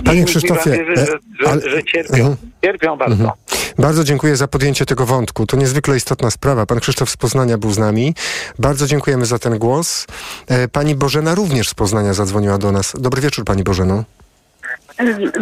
[0.05, 2.15] Panie I Krzysztofie, wierzy, że, e, że, ale- że cierpią.
[2.15, 2.35] Mhm.
[2.63, 3.13] Cierpią bardzo.
[3.13, 3.31] Mhm.
[3.79, 5.45] Bardzo dziękuję za podjęcie tego wątku.
[5.45, 6.65] To niezwykle istotna sprawa.
[6.65, 8.15] Pan Krzysztof z Poznania był z nami.
[8.59, 10.07] Bardzo dziękujemy za ten głos.
[10.47, 12.93] E, Pani Bożena również z Poznania zadzwoniła do nas.
[12.99, 14.03] Dobry wieczór, Pani Bożeno.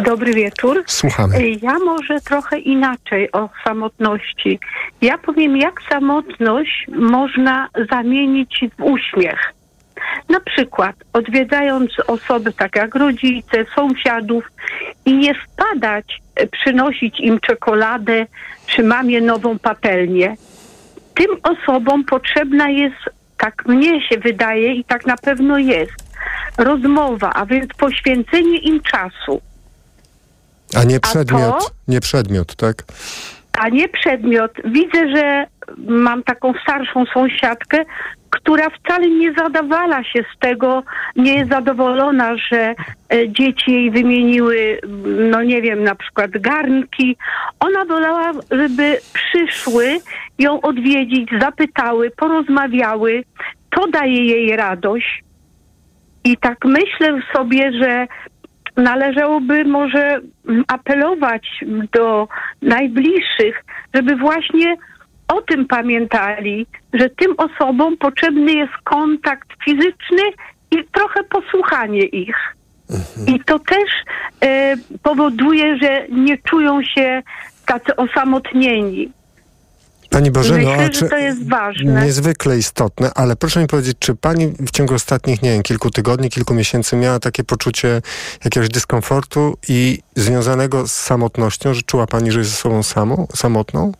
[0.04, 0.84] Dobry wieczór.
[0.86, 1.50] Słuchamy.
[1.62, 4.60] Ja może trochę inaczej o samotności.
[5.02, 9.54] Ja powiem, jak samotność można zamienić w uśmiech.
[10.28, 14.44] Na przykład odwiedzając osoby tak jak rodzice, sąsiadów
[15.04, 18.26] i nie wpadać, e, przynosić im czekoladę
[18.66, 20.36] czy mamie nową patelnię.
[21.14, 22.96] Tym osobom potrzebna jest,
[23.38, 25.92] tak mnie się wydaje i tak na pewno jest,
[26.58, 29.40] rozmowa, a więc poświęcenie im czasu.
[30.76, 31.70] A nie A przedmiot, to?
[31.88, 32.84] nie przedmiot, tak?
[33.58, 34.52] a nie przedmiot.
[34.64, 35.46] Widzę, że
[35.78, 37.84] mam taką starszą sąsiadkę,
[38.30, 40.82] która wcale nie zadawala się z tego,
[41.16, 42.74] nie jest zadowolona, że
[43.12, 44.80] e, dzieci jej wymieniły,
[45.30, 47.16] no nie wiem, na przykład garnki.
[47.60, 49.98] Ona wolała, żeby przyszły
[50.38, 53.24] ją odwiedzić, zapytały, porozmawiały.
[53.70, 55.24] To daje jej radość.
[56.24, 58.06] I tak myślę sobie, że
[58.76, 60.20] należałoby może
[60.68, 62.28] apelować do
[62.62, 64.76] najbliższych, żeby właśnie
[65.34, 70.22] o tym pamiętali, że tym osobom potrzebny jest kontakt fizyczny
[70.70, 72.36] i trochę posłuchanie ich.
[73.26, 73.90] I to też
[74.40, 77.22] e, powoduje, że nie czują się
[77.66, 79.12] tacy osamotnieni.
[80.10, 82.04] Pani Bożeno, Myślę, że to jest ważne.
[82.04, 86.30] niezwykle istotne, ale proszę mi powiedzieć, czy pani w ciągu ostatnich, nie wiem, kilku tygodni,
[86.30, 88.02] kilku miesięcy miała takie poczucie
[88.44, 93.92] jakiegoś dyskomfortu i związanego z samotnością, że czuła pani, że jest ze sobą samą, samotną?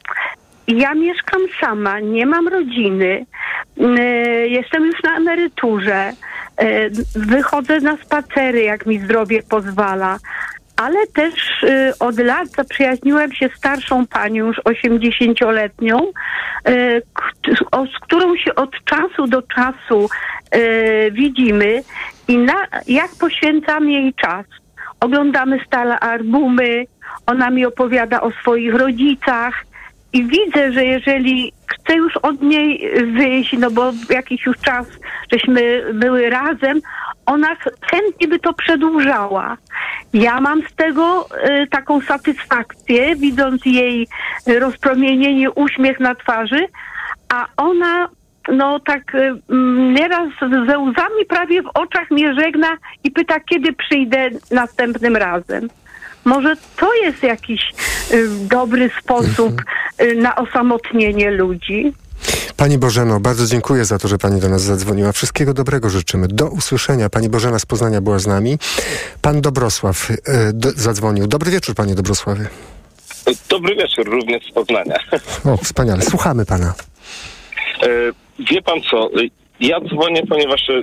[0.77, 3.27] Ja mieszkam sama, nie mam rodziny,
[3.81, 3.85] y,
[4.49, 6.13] jestem już na emeryturze,
[6.63, 10.19] y, wychodzę na spacery, jak mi zdrowie pozwala,
[10.77, 15.99] ale też y, od lat zaprzyjaźniłem się starszą panią, już 80-letnią,
[16.69, 17.33] y, k-
[17.73, 20.09] o- z którą się od czasu do czasu
[21.13, 21.83] widzimy
[22.29, 22.55] i na,
[22.89, 24.47] jak poświęcam jej czas.
[25.01, 26.85] Oglądamy stale albumy,
[27.27, 29.65] ona mi opowiada o swoich rodzicach,
[30.13, 34.87] i widzę, że jeżeli chcę już od niej wyjść, no bo jakiś już czas
[35.33, 36.81] żeśmy były razem,
[37.27, 39.57] ona ch- chętnie by to przedłużała.
[40.13, 41.27] Ja mam z tego
[41.63, 44.09] y, taką satysfakcję, widząc jej
[44.47, 46.67] rozpromienienie, uśmiech na twarzy,
[47.29, 48.09] a ona
[48.53, 50.29] no tak y, mm, nieraz
[50.67, 52.69] ze łzami prawie w oczach mnie żegna
[53.05, 55.69] i pyta, kiedy przyjdę następnym razem.
[56.25, 57.61] Może to jest jakiś
[58.13, 59.63] y, dobry sposób
[60.03, 61.93] y, na osamotnienie ludzi.
[62.57, 65.13] Pani Bożeno, bardzo dziękuję za to, że Pani do nas zadzwoniła.
[65.13, 66.29] Wszystkiego dobrego życzymy.
[66.29, 67.11] Do usłyszenia.
[67.11, 68.59] Pani Bożena z Poznania była z nami.
[69.23, 70.17] Pan Dobrosław y,
[70.53, 71.27] do, zadzwonił.
[71.27, 72.49] Dobry wieczór, Panie Dobrosławie.
[73.49, 74.97] Dobry wieczór, również z Poznania.
[75.45, 76.03] O, wspaniale.
[76.03, 76.75] Słuchamy Pana.
[77.83, 77.89] E,
[78.39, 79.09] wie pan co, e,
[79.61, 80.83] ja dzwonię, ponieważ e,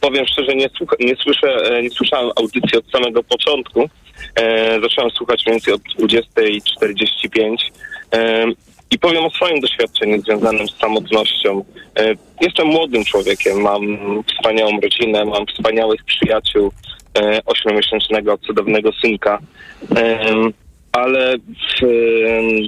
[0.00, 3.88] powiem szczerze, nie, słucha, nie, słyszę, nie słyszałem audycji od samego początku.
[4.36, 7.56] E, zacząłem słuchać mniej więcej od 20.45
[8.12, 8.46] e,
[8.90, 11.64] i powiem o swoim doświadczeniu związanym z samotnością.
[11.98, 13.82] E, jestem młodym człowiekiem, mam
[14.22, 16.72] wspaniałą rodzinę, mam wspaniałych przyjaciół,
[17.46, 19.38] ośmiomiesięcznego, cudownego synka
[20.96, 21.86] ale w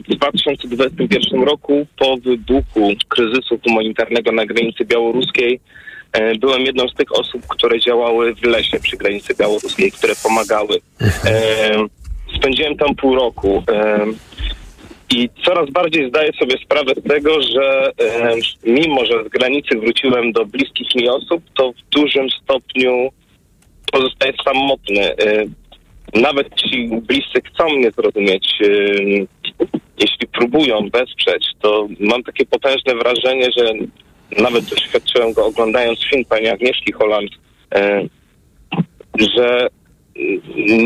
[0.09, 5.61] 2021 roku po wybuchu kryzysu humanitarnego na granicy białoruskiej e,
[6.41, 10.81] byłem jedną z tych osób, które działały w lesie przy granicy białoruskiej, które pomagały.
[11.25, 11.87] E,
[12.37, 13.63] spędziłem tam pół roku.
[13.71, 14.07] E,
[15.11, 17.93] I coraz bardziej zdaję sobie sprawę z tego, że
[18.65, 23.11] mimo, że z granicy wróciłem do bliskich mi osób, to w dużym stopniu
[23.93, 25.15] pozostaję samotny
[26.15, 28.59] nawet ci bliscy chcą mnie zrozumieć,
[29.99, 33.65] jeśli próbują wesprzeć, to mam takie potężne wrażenie, że
[34.37, 37.31] nawet doświadczyłem go oglądając film pani Agnieszki Holland,
[39.37, 39.69] że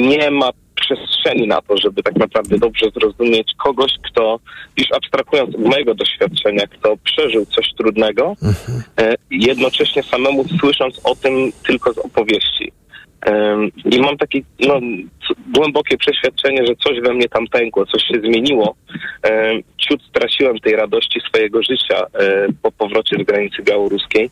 [0.09, 4.41] nie ma przestrzeni na to, żeby tak naprawdę dobrze zrozumieć kogoś, kto,
[4.79, 9.15] już abstrahując od mojego doświadczenia, kto przeżył coś trudnego, mhm.
[9.31, 12.73] jednocześnie samemu słysząc o tym tylko z opowieści.
[13.85, 14.81] I mam takie no,
[15.55, 18.75] głębokie przeświadczenie, że coś we mnie tam pękło, coś się zmieniło.
[19.79, 24.31] Ciut straciłem tej radości swojego życia e, po powrocie z granicy białoruskiej.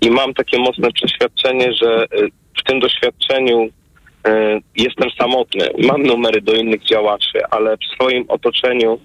[0.00, 2.06] I mam takie mocne przeświadczenie, że e,
[2.60, 3.68] w tym doświadczeniu
[4.26, 5.68] e, jestem samotny.
[5.78, 9.00] Mam numery do innych działaczy, ale w swoim otoczeniu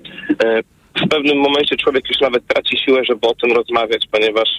[1.06, 4.50] w pewnym momencie człowiek już nawet traci siłę, żeby o tym rozmawiać, ponieważ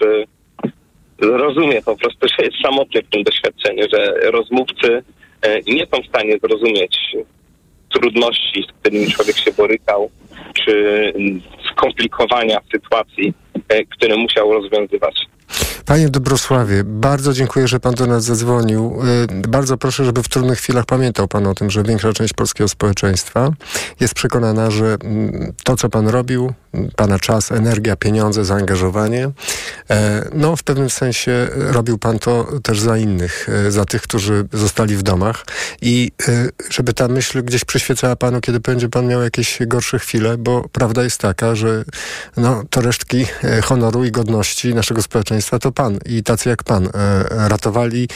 [1.21, 5.03] rozumie po prostu, że jest samotny w tym doświadczeniu, że rozmówcy
[5.41, 6.97] e, nie są w stanie zrozumieć
[7.89, 10.09] trudności, z którymi człowiek się borykał,
[10.53, 11.13] czy
[11.71, 13.33] skomplikowania sytuacji,
[13.69, 15.25] e, które musiał rozwiązywać.
[15.91, 18.99] Panie Dobrosławie, bardzo dziękuję, że Pan do nas zadzwonił.
[19.43, 22.67] Y, bardzo proszę, żeby w trudnych chwilach pamiętał Pan o tym, że większa część polskiego
[22.67, 23.51] społeczeństwa
[23.99, 26.53] jest przekonana, że mm, to, co Pan robił,
[26.95, 29.29] Pana czas, energia, pieniądze, zaangażowanie,
[29.89, 34.47] e, no w pewnym sensie robił Pan to też za innych, e, za tych, którzy
[34.53, 35.45] zostali w domach
[35.81, 40.37] i e, żeby ta myśl gdzieś przyświecała Panu, kiedy będzie Pan miał jakieś gorsze chwile,
[40.37, 41.83] bo prawda jest taka, że
[42.37, 43.25] no, to resztki
[43.63, 46.89] honoru i godności naszego społeczeństwa to Pan i tacy jak Pan
[47.29, 48.07] ratowali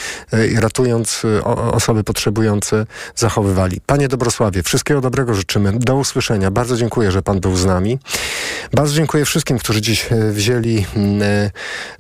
[0.52, 1.24] i ratując
[1.72, 2.86] osoby potrzebujące
[3.16, 3.82] zachowywali.
[3.86, 5.72] Panie Dobrosławie, wszystkiego dobrego życzymy.
[5.80, 6.52] Do usłyszenia.
[6.52, 8.00] Bardzo dziękuję, że Pan był z nami.
[8.74, 11.52] Bardzo dziękuję wszystkim, którzy dziś e, wzięli mm, e,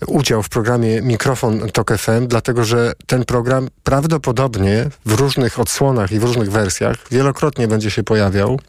[0.08, 6.20] udział w programie Mikrofon Tok FM, dlatego że ten program prawdopodobnie w różnych odsłonach i
[6.20, 8.60] w różnych wersjach wielokrotnie będzie się pojawiał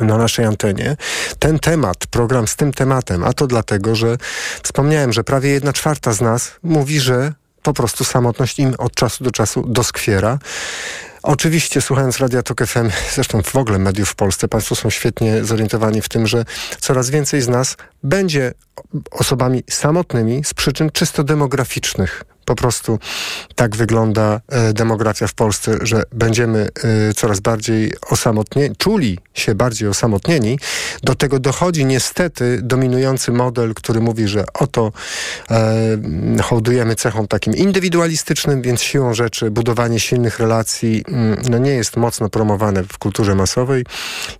[0.00, 0.96] na naszej antenie.
[1.38, 4.16] Ten temat, program z tym tematem, a to dlatego, że
[4.62, 7.32] wspomniałem, że prawie jedna czwarta z nas mówi, że
[7.62, 10.38] po prostu samotność im od czasu do czasu doskwiera.
[11.22, 16.02] Oczywiście słuchając Radia Tok FM, zresztą w ogóle mediów w Polsce, Państwo są świetnie zorientowani
[16.02, 16.44] w tym, że
[16.80, 18.52] coraz więcej z nas będzie
[19.10, 22.24] osobami samotnymi z przyczyn czysto demograficznych.
[22.46, 22.98] Po prostu
[23.54, 26.68] tak wygląda e, demografia w Polsce, że będziemy
[27.08, 30.58] e, coraz bardziej osamotnieni, czuli się bardziej osamotnieni.
[31.02, 34.92] Do tego dochodzi niestety dominujący model, który mówi, że oto
[35.50, 41.96] e, hołdujemy cechą takim indywidualistycznym, więc siłą rzeczy budowanie silnych relacji mm, no nie jest
[41.96, 43.84] mocno promowane w kulturze masowej.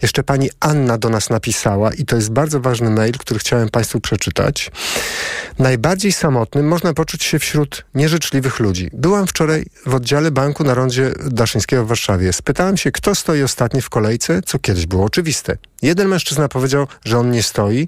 [0.03, 4.01] Jeszcze pani Anna do nas napisała i to jest bardzo ważny mail, który chciałem Państwu
[4.01, 4.71] przeczytać.
[5.59, 8.91] Najbardziej samotnym można poczuć się wśród nieżyczliwych ludzi.
[8.93, 12.33] Byłam wczoraj w oddziale banku na rondzie Daszyńskiego w Warszawie.
[12.33, 15.57] Spytałem się, kto stoi ostatni w kolejce, co kiedyś było oczywiste.
[15.83, 17.87] Jeden mężczyzna powiedział, że on nie stoi.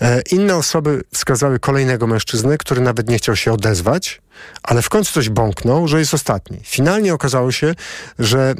[0.00, 4.22] E, inne osoby wskazały kolejnego mężczyznę, który nawet nie chciał się odezwać,
[4.62, 6.60] ale w końcu coś bąknął, że jest ostatni.
[6.64, 7.74] Finalnie okazało się,
[8.18, 8.54] że e,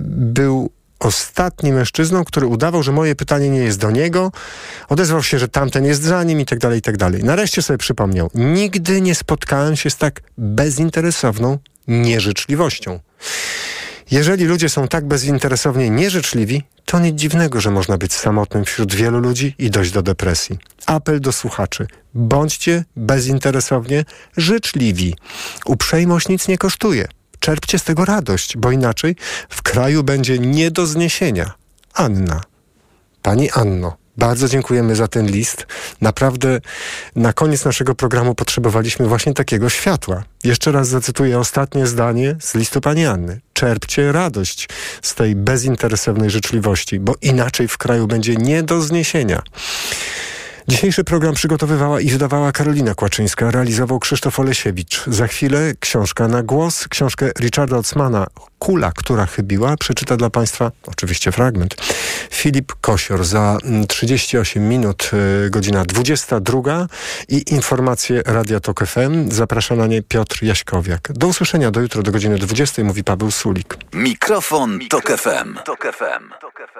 [0.00, 4.32] był ostatni mężczyzną, który udawał, że moje pytanie nie jest do niego,
[4.88, 7.24] odezwał się, że tamten jest za nim i tak dalej, i tak dalej.
[7.24, 11.58] Nareszcie sobie przypomniał, nigdy nie spotkałem się z tak bezinteresowną
[11.88, 13.00] nieżyczliwością.
[14.10, 19.18] Jeżeli ludzie są tak bezinteresownie nieżyczliwi, to nic dziwnego, że można być samotnym wśród wielu
[19.20, 20.58] ludzi i dojść do depresji.
[20.86, 21.86] Apel do słuchaczy.
[22.14, 24.04] Bądźcie bezinteresownie
[24.36, 25.14] życzliwi.
[25.64, 27.08] Uprzejmość nic nie kosztuje.
[27.46, 29.16] Czerpcie z tego radość, bo inaczej
[29.48, 31.52] w kraju będzie nie do zniesienia.
[31.94, 32.40] Anna.
[33.22, 35.66] Pani Anno, bardzo dziękujemy za ten list.
[36.00, 36.60] Naprawdę
[37.16, 40.22] na koniec naszego programu potrzebowaliśmy właśnie takiego światła.
[40.44, 43.40] Jeszcze raz zacytuję ostatnie zdanie z listu pani Anny.
[43.52, 44.68] Czerpcie radość
[45.02, 49.42] z tej bezinteresownej życzliwości, bo inaczej w kraju będzie nie do zniesienia.
[50.68, 55.04] Dzisiejszy program przygotowywała i wydawała Karolina Kłaczyńska, realizował Krzysztof Olesiewicz.
[55.06, 58.26] Za chwilę książka na głos, książkę Richarda Otsmana
[58.58, 61.74] Kula, która chybiła, przeczyta dla Państwa oczywiście fragment.
[62.30, 65.10] Filip Kosior za 38 mm, minut,
[65.46, 66.86] y, godzina 22
[67.28, 69.30] i informacje Radia Tok FM.
[69.30, 71.08] Zaprasza na nie Piotr Jaśkowiak.
[71.12, 73.76] Do usłyszenia do jutro do godziny 20 mówi Paweł Sulik.
[73.92, 75.54] Mikrofon, Mikrofon Tok FM.
[75.64, 76.75] Tok FM.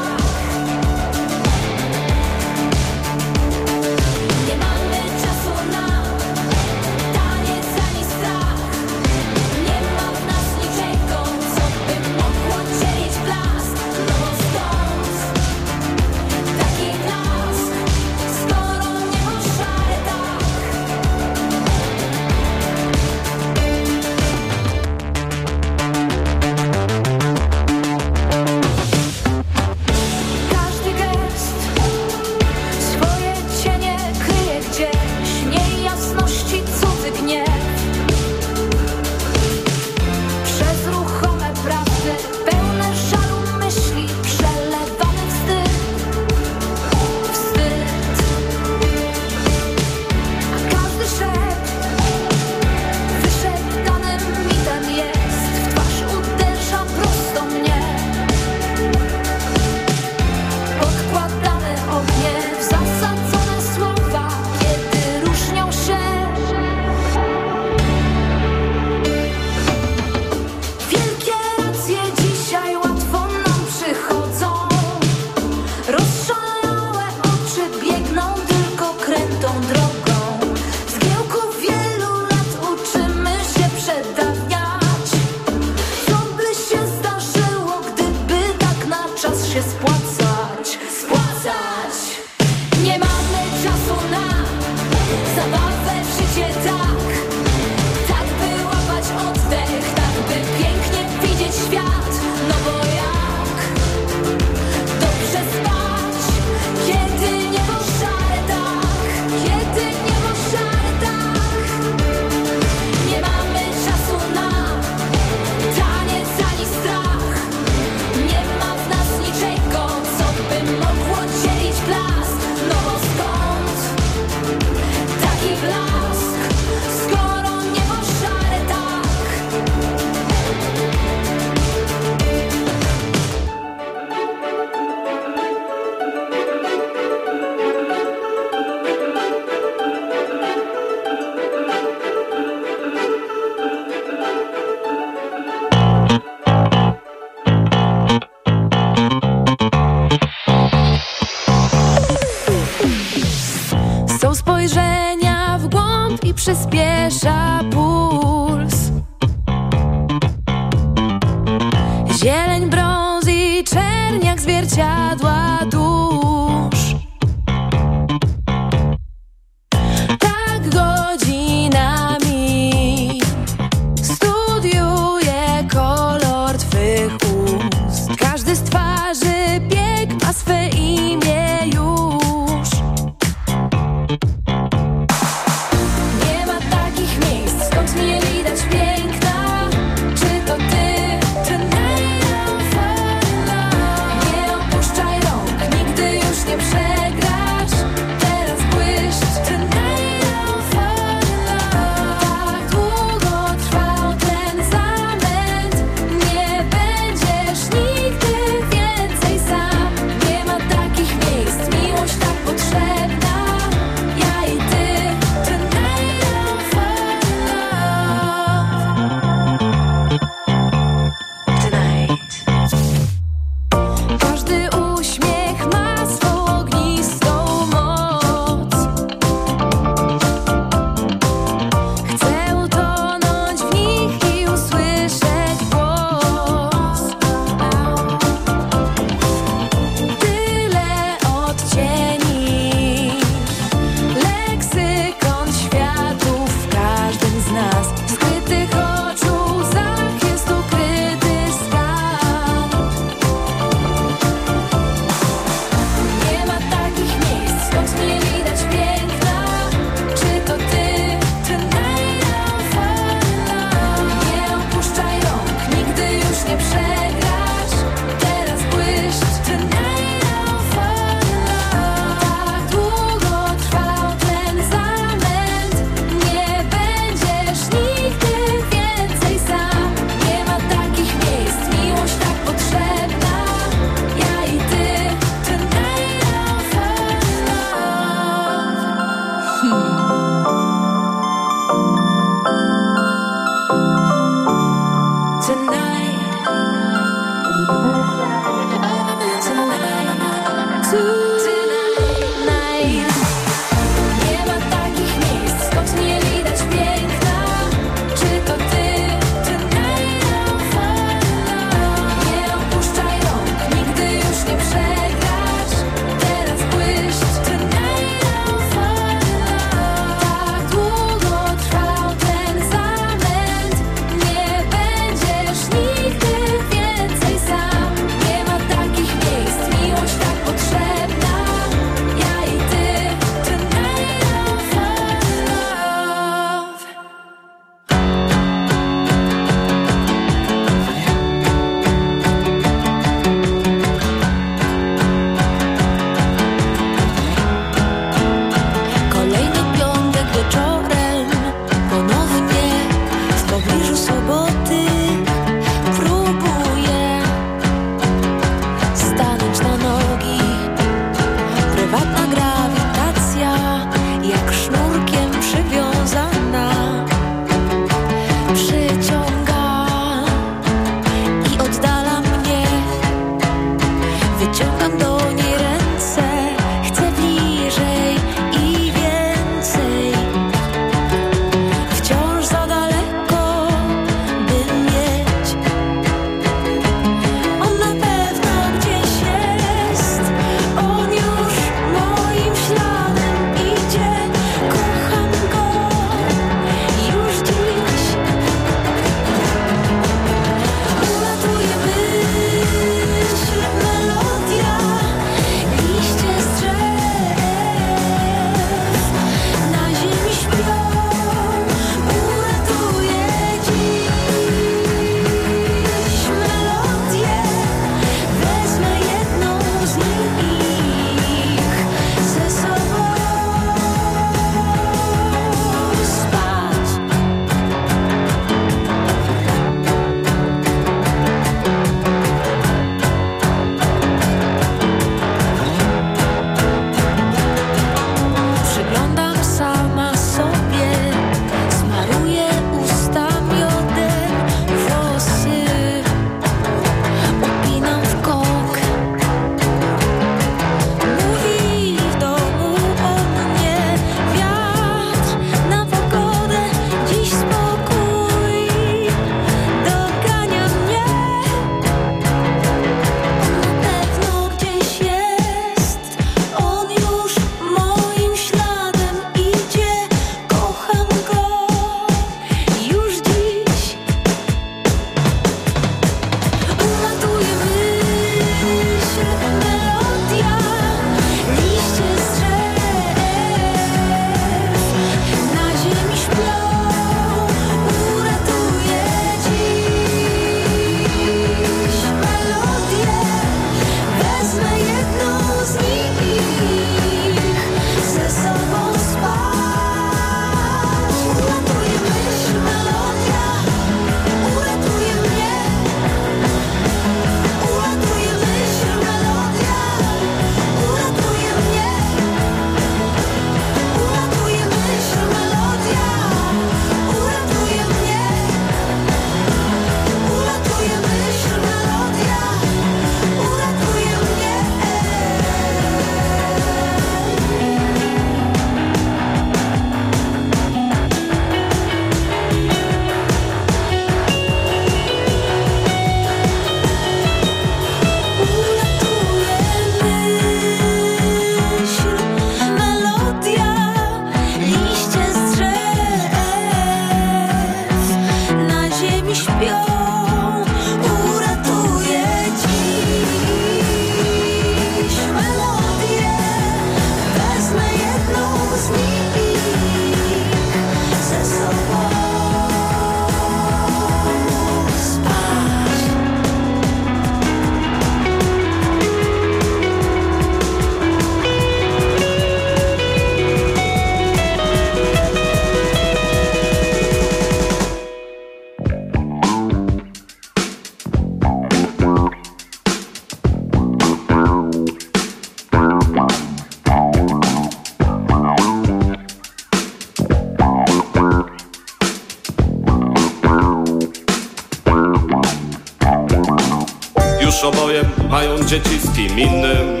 [598.30, 600.00] Mają dzieci z kim innym.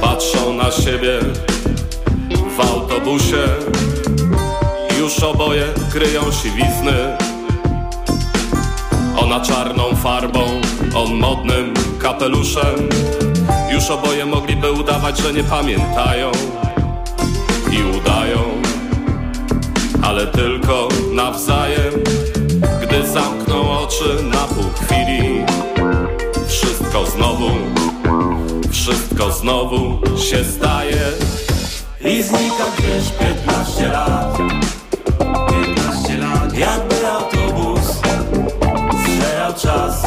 [0.00, 1.18] Patrzą na siebie
[2.56, 3.42] w autobusie.
[4.98, 7.16] Już oboje kryją siwizny.
[9.22, 10.40] Ona czarną farbą,
[10.94, 12.88] on modnym kapeluszem.
[13.72, 16.32] Już oboje mogliby udawać, że nie pamiętają
[17.72, 18.38] I udają.
[20.02, 21.92] Ale tylko nawzajem
[22.82, 25.44] Gdy zamkną oczy na pół chwili
[26.94, 27.50] Wszystko znowu
[28.70, 31.12] Wszystko znowu się staje.
[32.00, 34.38] I znika gdzieś 15 lat
[35.48, 38.00] 15 lat Jakby autobus
[39.06, 40.02] Zżerał czas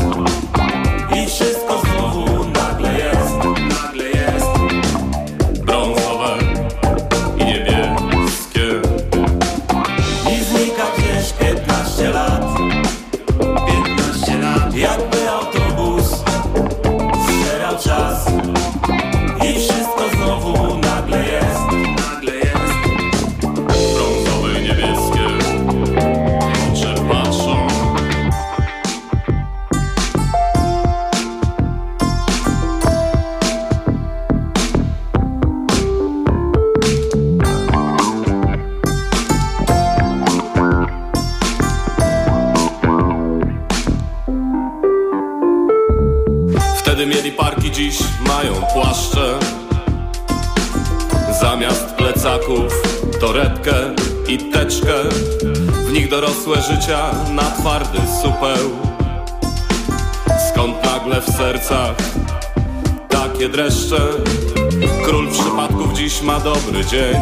[66.86, 67.16] dzień.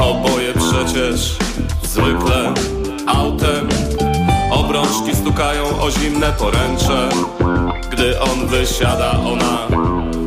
[0.00, 1.36] Oboje przecież
[1.82, 2.54] zwykle
[3.06, 3.68] autem.
[4.50, 7.08] Obrączki stukają o zimne poręcze.
[7.90, 9.58] Gdy on wysiada, ona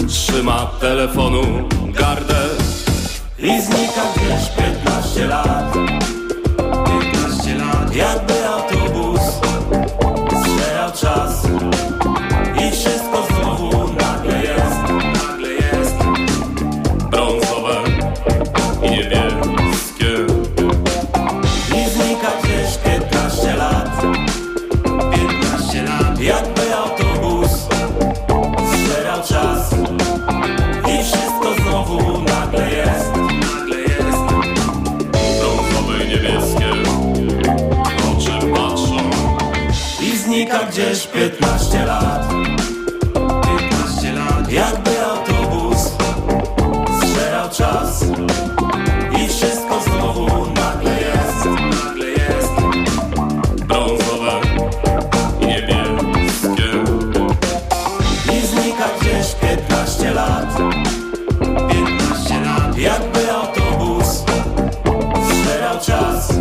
[0.07, 1.41] trzyma telefonu
[1.85, 2.47] gardę.
[3.39, 5.73] I znika gdzieś 15 lat
[66.29, 66.37] czas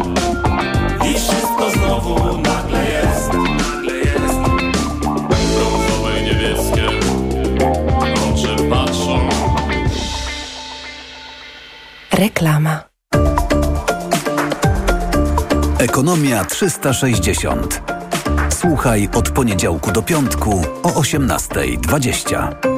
[1.07, 4.39] I wszystko znowu nagle jest Nagle jest
[5.29, 6.87] Brązowe i niebieskie
[8.33, 9.29] Oczy patrzą
[12.13, 12.89] Reklama.
[15.79, 17.83] Ekonomia 360.
[18.49, 22.78] Słuchaj od poniedziałku do piątku o 18.20.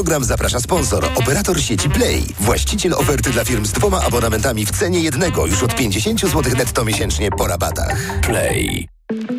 [0.00, 5.00] Program zaprasza sponsor, operator sieci Play, właściciel oferty dla firm z dwoma abonamentami w cenie
[5.00, 8.20] jednego już od 50 zł netto miesięcznie po rabatach.
[8.22, 8.88] Play.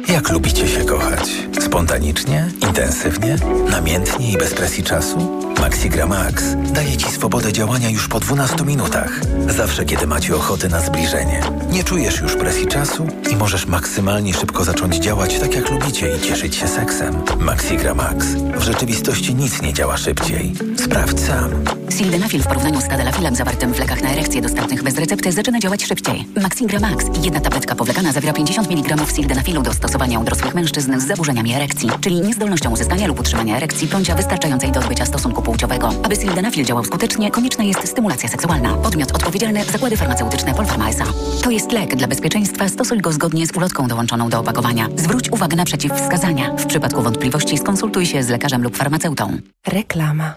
[0.07, 1.30] Jak lubicie się kochać?
[1.61, 3.36] Spontanicznie, intensywnie,
[3.69, 5.41] namiętnie i bez presji czasu?
[5.61, 9.19] Maxigra Max daje Ci swobodę działania już po 12 minutach.
[9.48, 11.41] Zawsze, kiedy macie ochotę na zbliżenie.
[11.72, 16.22] Nie czujesz już presji czasu i możesz maksymalnie szybko zacząć działać tak, jak lubicie i
[16.22, 17.23] cieszyć się seksem.
[17.40, 18.26] Maxigra Max.
[18.56, 20.53] W rzeczywistości nic nie działa szybciej.
[20.78, 21.52] Sprawdź sam.
[21.90, 25.86] Sildenafil w porównaniu z tadalafilem zawartym w lekach na erekcję dostępnych bez recepty zaczyna działać
[25.86, 26.28] szybciej.
[26.41, 27.06] Maxigra Max.
[27.23, 31.90] Jedna tabletka powlekana zawiera 50 mg sildenafilu do stosowania u dorosłych mężczyzn z zaburzeniami erekcji,
[32.02, 35.90] czyli niezdolnością uzyskania lub utrzymania erekcji bądź wystarczającej do odbycia stosunku płciowego.
[36.04, 38.74] Aby sildenafil działał skutecznie, konieczna jest stymulacja seksualna.
[38.74, 41.06] Podmiot odpowiedzialny zakłady farmaceutyczne Polpharma S.A.
[41.44, 41.96] To jest lek.
[41.96, 44.88] Dla bezpieczeństwa stosuj go zgodnie z ulotką dołączoną do opakowania.
[44.96, 46.56] Zwróć uwagę na przeciwwskazania.
[46.58, 49.38] W przypadku wątpliwości skonsultuj się z lekarzem lub farmaceutą.
[49.68, 50.34] Reklama.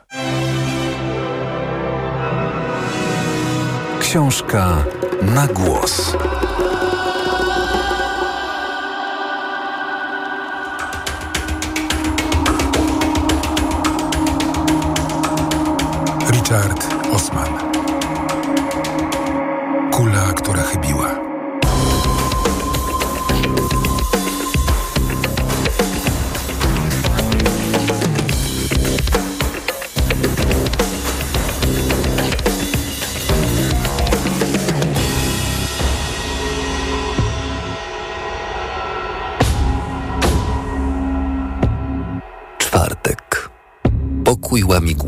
[4.01, 4.85] Książka
[5.23, 6.17] na głos.
[16.45, 17.49] Richard Osman.
[19.93, 21.21] Kula, która chybiła.
[42.59, 43.51] Czwartek.
[44.25, 45.04] Pokój łamigłów.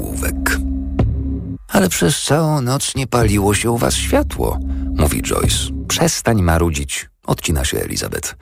[1.97, 4.59] Przez całą noc nie paliło się u was światło,
[4.97, 5.57] mówi Joyce.
[5.89, 8.37] Przestań marudzić, odcina się Elizabeth.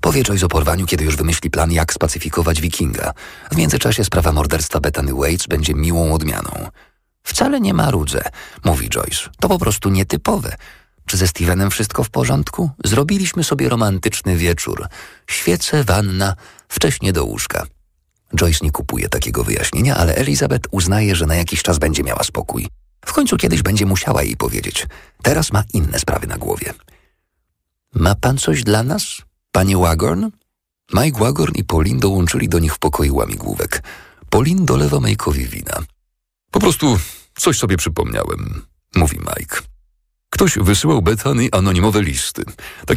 [0.00, 3.12] Powie Joyce o porwaniu, kiedy już wymyśli plan, jak spacyfikować wikinga.
[3.52, 6.50] W międzyczasie sprawa morderstwa Bethany Waits będzie miłą odmianą.
[7.22, 8.22] Wcale nie marudzę,
[8.64, 9.30] mówi Joyce.
[9.40, 10.56] To po prostu nietypowe.
[11.06, 12.70] Czy ze Stevenem wszystko w porządku?
[12.84, 14.86] Zrobiliśmy sobie romantyczny wieczór.
[15.26, 16.34] Świece, wanna,
[16.68, 17.66] wcześnie do łóżka.
[18.36, 22.68] Joyce nie kupuje takiego wyjaśnienia, ale Elizabeth uznaje, że na jakiś czas będzie miała spokój.
[23.06, 24.86] W końcu kiedyś będzie musiała jej powiedzieć.
[25.22, 26.74] Teraz ma inne sprawy na głowie.
[27.94, 29.22] Ma pan coś dla nas,
[29.52, 30.30] panie Wagorn?
[30.94, 33.82] Mike Wagorn i Pauline dołączyli do nich w pokoju łamigłówek.
[34.30, 35.82] Pauline dolewa Mike'owi wina.
[36.50, 36.98] Po prostu
[37.36, 38.62] coś sobie przypomniałem,
[38.96, 39.60] mówi Mike.
[40.30, 42.44] Ktoś wysyłał Bethany anonimowe listy.
[42.44, 42.54] Tak